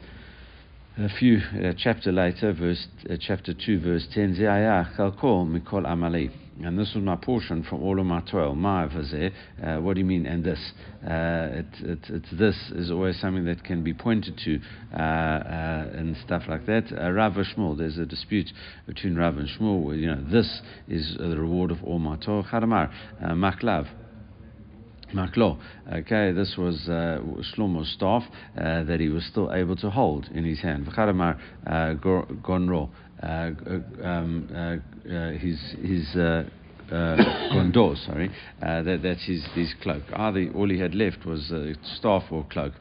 a 0.98 1.08
few 1.18 1.38
uh, 1.38 1.72
chapter 1.76 2.10
later, 2.10 2.52
verse 2.54 2.86
uh, 3.10 3.16
chapter 3.20 3.52
two, 3.52 3.80
verse 3.80 4.06
ten, 4.14 4.34
mikol 4.34 5.84
amali. 5.84 6.30
And 6.64 6.78
this 6.78 6.92
was 6.94 7.04
my 7.04 7.16
portion 7.16 7.64
from 7.64 7.82
all 7.82 8.00
of 8.00 8.06
my 8.06 8.22
toil. 8.22 8.54
My 8.54 8.84
uh, 8.84 9.76
what 9.80 9.92
do 9.92 10.00
you 10.00 10.06
mean? 10.06 10.24
And 10.24 10.42
this, 10.42 10.72
uh, 11.04 11.60
it, 11.60 11.66
it, 11.80 11.98
it's 12.08 12.30
this 12.32 12.56
is 12.74 12.90
always 12.90 13.20
something 13.20 13.44
that 13.44 13.62
can 13.62 13.84
be 13.84 13.92
pointed 13.92 14.38
to 14.38 14.58
uh, 14.94 14.96
uh 14.96 15.90
and 15.92 16.16
stuff 16.24 16.44
like 16.48 16.64
that. 16.64 16.84
Uh, 16.90 17.10
Rav 17.10 17.34
Shmuel, 17.34 17.76
there's 17.76 17.98
a 17.98 18.06
dispute 18.06 18.50
between 18.86 19.16
Rav 19.16 19.36
and 19.36 19.48
Shmuel. 19.50 20.00
You 20.00 20.14
know, 20.14 20.24
this 20.32 20.62
is 20.88 21.16
the 21.18 21.36
reward 21.38 21.72
of 21.72 21.84
all 21.84 21.98
my 21.98 22.16
toil. 22.16 22.42
Chadamar, 22.50 22.90
maklav. 23.22 23.86
Maklo. 25.16 25.58
Okay, 25.92 26.32
this 26.32 26.56
was 26.58 26.88
uh, 26.88 27.20
Shlomo's 27.54 27.92
staff 27.92 28.22
uh, 28.56 28.84
that 28.84 29.00
he 29.00 29.08
was 29.08 29.24
still 29.24 29.52
able 29.52 29.76
to 29.76 29.90
hold 29.90 30.26
in 30.34 30.44
his 30.44 30.60
hand. 30.60 30.86
V'chadamar 30.86 31.38
uh, 31.66 31.94
gonro. 31.96 32.90
Uh, 33.22 33.50
um, 34.04 34.46
uh, 34.54 34.76
uh, 35.10 35.30
his 35.32 35.58
his 35.82 36.14
uh, 36.16 36.44
gondor, 37.52 37.96
sorry, 38.06 38.30
uh, 38.62 38.82
that, 38.82 39.02
that's 39.02 39.26
his, 39.26 39.44
his 39.54 39.74
cloak. 39.82 40.02
Ah, 40.12 40.30
the, 40.30 40.50
all 40.54 40.68
he 40.68 40.78
had 40.78 40.94
left 40.94 41.24
was 41.26 41.50
a 41.50 41.74
staff 41.96 42.22
or 42.30 42.46
cloak. 42.50 42.72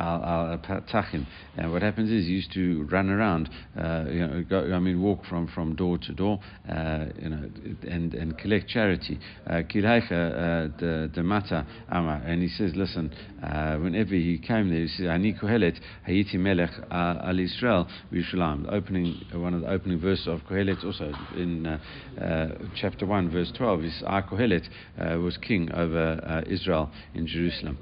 Al 0.00 0.58
Tachim. 0.92 1.26
And 1.56 1.72
what 1.72 1.82
happens 1.82 2.10
is 2.10 2.26
he 2.26 2.32
used 2.32 2.52
to 2.52 2.84
run 2.90 3.10
around, 3.10 3.50
uh, 3.76 4.04
you 4.08 4.26
know, 4.26 4.44
go, 4.48 4.72
I 4.72 4.78
mean, 4.78 5.02
walk 5.02 5.24
from, 5.28 5.48
from 5.48 5.74
door 5.76 5.98
to 5.98 6.12
door, 6.12 6.40
uh, 6.68 7.06
you 7.20 7.28
know, 7.28 7.50
and, 7.88 8.14
and 8.14 8.38
collect 8.38 8.68
charity. 8.68 9.18
Uh, 9.46 9.62
Kilaicha 9.72 10.78
the 10.78 11.22
Mata 11.22 11.66
Ama. 11.90 12.22
And 12.24 12.42
he 12.42 12.48
says, 12.48 12.72
listen, 12.74 13.12
uh, 13.42 13.76
whenever 13.76 14.14
he 14.14 14.38
came 14.38 14.70
there, 14.70 14.80
he 14.80 14.88
says, 14.88 15.06
Ani 15.06 15.34
Kohelet, 15.34 15.78
Hayiti 16.08 16.36
Melech 16.36 16.70
al 16.90 17.38
Israel, 17.38 17.88
Vishalam. 18.12 18.72
Opening, 18.72 19.20
one 19.34 19.54
of 19.54 19.62
the 19.62 19.70
opening 19.70 20.00
verses 20.00 20.28
of 20.28 20.40
Kohelet, 20.48 20.84
also 20.84 21.12
in 21.36 21.66
uh, 21.66 22.48
chapter 22.76 23.06
1, 23.06 23.30
verse 23.30 23.52
12, 23.56 23.84
is 23.84 24.02
I 24.06 24.22
Kohelet 24.22 24.66
was 25.22 25.36
king 25.36 25.70
over 25.72 26.44
Israel 26.46 26.90
in 27.14 27.26
Jerusalem. 27.26 27.78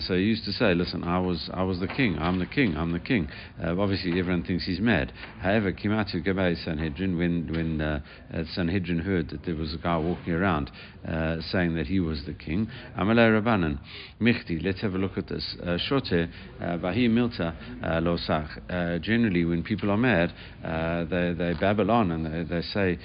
so 0.00 0.14
he 0.14 0.22
used 0.22 0.44
to 0.44 0.52
say, 0.52 0.74
listen, 0.74 1.04
I 1.04 1.18
was 1.18 1.29
was 1.30 1.50
I 1.54 1.62
was 1.62 1.78
the 1.78 1.86
king. 1.88 2.18
I'm 2.18 2.38
the 2.38 2.46
king. 2.46 2.76
I'm 2.76 2.92
the 2.92 2.98
king. 2.98 3.28
Uh, 3.62 3.78
obviously, 3.78 4.18
everyone 4.18 4.42
thinks 4.42 4.66
he's 4.66 4.80
mad. 4.80 5.12
However, 5.40 5.72
Kimatu 5.72 6.26
Gabay 6.26 6.62
Sanhedrin, 6.64 7.16
when 7.16 7.52
when 7.54 7.80
uh, 7.80 8.00
uh, 8.34 8.42
Sanhedrin 8.52 8.98
heard 8.98 9.30
that 9.30 9.44
there 9.44 9.54
was 9.54 9.72
a 9.72 9.78
guy 9.78 9.96
walking 9.96 10.32
around 10.32 10.70
uh, 11.06 11.36
saying 11.50 11.74
that 11.74 11.86
he 11.86 12.00
was 12.00 12.22
the 12.26 12.34
king, 12.34 12.68
Amalei 12.98 13.40
Rabbanan, 13.40 13.78
Michti. 14.20 14.62
Let's 14.62 14.80
have 14.82 14.94
a 14.94 14.98
look 14.98 15.16
at 15.16 15.28
this. 15.28 15.56
Uh, 15.62 15.78
Shote 15.78 16.12
uh, 16.12 16.76
Bahi 16.78 17.08
Milta 17.08 17.54
Losach. 18.02 19.02
Generally, 19.02 19.44
when 19.44 19.62
people 19.62 19.90
are 19.90 19.96
mad, 19.96 20.32
they 20.62 21.34
they 21.36 21.54
babble 21.58 21.90
on 21.90 22.10
and 22.10 22.26
they, 22.26 22.54
they 22.54 22.62
say 22.62 22.98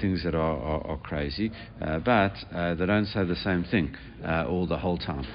things 0.00 0.24
that 0.24 0.34
are, 0.34 0.58
are, 0.58 0.86
are 0.86 0.98
crazy, 0.98 1.50
but 1.78 2.32
they 2.52 2.86
don't 2.86 3.06
say 3.06 3.24
the 3.24 3.36
same 3.36 3.64
thing 3.64 3.94
all 4.48 4.66
the 4.66 4.78
whole 4.78 4.98
time. 4.98 5.26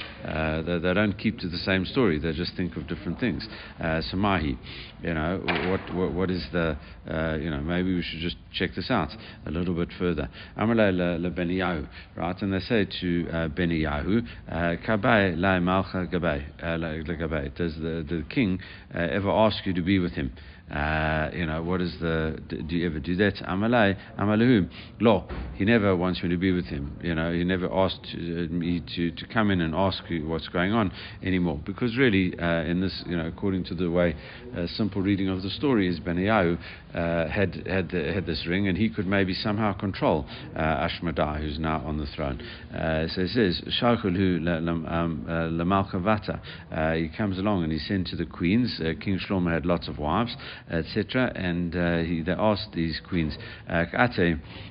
They, 0.65 0.79
they, 0.79 0.93
don't 0.93 1.17
keep 1.17 1.39
to 1.39 1.49
the 1.49 1.57
same 1.57 1.85
story. 1.85 2.19
They 2.19 2.33
just 2.33 2.55
think 2.55 2.75
of 2.75 2.87
different 2.87 3.19
things. 3.19 3.47
Uh, 3.79 4.01
Samahi, 4.11 4.57
you 5.01 5.13
know, 5.13 5.41
what, 5.69 5.95
what, 5.95 6.13
what 6.13 6.31
is 6.31 6.45
the, 6.51 6.77
uh, 7.09 7.37
you 7.37 7.49
know, 7.49 7.61
maybe 7.61 7.93
we 7.93 8.01
should 8.01 8.19
just 8.19 8.37
check 8.53 8.71
this 8.75 8.89
out 8.89 9.09
a 9.45 9.51
little 9.51 9.75
bit 9.75 9.89
further. 9.99 10.29
Amalei 10.57 11.19
le 11.19 11.29
Beniyahu, 11.31 11.84
right? 12.15 12.41
And 12.41 12.53
they 12.53 12.59
say 12.59 12.87
to 13.01 13.27
uh, 13.29 13.33
Beniyahu, 13.49 14.27
uh, 14.49 14.53
Kabay 14.87 15.37
la 15.37 15.59
malcha 15.59 16.11
gabay, 16.11 17.55
Does 17.55 17.75
the, 17.75 18.05
the 18.07 18.25
king 18.29 18.59
uh, 18.93 18.99
ever 18.99 19.29
ask 19.29 19.65
you 19.65 19.73
to 19.73 19.81
be 19.81 19.99
with 19.99 20.13
him? 20.13 20.31
Uh, 20.71 21.29
you 21.31 21.45
know, 21.45 21.61
what 21.61 21.79
is 21.79 21.93
the, 22.01 22.39
do 22.47 22.75
you 22.75 22.87
ever 22.87 22.99
do 22.99 23.15
that? 23.15 23.35
Amalai, 23.47 23.95
Amalahu. 24.17 24.67
Lo, 24.99 25.27
he 25.53 25.63
never 25.63 25.95
wants 25.95 26.23
me 26.23 26.29
to 26.29 26.37
be 26.37 26.51
with 26.51 26.65
him. 26.65 26.97
You 27.03 27.13
know, 27.13 27.31
he 27.31 27.43
never 27.43 27.71
asked 27.71 28.07
uh, 28.15 28.17
me 28.17 28.81
to, 28.95 29.11
to 29.11 29.27
come 29.27 29.51
in 29.51 29.61
and 29.61 29.75
ask 29.75 30.01
you 30.09 30.27
what's 30.27 30.47
going 30.47 30.73
on 30.73 30.91
anymore. 31.21 31.61
Because 31.63 31.95
really, 31.97 32.33
uh, 32.39 32.63
in 32.63 32.81
this, 32.81 33.03
you 33.05 33.15
know, 33.15 33.27
according 33.27 33.65
to 33.65 33.75
the 33.75 33.91
way, 33.91 34.15
uh, 34.57 34.65
simple 34.75 35.03
reading 35.03 35.29
of 35.29 35.43
the 35.43 35.51
story 35.51 35.87
is 35.87 35.99
Benaiah 35.99 36.57
uh, 36.95 37.27
had, 37.27 37.67
had, 37.67 37.89
the, 37.91 38.11
had 38.13 38.25
this 38.25 38.45
ring 38.47 38.67
and 38.67 38.77
he 38.77 38.89
could 38.89 39.07
maybe 39.07 39.33
somehow 39.33 39.73
control 39.73 40.25
uh, 40.55 40.87
Ashmedai, 40.87 41.41
who's 41.41 41.59
now 41.59 41.81
on 41.85 41.97
the 41.97 42.07
throne. 42.15 42.41
Uh, 42.73 43.07
so 43.07 43.21
it 43.21 43.29
says, 43.29 43.61
Shachulhu 43.81 44.41
Lamalchavata. 44.41 46.39
Um, 46.71 46.95
he 46.95 47.09
comes 47.15 47.37
along 47.37 47.63
and 47.63 47.71
he's 47.71 47.87
sent 47.87 48.07
to 48.07 48.15
the 48.15 48.25
queens. 48.25 48.79
King 49.01 49.19
Shlomo 49.19 49.51
had 49.53 49.65
lots 49.65 49.87
of 49.87 49.97
wives 49.97 50.35
etc. 50.69 51.31
And 51.35 51.75
uh, 51.75 51.97
he, 51.99 52.21
they 52.21 52.31
asked 52.31 52.71
these 52.73 53.01
queens, 53.07 53.37
uh, 53.69 53.85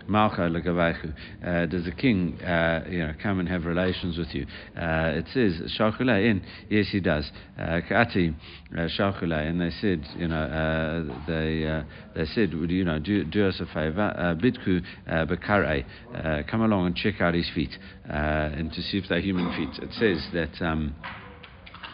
Malcha 0.09 0.45
uh, 0.45 1.67
does 1.67 1.85
the 1.85 1.93
king 1.93 2.37
you 2.91 2.99
know, 2.99 3.13
come 3.23 3.41
and 3.41 3.49
have 3.49 3.65
relations 3.65 4.19
with 4.19 4.35
you? 4.35 4.47
it 4.77 5.27
says, 5.33 5.61
in, 5.81 6.43
yes, 6.69 6.87
he 6.91 7.01
does. 7.01 7.31
Uh, 8.77 8.89
Ka'ati 8.89 9.49
and 9.49 9.61
they 9.61 9.71
said, 9.81 10.05
you 10.17 10.27
know, 10.27 10.37
uh, 10.37 11.27
they, 11.29 11.65
uh, 11.65 11.85
they 12.17 12.25
said, 12.27 12.53
would 12.55 12.71
you 12.73 12.85
know, 12.85 12.99
do, 12.99 13.25
do 13.25 13.47
us 13.47 13.61
a 13.61 13.67
favor, 13.67 14.13
Bidku 14.43 14.83
Bakare, 15.09 15.85
come 16.49 16.63
along 16.63 16.87
and 16.87 16.97
check 16.97 17.21
out 17.21 17.35
his 17.35 17.49
feet 17.55 17.71
and 18.05 18.73
to 18.73 18.83
see 18.83 18.99
if 18.99 19.05
they're 19.09 19.21
human 19.21 19.49
feet. 19.57 19.83
It 19.83 19.93
says 19.93 20.27
that. 20.33 20.65
Um, 20.67 20.95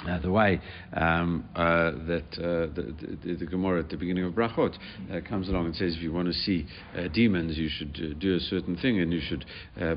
uh, 0.09 0.18
the 0.20 0.30
way 0.30 0.61
um, 0.94 1.44
uh, 1.55 1.90
that 2.07 2.24
uh, 2.38 2.72
the, 2.74 2.94
the, 3.22 3.34
the, 3.34 3.46
Gemara 3.46 3.80
at 3.80 3.90
the 3.90 3.96
beginning 3.96 4.24
of 4.24 4.32
Brachot 4.32 4.74
uh, 5.12 5.20
comes 5.28 5.48
along 5.48 5.66
and 5.66 5.76
says, 5.76 5.94
if 5.94 6.03
you 6.03 6.12
want 6.12 6.26
to 6.26 6.32
see 6.32 6.66
uh, 6.96 7.09
demons, 7.09 7.59
you 7.59 7.68
should 7.68 7.98
uh, 8.03 8.18
do 8.18 8.34
a 8.34 8.40
certain 8.40 8.76
thing 8.76 9.01
and 9.01 9.12
you 9.12 9.20
should 9.20 9.44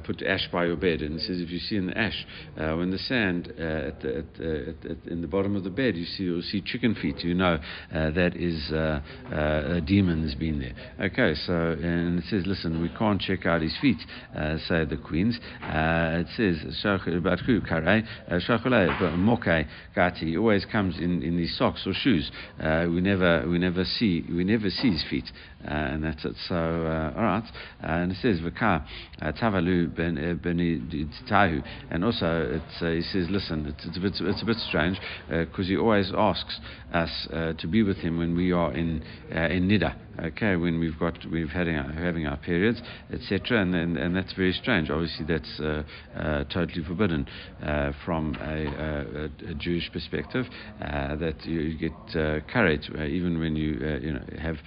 put 0.04 0.22
ash 0.24 0.48
by 0.52 0.66
your 0.66 0.76
bed. 0.76 1.02
And 1.02 1.20
it 1.20 1.22
says, 1.22 1.40
if 1.40 1.50
you 1.50 1.60
see 1.60 1.78
in 1.78 1.88
the 1.88 1.98
ash, 1.98 2.26
when 2.56 2.92
the 2.92 2.98
sand 2.98 3.48
at 3.48 4.02
the, 4.02 4.18
at, 4.18 4.92
at, 4.92 4.98
in 5.12 5.22
the 5.22 5.28
bottom 5.28 5.56
of 5.56 5.64
the 5.64 5.70
bed, 5.70 5.96
you 5.96 6.06
see, 6.06 6.24
you'll 6.24 6.42
see 6.42 6.62
chicken 6.62 6.96
feet, 6.96 7.20
you 7.20 7.34
know 7.34 7.60
that 7.92 8.36
is 8.36 8.72
a 8.72 9.82
demon 9.86 10.24
has 10.24 10.36
been 10.36 10.60
there. 10.60 10.74
Okay, 11.08 11.34
so, 11.46 11.54
and 11.54 12.20
it 12.20 12.26
says, 12.30 12.44
listen, 12.46 12.82
we 12.82 12.90
can't 12.98 13.22
check 13.22 13.46
out 13.46 13.62
his 13.62 13.76
feet, 13.82 14.00
say 14.68 14.84
the 14.86 15.00
queens. 15.02 15.40
it 15.62 16.28
says, 16.36 16.58
Gati 19.96 20.38
always 20.38 20.66
comes 20.66 20.98
in, 20.98 21.22
in 21.22 21.38
these 21.38 21.56
socks 21.58 21.86
or 21.86 21.94
shoes. 21.94 22.32
Uh, 22.60 22.88
we 22.90 23.02
never 23.02 23.48
we 23.48 23.58
never 23.58 23.84
see 23.84 24.26
we 24.30 24.44
never 24.44 24.70
see 24.70 24.92
his 24.92 25.04
feet, 25.10 25.32
uh, 25.66 25.72
and 25.72 26.04
that's 26.04 26.26
it. 26.26 26.36
So 26.48 26.56
uh, 26.56 27.14
all 27.16 27.24
right, 27.24 27.44
uh, 27.84 27.88
and 27.88 28.12
it 28.12 28.18
says 28.22 28.40
V'ka 28.40 28.86
uh, 29.22 29.32
Tavalu 29.34 29.96
ben 29.96 30.16
Tahu, 31.30 31.64
and 31.92 32.04
also 32.04 32.62
it 32.62 32.96
he 32.96 33.02
says 33.02 33.28
listen, 33.30 33.68
it's, 33.68 33.86
it's, 33.86 33.98
a 33.98 34.00
bit 34.00 34.14
it's 34.20 34.42
a 34.42 34.46
bit 34.46 34.58
strange 34.58 35.00
because 35.30 35.68
he 35.68 35.78
always 35.78 36.12
asks 36.16 36.60
us 36.94 37.28
to 37.32 37.68
be 37.68 37.84
with 37.84 37.98
him 37.98 38.18
when 38.18 38.36
we 38.36 38.52
are 38.52 38.74
in 38.74 39.04
in 39.32 39.68
Nida 39.68 39.96
okay, 40.20 40.56
when 40.56 40.80
we've 40.80 40.98
got 41.00 41.18
we've 41.32 41.50
having 41.50 41.76
our, 41.76 41.92
having 41.92 42.28
our 42.28 42.38
periods, 42.38 42.82
etc. 43.12 43.62
And, 43.62 43.76
and, 43.76 43.98
and 43.98 44.16
that's 44.16 44.34
very 44.34 44.54
strange. 44.54 44.90
Obviously, 44.90 45.26
that's 45.26 45.60
uh, 45.60 45.84
uh, 46.18 46.44
totally 46.46 46.84
forbidden 46.84 47.28
uh, 47.62 47.92
from 48.06 48.36
a, 48.42 48.66
a, 48.66 49.52
a, 49.52 49.54
Jewish 49.56 49.90
perspective. 49.92 50.46
Uh, 50.82 51.16
that 51.16 51.46
you 51.46 51.78
get 51.78 52.20
uh, 52.20 52.40
carried 52.52 52.82
uh, 52.98 53.04
even 53.04 53.40
when 53.40 53.56
you 53.56 53.74
you 54.02 54.14
know 54.14 54.24
have 54.40 54.58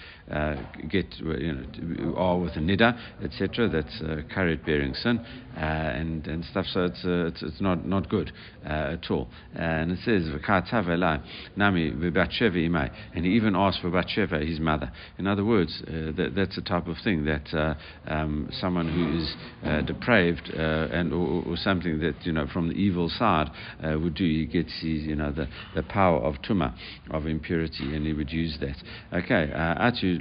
get 0.89 1.07
you 1.18 1.53
know 1.53 2.39
with 2.39 2.57
a 2.57 2.61
nida, 2.61 2.99
etc. 3.22 3.68
That's 3.68 4.03
carried 4.33 4.64
bearing 4.64 4.95
sin 4.95 5.24
and 5.55 6.27
and 6.27 6.45
stuff. 6.45 6.66
So 6.66 6.85
it's 6.85 7.01
it's, 7.05 7.43
it's, 7.43 7.61
not 7.61 7.87
not 7.87 8.09
good 8.09 8.33
at 8.64 9.11
all. 9.11 9.29
and 9.55 9.93
it 9.93 9.99
says 10.05 10.29
nami 11.57 11.93
and 13.14 13.24
he 13.24 13.33
even 13.33 13.57
asked 13.57 13.81
for 13.81 13.91
Bathsheba, 13.91 14.39
his 14.41 14.61
mother. 14.61 14.91
In 15.18 15.27
other 15.27 15.45
words, 15.45 15.83
uh, 15.87 16.12
that, 16.16 16.33
that's 16.37 16.59
a 16.59 16.62
type 16.62 16.87
of 16.87 16.97
thing 17.03 17.24
that 17.24 17.53
uh, 17.55 17.74
um, 18.07 18.49
someone 18.53 18.93
who 18.93 19.18
is 19.18 19.35
uh, 19.64 19.83
depraved 19.83 20.51
uh, 20.55 20.89
and 20.93 21.12
or, 21.12 21.45
or, 21.47 21.57
something 21.57 21.99
that 22.01 22.14
you 22.22 22.33
know 22.33 22.47
from 22.53 22.68
the 22.68 22.74
evil 22.74 23.09
side 23.09 23.49
uh, 23.83 23.99
would 23.99 24.14
do. 24.14 24.24
He 24.24 24.47
gets 24.47 24.72
his, 24.81 25.03
you 25.03 25.16
know 25.16 25.33
the, 25.33 25.49
the 25.74 25.83
power 25.83 26.18
of 26.18 26.37
tuma, 26.43 26.74
of 27.11 27.27
impurity, 27.27 27.95
and 27.95 28.07
he 28.07 28.12
would 28.12 28.31
use 28.31 28.57
that. 28.61 28.77
Okay, 29.12 29.51
atu 29.55 30.16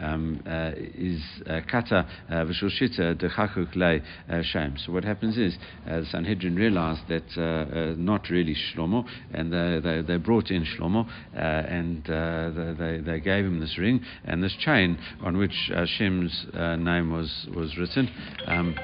um, 0.00 0.42
uh, 0.46 0.70
is 0.76 1.20
uh, 1.46 1.60
kata 1.70 2.06
uh, 2.28 2.34
v'shoshita 2.44 3.14
dechachuk 3.16 3.74
le 3.76 4.42
shem. 4.42 4.76
So 4.78 4.92
what 4.92 5.04
happens 5.04 5.36
is 5.36 5.56
uh, 5.88 6.02
Sanhedrin 6.10 6.56
realized 6.56 7.02
that 7.08 7.96
not 7.96 8.28
really 8.30 8.54
Shlomo, 8.54 9.04
and 9.32 9.52
they, 9.52 9.80
they, 9.82 10.02
they 10.02 10.16
brought 10.16 10.50
in 10.50 10.64
Shlomo, 10.64 11.06
and 11.34 12.04
they, 12.78 13.00
they 13.00 13.20
gave 13.20 13.44
him 13.44 13.60
this 13.60 13.78
ring 13.78 14.00
and 14.24 14.42
this 14.42 14.56
chain 14.58 14.98
on 15.22 15.36
which 15.36 15.70
Hashem's 15.74 16.46
uh, 16.54 16.76
name 16.76 17.12
was, 17.12 17.46
was 17.54 17.76
written. 17.76 18.08
Um, 18.46 18.74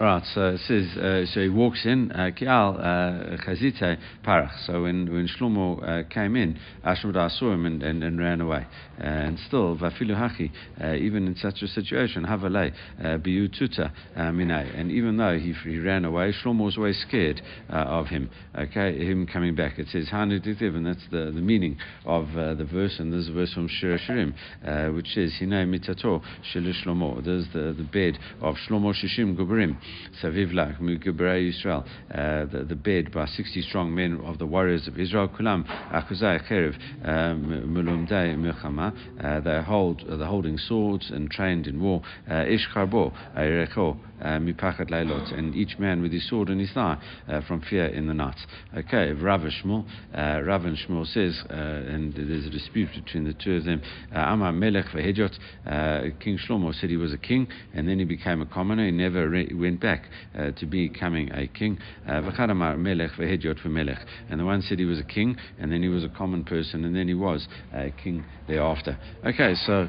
Right, 0.00 0.24
so 0.34 0.54
it 0.54 0.60
says, 0.66 0.96
uh, 0.96 1.26
so 1.32 1.40
he 1.42 1.48
walks 1.50 1.84
in, 1.84 2.10
uh, 2.12 2.30
Kial 2.36 2.76
uh, 2.76 3.36
Chazite 3.44 3.98
Parach. 4.24 4.50
So 4.66 4.82
when, 4.82 5.12
when 5.12 5.28
Shlomo 5.28 5.80
uh, 5.86 6.08
came 6.08 6.34
in, 6.34 6.58
Ashmedai 6.84 7.30
saw 7.38 7.52
him 7.52 7.66
and, 7.66 7.82
and, 7.82 8.02
and 8.02 8.18
ran 8.18 8.40
away. 8.40 8.66
and 8.98 9.38
still, 9.46 9.76
Vafilu 9.76 10.16
Hachi, 10.16 10.50
even 10.98 11.26
in 11.26 11.36
such 11.36 11.62
a 11.62 11.68
situation, 11.68 12.24
Havalei, 12.24 12.72
Biututa 13.00 13.92
Minay. 14.16 14.78
And 14.78 14.90
even 14.90 15.18
though 15.18 15.38
he, 15.38 15.52
he 15.52 15.78
ran 15.78 16.04
away, 16.04 16.32
Shlomo 16.32 16.64
was 16.64 16.76
always 16.78 16.98
scared 17.06 17.42
of 17.68 18.06
him, 18.06 18.30
okay, 18.58 18.96
him 18.98 19.26
coming 19.26 19.54
back. 19.54 19.78
It 19.78 19.88
says, 19.92 20.08
Haneditiv, 20.10 20.74
and 20.74 20.86
that's 20.86 21.04
the, 21.10 21.30
the 21.32 21.40
meaning 21.40 21.76
of 22.06 22.28
the 22.32 22.66
verse, 22.72 22.96
and 22.98 23.12
this 23.12 23.20
is 23.20 23.28
a 23.28 23.32
verse 23.32 23.52
from 23.52 23.68
Shir 23.68 23.98
Shirim, 23.98 24.94
which 24.96 25.08
says, 25.14 25.32
Hinay 25.40 25.68
Mitato 25.68 26.22
Shilish 26.52 26.84
Shlomo. 26.84 27.24
There's 27.24 27.46
the, 27.52 27.74
the 27.76 27.84
bed 27.84 28.18
of 28.40 28.56
Shlomo 28.68 28.94
Shishim 28.94 29.36
Gubrim. 29.36 29.76
Savivlach, 30.22 30.80
Mugibrei 30.80 31.48
Israel, 31.48 31.84
uh, 32.10 32.44
the, 32.46 32.64
the 32.68 32.76
bed 32.76 33.12
by 33.12 33.26
60 33.26 33.62
strong 33.62 33.94
men 33.94 34.20
of 34.24 34.38
the 34.38 34.46
warriors 34.46 34.86
of 34.88 34.98
Israel, 34.98 35.28
Kulam, 35.28 35.64
Akuzai 35.92 36.46
Cherev, 36.48 36.74
um, 37.04 37.44
Mulumdei 37.74 38.36
Milchama, 38.36 38.92
uh, 39.22 39.40
they 39.40 39.62
hold, 39.62 40.02
uh, 40.08 40.16
they're 40.16 40.26
holding 40.26 40.58
swords 40.58 41.10
and 41.10 41.30
trained 41.30 41.66
in 41.66 41.80
war, 41.80 42.02
Ish 42.28 42.68
Karbo, 42.74 43.12
Erecho, 43.36 43.96
uh, 43.96 44.11
mipachat 44.22 44.90
leilot, 44.90 45.36
and 45.36 45.54
each 45.54 45.78
man 45.78 46.02
with 46.02 46.12
his 46.12 46.28
sword 46.28 46.48
in 46.48 46.58
his 46.58 46.70
thigh 46.72 46.96
uh, 47.28 47.40
from 47.42 47.60
fear 47.62 47.86
in 47.86 48.06
the 48.06 48.14
night. 48.14 48.36
Okay, 48.76 49.12
Rav 49.12 49.40
Shmuel, 49.40 49.84
uh, 50.16 50.42
Rav 50.42 50.64
and 50.64 50.76
Shmuel 50.76 51.06
says, 51.06 51.42
uh, 51.50 51.54
and 51.54 52.14
there's 52.14 52.46
a 52.46 52.50
dispute 52.50 52.88
between 52.94 53.24
the 53.24 53.34
two 53.34 53.56
of 53.56 53.64
them. 53.64 53.82
Amar 54.12 54.52
Melech 54.52 54.86
vehejot, 54.86 56.18
King 56.20 56.38
Shlomo 56.38 56.74
said 56.74 56.90
he 56.90 56.96
was 56.96 57.12
a 57.12 57.18
king, 57.18 57.48
and 57.74 57.88
then 57.88 57.98
he 57.98 58.04
became 58.04 58.40
a 58.40 58.46
commoner. 58.46 58.86
He 58.86 58.92
never 58.92 59.28
re- 59.28 59.52
went 59.54 59.80
back 59.80 60.04
to 60.34 60.66
becoming 60.66 61.30
a 61.32 61.46
king. 61.46 61.78
V'chadamar 62.06 62.78
Melech 62.78 63.12
vehejot 63.12 63.60
v'melech, 63.62 64.04
and 64.30 64.40
the 64.40 64.44
one 64.44 64.62
said 64.62 64.78
he 64.78 64.84
was 64.84 65.00
a 65.00 65.04
king, 65.04 65.36
and 65.58 65.72
then 65.72 65.82
he 65.82 65.88
was 65.88 66.04
a 66.04 66.08
common 66.08 66.44
person, 66.44 66.84
and 66.84 66.94
then 66.94 67.08
he 67.08 67.14
was 67.14 67.48
a 67.72 67.90
king 68.02 68.24
thereafter. 68.46 68.98
Okay, 69.24 69.54
so 69.66 69.88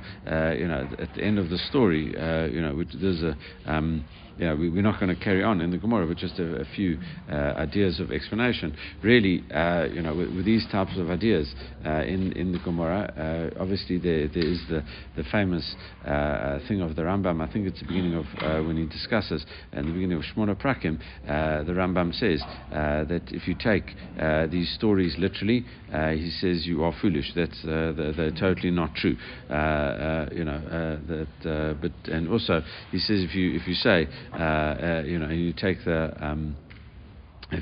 you 0.58 0.68
know, 0.68 0.90
at 1.00 1.14
the 1.16 1.24
end 1.24 1.40
of 1.40 1.50
the 1.50 1.58
story, 1.58 2.08
you 2.54 2.62
know, 2.62 2.84
there's 3.00 3.22
a 3.22 3.38
um, 3.66 4.06
you 4.38 4.46
know, 4.46 4.56
we, 4.56 4.68
are 4.68 4.82
not 4.82 5.00
going 5.00 5.16
to 5.16 5.22
carry 5.22 5.44
on 5.44 5.62
in 5.62 5.70
the 5.70 5.78
Gemara, 5.78 6.08
but 6.08 6.18
just 6.18 6.40
a, 6.40 6.62
a 6.62 6.66
few 6.76 7.00
uh, 7.32 7.36
ideas 7.58 8.00
of 8.00 8.12
explanation. 8.12 8.76
Really, 9.04 9.44
uh, 9.54 9.86
you 9.86 10.02
know, 10.02 10.16
with, 10.16 10.34
with, 10.34 10.46
these 10.46 10.66
types 10.72 10.98
of 10.98 11.10
ideas 11.10 11.54
uh, 11.86 12.04
in 12.04 12.32
in 12.34 12.52
the 12.52 12.60
Gemara, 12.60 13.52
uh, 13.56 13.62
obviously 13.62 13.98
there, 13.98 14.28
there 14.28 14.46
is 14.46 14.60
the 14.70 14.84
the 15.16 15.24
famous 15.32 15.76
uh, 16.06 16.60
thing 16.68 16.82
of 16.82 16.96
the 16.96 17.04
Rambam. 17.04 17.48
I 17.48 17.52
think 17.52 17.68
it's 17.68 17.80
the 17.80 17.88
beginning 17.88 18.16
of 18.16 18.26
uh, 18.40 18.64
when 18.66 18.78
he 18.78 18.86
discusses 18.86 19.46
in 19.72 19.86
the 19.86 19.94
beginning 19.94 20.18
of 20.18 20.24
Shmona 20.24 20.60
Prakim. 20.60 21.00
Uh, 21.28 21.64
the 21.64 21.74
Rambam 21.74 22.14
says 22.14 22.42
that 22.72 23.24
if 23.28 23.48
you 23.48 23.56
take 23.56 23.86
these 24.52 24.74
stories 24.74 25.16
literally, 25.18 25.66
he 25.92 26.32
says 26.42 26.66
you 26.66 26.84
are 26.84 26.94
foolish. 27.02 27.32
That's 27.36 27.62
they're, 27.64 27.94
they're, 27.94 28.32
totally 28.32 28.72
not 28.72 28.96
true. 28.96 29.16
you 29.52 30.44
know 30.44 31.00
that, 31.08 31.78
but 31.82 32.12
and 32.12 32.30
also 32.30 32.64
he 32.92 32.98
says 32.98 33.24
if 33.24 33.36
you 33.36 33.56
if 33.56 33.68
you 33.68 33.76
say 33.76 34.08
uh, 34.34 34.38
uh, 34.38 35.04
you 35.06 35.20
know, 35.20 35.30
you 35.30 35.54
take 35.54 35.84
the 35.86 36.14
um, 36.20 36.56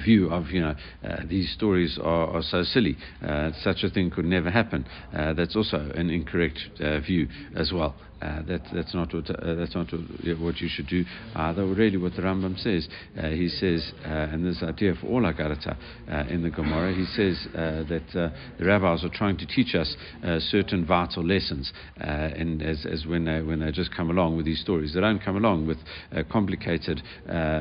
view 0.06 0.30
of 0.30 0.48
you 0.52 0.62
know 0.62 0.76
uh, 1.04 1.18
these 1.28 1.52
stories 1.54 2.00
are, 2.02 2.28
are 2.28 2.42
so 2.42 2.64
silly 2.64 2.98
uh, 3.22 3.52
such 3.62 3.84
a 3.84 3.90
thing 3.90 4.10
could 4.10 4.26
never 4.26 4.50
happen. 4.50 4.88
That's 5.12 5.56
also 5.56 5.92
an 5.96 6.10
incorrect 6.10 6.60
view 7.06 7.28
as 7.56 7.72
well 7.74 7.96
uh, 8.22 8.42
that, 8.44 8.62
that's 8.74 8.94
not 8.94 9.14
what 9.14 9.30
uh, 9.30 9.56
that's 9.56 9.76
not 9.76 9.92
what 10.40 10.60
you 10.60 10.70
should 10.70 10.88
do 10.88 11.04
either 11.36 11.66
really 11.66 11.98
what 11.98 12.14
the 12.16 12.22
Rambam 12.22 12.58
says 12.60 12.88
uh, 13.18 13.30
he 13.30 13.48
says 13.48 13.92
uh, 14.06 14.10
and 14.32 14.46
this 14.46 14.62
idea 14.64 14.94
for 15.00 15.08
all 15.08 15.22
Agarata 15.22 15.76
uh, 16.10 16.24
in 16.30 16.44
the 16.44 16.50
Gemara 16.50 16.94
he 16.94 17.06
says 17.06 17.48
that 17.54 18.04
the 18.14 18.66
rabbis 18.66 19.04
are 19.04 19.10
trying 19.10 19.38
to 19.38 19.46
teach 19.46 19.76
us 19.76 19.96
certain 20.52 20.86
vital 20.86 21.26
lessons 21.26 21.72
and 21.98 22.62
as, 22.62 22.86
as 22.86 23.06
when 23.06 23.26
they 23.26 23.42
when 23.42 23.60
they 23.60 23.72
just 23.72 23.96
come 23.96 24.10
along 24.10 24.38
with 24.38 24.46
these 24.46 24.62
stories 24.62 24.94
they 24.94 25.02
don't 25.02 25.24
come 25.24 25.38
along 25.38 25.68
with 25.68 25.78
complicated 26.32 27.02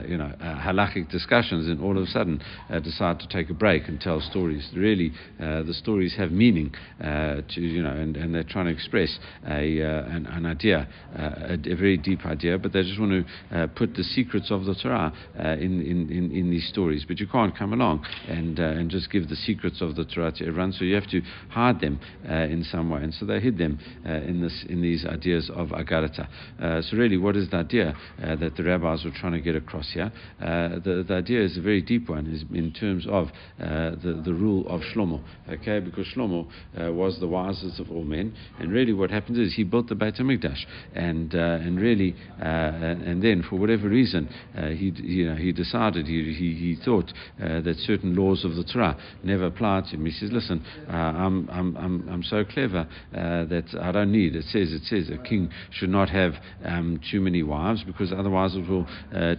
you 0.09 0.17
know 0.17 0.33
halachic 0.41 1.11
discussions 1.11 1.69
and 1.69 1.81
all 1.83 1.97
of 1.97 2.05
a 2.05 2.07
sudden 2.07 2.41
uh, 2.71 2.79
decide 2.81 3.19
to 3.21 3.29
take 3.29 3.51
a 3.51 3.55
break 3.55 3.89
and 3.89 4.01
tell 4.01 4.21
stories. 4.21 4.69
Really, 4.75 5.13
uh, 5.41 5.63
the 5.63 5.75
stories 5.75 6.15
have 6.17 6.31
meaning 6.31 6.73
uh, 7.03 7.43
to 7.55 7.61
you 7.61 7.83
know, 7.83 7.91
and, 7.91 8.17
and 8.17 8.35
they're 8.35 8.45
trying 8.45 8.67
to 8.67 8.73
express 8.73 9.19
a 9.47 9.81
an, 9.81 10.27
an, 10.27 10.47
idea, 10.51 10.89
uh, 11.17 11.57
a, 11.57 11.73
a, 11.73 11.77
very 11.77 11.97
deep 11.97 12.27
idea, 12.27 12.59
but 12.59 12.73
they 12.73 12.83
just 12.83 12.99
want 13.01 13.13
to 13.13 13.57
uh, 13.57 13.67
put 13.69 13.95
the 13.95 14.03
secrets 14.03 14.51
of 14.51 14.65
the 14.65 14.75
Torah 14.75 15.13
uh, 15.39 15.49
in, 15.53 15.81
in, 15.81 16.11
in, 16.11 16.31
in, 16.33 16.51
these 16.51 16.69
stories. 16.69 17.05
But 17.07 17.21
you 17.21 17.27
can't 17.27 17.57
come 17.57 17.73
along 17.73 18.05
and 18.29 18.59
and 18.59 18.91
just 18.91 19.11
give 19.11 19.29
the 19.29 19.37
secrets 19.37 19.81
of 19.81 19.97
the 19.97 20.05
Torah 20.05 20.33
to 20.33 20.47
everyone. 20.47 20.73
So 20.73 20.85
you 20.85 20.95
have 20.95 21.09
to 21.11 21.23
hide 21.49 21.81
them 21.81 22.01
in 22.25 22.65
some 22.71 22.91
way, 22.91 23.03
and 23.03 23.15
so 23.15 23.27
they 23.27 23.41
hid 23.41 23.59
them 23.59 23.79
in 24.05 24.43
this 24.43 24.65
in 24.69 24.83
these 24.83 25.05
ideas 25.07 25.51
of 25.55 25.69
agarata. 25.69 26.29
so 26.59 26.97
really, 26.97 27.17
what 27.17 27.37
is 27.37 27.49
the 27.51 27.59
idea 27.59 27.95
that 28.19 28.57
the 28.57 28.63
rabbis 28.65 29.05
were 29.05 29.13
trying 29.13 29.33
to 29.33 29.41
get 29.41 29.57
across 29.57 29.91
here? 29.93 30.13
the, 30.41 31.05
the 31.07 31.15
idea 31.15 31.43
is 31.43 31.57
a 31.57 31.61
very 31.61 31.81
deep 31.81 32.09
one 32.09 32.27
is 32.27 32.45
in 32.55 32.73
terms 32.73 33.07
of 33.09 33.29
uh, 33.61 33.91
the, 34.03 34.21
the 34.25 34.33
rule 34.33 34.67
of 34.69 34.81
Shlomo, 34.81 35.23
okay? 35.49 35.81
Because 35.81 36.07
Shlomo 36.15 36.49
uh, 36.81 36.93
was 36.93 37.19
the 37.21 37.29
wisest 37.29 37.81
of 37.81 37.91
all 37.91 38.05
men, 38.05 38.35
and 38.59 38.73
really 38.73 38.93
what 38.93 39.11
happens 39.11 39.39
is 39.39 39.55
he 39.55 39.65
built 39.65 39.89
the 39.89 39.95
Beit 39.95 40.15
Hamikdash, 40.15 40.40
and 40.95 41.35
uh, 41.35 41.39
and 41.39 41.81
really, 41.81 42.15
uh, 42.41 42.45
and 42.45 43.23
then 43.23 43.45
for 43.49 43.57
whatever 43.57 43.89
reason, 43.89 44.29
uh, 44.57 44.69
he 44.69 44.93
you 44.97 45.29
know 45.29 45.37
he 45.37 45.53
decided 45.53 46.07
he 46.07 46.35
he, 46.35 46.55
he 46.55 46.77
thought 46.85 47.13
that 47.39 47.77
certain 47.87 48.15
laws 48.15 48.45
of 48.45 48.57
the 48.57 48.65
Torah 48.65 48.97
never 49.23 49.47
applied 49.47 49.85
to 49.85 49.91
him. 49.97 50.05
He 50.07 50.13
says, 50.13 50.31
listen, 50.33 50.65
I'm, 50.89 51.49
I'm 51.51 51.77
I'm 51.77 52.09
I'm 52.09 52.23
so 52.23 52.45
clever 52.45 52.87
that 53.13 53.65
I 53.81 53.93
don't 53.93 54.13
need. 54.13 54.37
It 54.37 54.45
says 54.45 54.73
it 54.73 54.83
says 54.85 55.11
a 55.11 55.23
king 55.23 55.51
should 55.71 55.91
not 55.91 56.09
have 56.11 56.35
um, 56.65 57.01
too 57.11 57.21
many 57.21 57.43
wives 57.43 57.83
because 57.85 58.13
otherwise 58.13 58.55
it 58.55 58.69
will 58.69 58.87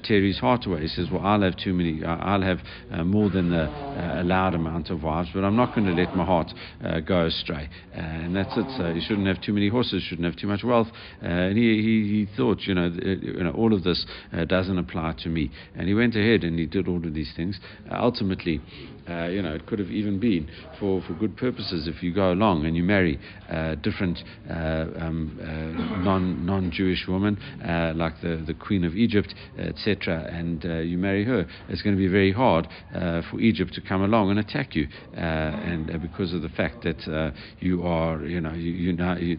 tear 0.04 0.24
his 0.24 0.40
heart 0.40 0.66
away. 0.66 0.82
He 0.82 0.88
says, 0.88 1.08
well, 1.12 1.22
I'll 1.26 1.42
have 1.42 1.58
too 1.58 1.74
many. 1.74 2.04
I'll 2.04 2.42
have 2.42 2.60
uh, 2.92 3.04
more 3.04 3.30
than 3.30 3.50
the 3.50 3.64
uh, 3.64 4.22
allowed 4.22 4.54
amount 4.56 4.90
of 4.90 5.04
wives, 5.04 5.30
but 5.34 5.44
I'm 5.44 5.56
not 5.56 5.76
going 5.76 5.88
to 5.88 5.94
let 5.94 6.16
my 6.16 6.26
heart 6.26 6.52
uh, 6.84 7.00
go 7.00 7.26
astray. 7.26 7.70
and 7.94 8.36
that's 8.36 8.56
it. 8.58 8.66
So 8.78 8.90
you 8.90 9.02
shouldn't 9.06 9.28
have 9.28 9.42
too 9.42 9.54
many 9.54 9.70
horses, 9.70 10.04
shouldn't 10.04 10.26
have 10.26 10.36
too 10.40 10.48
much 10.48 10.64
wealth. 10.64 10.88
Uh, 11.22 11.26
and 11.26 11.58
he, 11.58 11.82
he, 11.82 12.26
he 12.26 12.38
thought, 12.38 12.62
you 12.62 12.74
know, 12.74 12.88
uh, 12.88 13.06
you 13.06 13.44
know, 13.44 13.52
all 13.52 13.74
of 13.74 13.84
this 13.84 14.06
uh, 14.34 14.46
doesn't 14.46 14.78
apply 14.78 15.16
to 15.24 15.30
me. 15.30 15.52
And 15.76 15.88
he 15.88 15.94
went 15.94 16.16
ahead 16.16 16.44
and 16.44 16.58
he 16.60 16.66
did 16.66 16.88
all 16.88 17.06
of 17.06 17.14
these 17.14 17.34
things. 17.36 17.60
ultimately, 17.92 18.62
uh, 19.10 19.28
you 19.28 19.42
know, 19.42 19.54
it 19.54 19.66
could 19.66 19.80
have 19.80 19.90
even 19.90 20.20
been 20.20 20.48
for, 20.80 21.02
for 21.02 21.14
good 21.14 21.36
purposes 21.36 21.88
if 21.88 22.04
you 22.04 22.14
go 22.14 22.32
along 22.32 22.66
and 22.66 22.76
you 22.76 22.84
marry 22.84 23.20
uh, 23.50 23.76
different 23.76 24.20
uh, 24.50 24.86
um, 25.00 25.38
non 26.04 26.46
non 26.46 26.72
Jewish 26.72 27.06
woman 27.08 27.38
like 27.96 28.14
the, 28.22 28.44
the 28.46 28.54
Queen 28.54 28.84
of 28.84 28.96
Egypt, 28.96 29.34
etc., 29.58 30.28
and 30.32 30.64
you 30.88 30.98
marry 30.98 31.26
her. 31.26 31.46
It's 31.70 31.82
going 31.82 31.96
to 31.96 32.00
be 32.00 32.08
very 32.08 32.32
hard 32.32 32.68
for 33.30 33.40
Egypt 33.40 33.74
to 33.74 33.82
come 33.82 34.04
along 34.04 34.30
and 34.30 34.40
attack 34.40 34.76
you, 34.76 34.88
and 35.14 35.88
because 36.02 36.34
of 36.34 36.42
the 36.42 36.50
fact 36.50 36.84
that 36.84 37.34
you 37.60 37.84
are, 37.84 38.24
you 38.24 38.40
know, 38.40 38.54
you, 38.54 38.72
you 38.72 38.94
know, 38.94 39.16
you, 39.18 39.36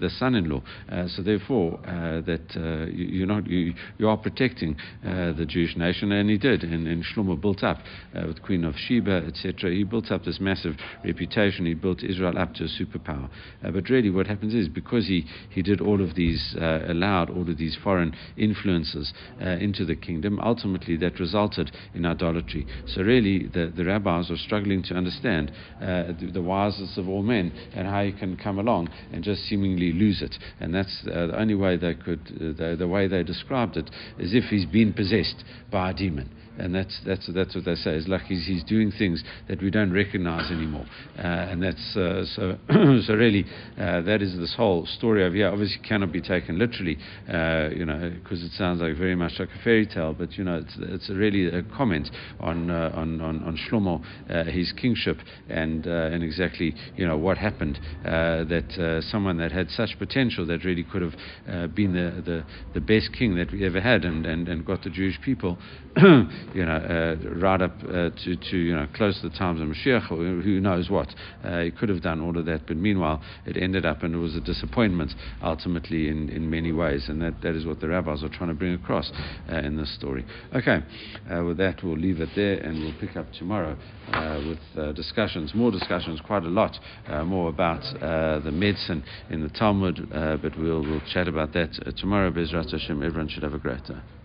the 0.00 0.10
son-in-law. 0.10 0.62
So 1.08 1.22
therefore, 1.22 1.78
that 1.84 2.90
you, 2.92 3.04
you're 3.04 3.26
not 3.26 3.46
you, 3.46 3.74
you 3.98 4.08
are 4.08 4.16
protecting 4.16 4.76
the 5.02 5.46
Jewish 5.48 5.76
nation, 5.76 6.12
and 6.12 6.30
he 6.30 6.38
did, 6.38 6.62
and, 6.64 6.86
and 6.86 7.04
Shlomo 7.04 7.40
built 7.40 7.62
up 7.62 7.78
with 8.14 8.42
Queen 8.42 8.64
of 8.64 8.74
Sheba 8.76 9.18
etc. 9.26 9.70
He 9.70 9.84
built 9.84 10.10
up 10.10 10.24
this 10.24 10.40
massive 10.40 10.74
reputation. 11.04 11.66
He 11.66 11.74
built 11.74 12.02
Israel 12.02 12.38
up 12.38 12.54
to 12.54 12.64
a 12.64 12.66
superpower. 12.66 13.28
Uh, 13.64 13.70
but 13.70 13.88
really, 13.88 14.10
what 14.10 14.26
happens 14.26 14.54
is 14.54 14.68
because 14.68 15.06
he, 15.06 15.24
he 15.50 15.62
did 15.62 15.80
all 15.80 16.02
of 16.02 16.14
these, 16.14 16.56
uh, 16.60 16.80
allowed 16.88 17.30
all 17.30 17.48
of 17.48 17.58
these 17.58 17.76
foreign 17.82 18.14
influences 18.36 19.12
uh, 19.40 19.48
into 19.50 19.84
the 19.84 19.96
kingdom, 19.96 20.40
ultimately 20.40 20.96
that 20.96 21.18
resulted 21.20 21.70
in 21.94 22.04
idolatry. 22.06 22.66
So, 22.86 23.02
really, 23.02 23.46
the, 23.46 23.72
the 23.74 23.84
rabbis 23.84 24.30
are 24.30 24.36
struggling 24.36 24.82
to 24.84 24.94
understand 24.94 25.52
uh, 25.76 26.12
the, 26.20 26.30
the, 26.32 26.42
wisest 26.48 26.96
of 26.96 27.08
all 27.08 27.22
men 27.22 27.52
and 27.74 27.86
how 27.86 28.02
he 28.02 28.12
can 28.12 28.36
come 28.36 28.58
along 28.58 28.88
and 29.12 29.22
just 29.22 29.42
seemingly 29.44 29.92
lose 29.92 30.22
it. 30.22 30.34
And 30.60 30.67
that's 30.74 31.02
uh, 31.06 31.28
the 31.28 31.40
only 31.40 31.54
way 31.54 31.76
they 31.76 31.94
could, 31.94 32.20
uh, 32.20 32.52
the, 32.56 32.76
the 32.78 32.88
way 32.88 33.08
they 33.08 33.22
described 33.22 33.76
it, 33.76 33.90
is 34.18 34.34
if 34.34 34.44
he's 34.44 34.66
been 34.66 34.92
possessed 34.92 35.44
by 35.70 35.90
a 35.90 35.94
demon 35.94 36.30
and 36.58 36.74
that's 36.74 37.00
that's 37.06 37.30
that's 37.32 37.54
what 37.54 37.64
they 37.64 37.74
say. 37.74 37.92
It's 37.92 38.08
like 38.08 38.22
he's 38.22 38.46
he's 38.46 38.64
doing 38.64 38.90
things 38.90 39.22
that 39.48 39.62
we 39.62 39.70
don't 39.70 39.92
recognise 39.92 40.50
anymore, 40.50 40.84
uh, 41.18 41.22
and 41.22 41.62
that's 41.62 41.96
uh, 41.96 42.24
so 42.26 42.58
so 43.06 43.14
really 43.14 43.44
uh, 43.78 44.02
that 44.02 44.20
is 44.22 44.36
this 44.36 44.54
whole 44.56 44.86
story 44.86 45.24
of 45.26 45.34
yeah 45.34 45.48
obviously 45.48 45.80
cannot 45.82 46.12
be 46.12 46.20
taken 46.20 46.58
literally, 46.58 46.98
uh, 47.32 47.68
you 47.74 47.84
know, 47.84 48.10
because 48.22 48.42
it 48.42 48.52
sounds 48.52 48.80
like 48.80 48.96
very 48.96 49.14
much 49.14 49.32
like 49.38 49.48
a 49.48 49.64
fairy 49.64 49.86
tale, 49.86 50.12
but 50.12 50.32
you 50.36 50.44
know 50.44 50.58
it's 50.58 50.76
it's 50.78 51.08
really 51.10 51.46
a 51.46 51.62
comment 51.62 52.10
on 52.40 52.70
uh, 52.70 52.90
on, 52.94 53.20
on 53.20 53.42
on 53.44 53.56
Shlomo, 53.56 54.02
uh, 54.28 54.44
his 54.50 54.72
kingship, 54.72 55.18
and 55.48 55.86
and 55.86 56.22
exactly 56.22 56.74
you 56.96 57.06
know 57.06 57.16
what 57.16 57.38
happened 57.38 57.78
that 58.02 59.02
someone 59.10 59.38
that 59.38 59.52
had 59.52 59.70
such 59.70 59.98
potential 59.98 60.46
that 60.46 60.64
really 60.64 60.84
could 60.84 61.02
have 61.02 61.74
been 61.74 61.92
the, 61.92 62.22
the 62.22 62.44
the 62.74 62.80
best 62.80 63.12
king 63.16 63.36
that 63.36 63.52
we 63.52 63.64
ever 63.64 63.80
had 63.80 64.04
and 64.04 64.26
and, 64.26 64.48
and 64.48 64.64
got 64.64 64.82
the 64.82 64.90
Jewish 64.90 65.20
people 65.22 65.58
you 66.54 66.64
know, 66.64 66.76
uh, 66.76 67.30
right 67.36 67.60
up 67.60 67.72
uh, 67.84 68.10
to, 68.24 68.36
to, 68.36 68.56
you 68.56 68.74
know, 68.74 68.86
close 68.94 69.20
to 69.20 69.28
the 69.28 69.36
times 69.36 69.60
of 69.60 69.68
Mashiach, 69.68 70.10
or 70.10 70.16
who 70.16 70.60
knows 70.60 70.90
what. 70.90 71.08
Uh, 71.44 71.60
he 71.60 71.70
could 71.70 71.88
have 71.88 72.02
done 72.02 72.20
all 72.20 72.36
of 72.36 72.46
that, 72.46 72.66
but 72.66 72.76
meanwhile, 72.76 73.22
it 73.46 73.56
ended 73.56 73.84
up 73.86 74.02
and 74.02 74.14
it 74.14 74.18
was 74.18 74.34
a 74.34 74.40
disappointment 74.40 75.12
ultimately 75.42 76.08
in, 76.08 76.28
in 76.28 76.48
many 76.48 76.72
ways, 76.72 77.08
and 77.08 77.20
that, 77.22 77.40
that 77.42 77.54
is 77.54 77.66
what 77.66 77.80
the 77.80 77.88
rabbis 77.88 78.22
are 78.22 78.28
trying 78.28 78.48
to 78.48 78.54
bring 78.54 78.74
across 78.74 79.10
uh, 79.50 79.56
in 79.56 79.76
this 79.76 79.92
story. 79.94 80.24
Okay, 80.54 80.82
uh, 81.30 81.44
with 81.44 81.58
that, 81.58 81.82
we'll 81.82 81.96
leave 81.98 82.20
it 82.20 82.30
there 82.34 82.58
and 82.58 82.80
we'll 82.80 82.98
pick 82.98 83.16
up 83.16 83.30
tomorrow 83.32 83.76
uh, 84.12 84.40
with 84.46 84.96
discussions, 84.96 85.54
more 85.54 85.70
discussions, 85.70 86.20
quite 86.26 86.42
a 86.44 86.48
lot 86.48 86.78
more 87.24 87.48
about 87.48 87.82
the 88.00 88.50
medicine 88.52 89.02
in 89.30 89.42
the 89.42 89.48
Talmud, 89.50 90.08
but 90.10 90.58
we'll, 90.58 90.82
we'll 90.82 91.02
chat 91.12 91.28
about 91.28 91.52
that 91.52 91.72
tomorrow. 91.96 92.30
Bezrat 92.30 92.70
Hashem, 92.70 93.02
everyone 93.02 93.28
should 93.28 93.42
have 93.42 93.54
a 93.54 93.58
great 93.58 93.84
day. 93.84 94.17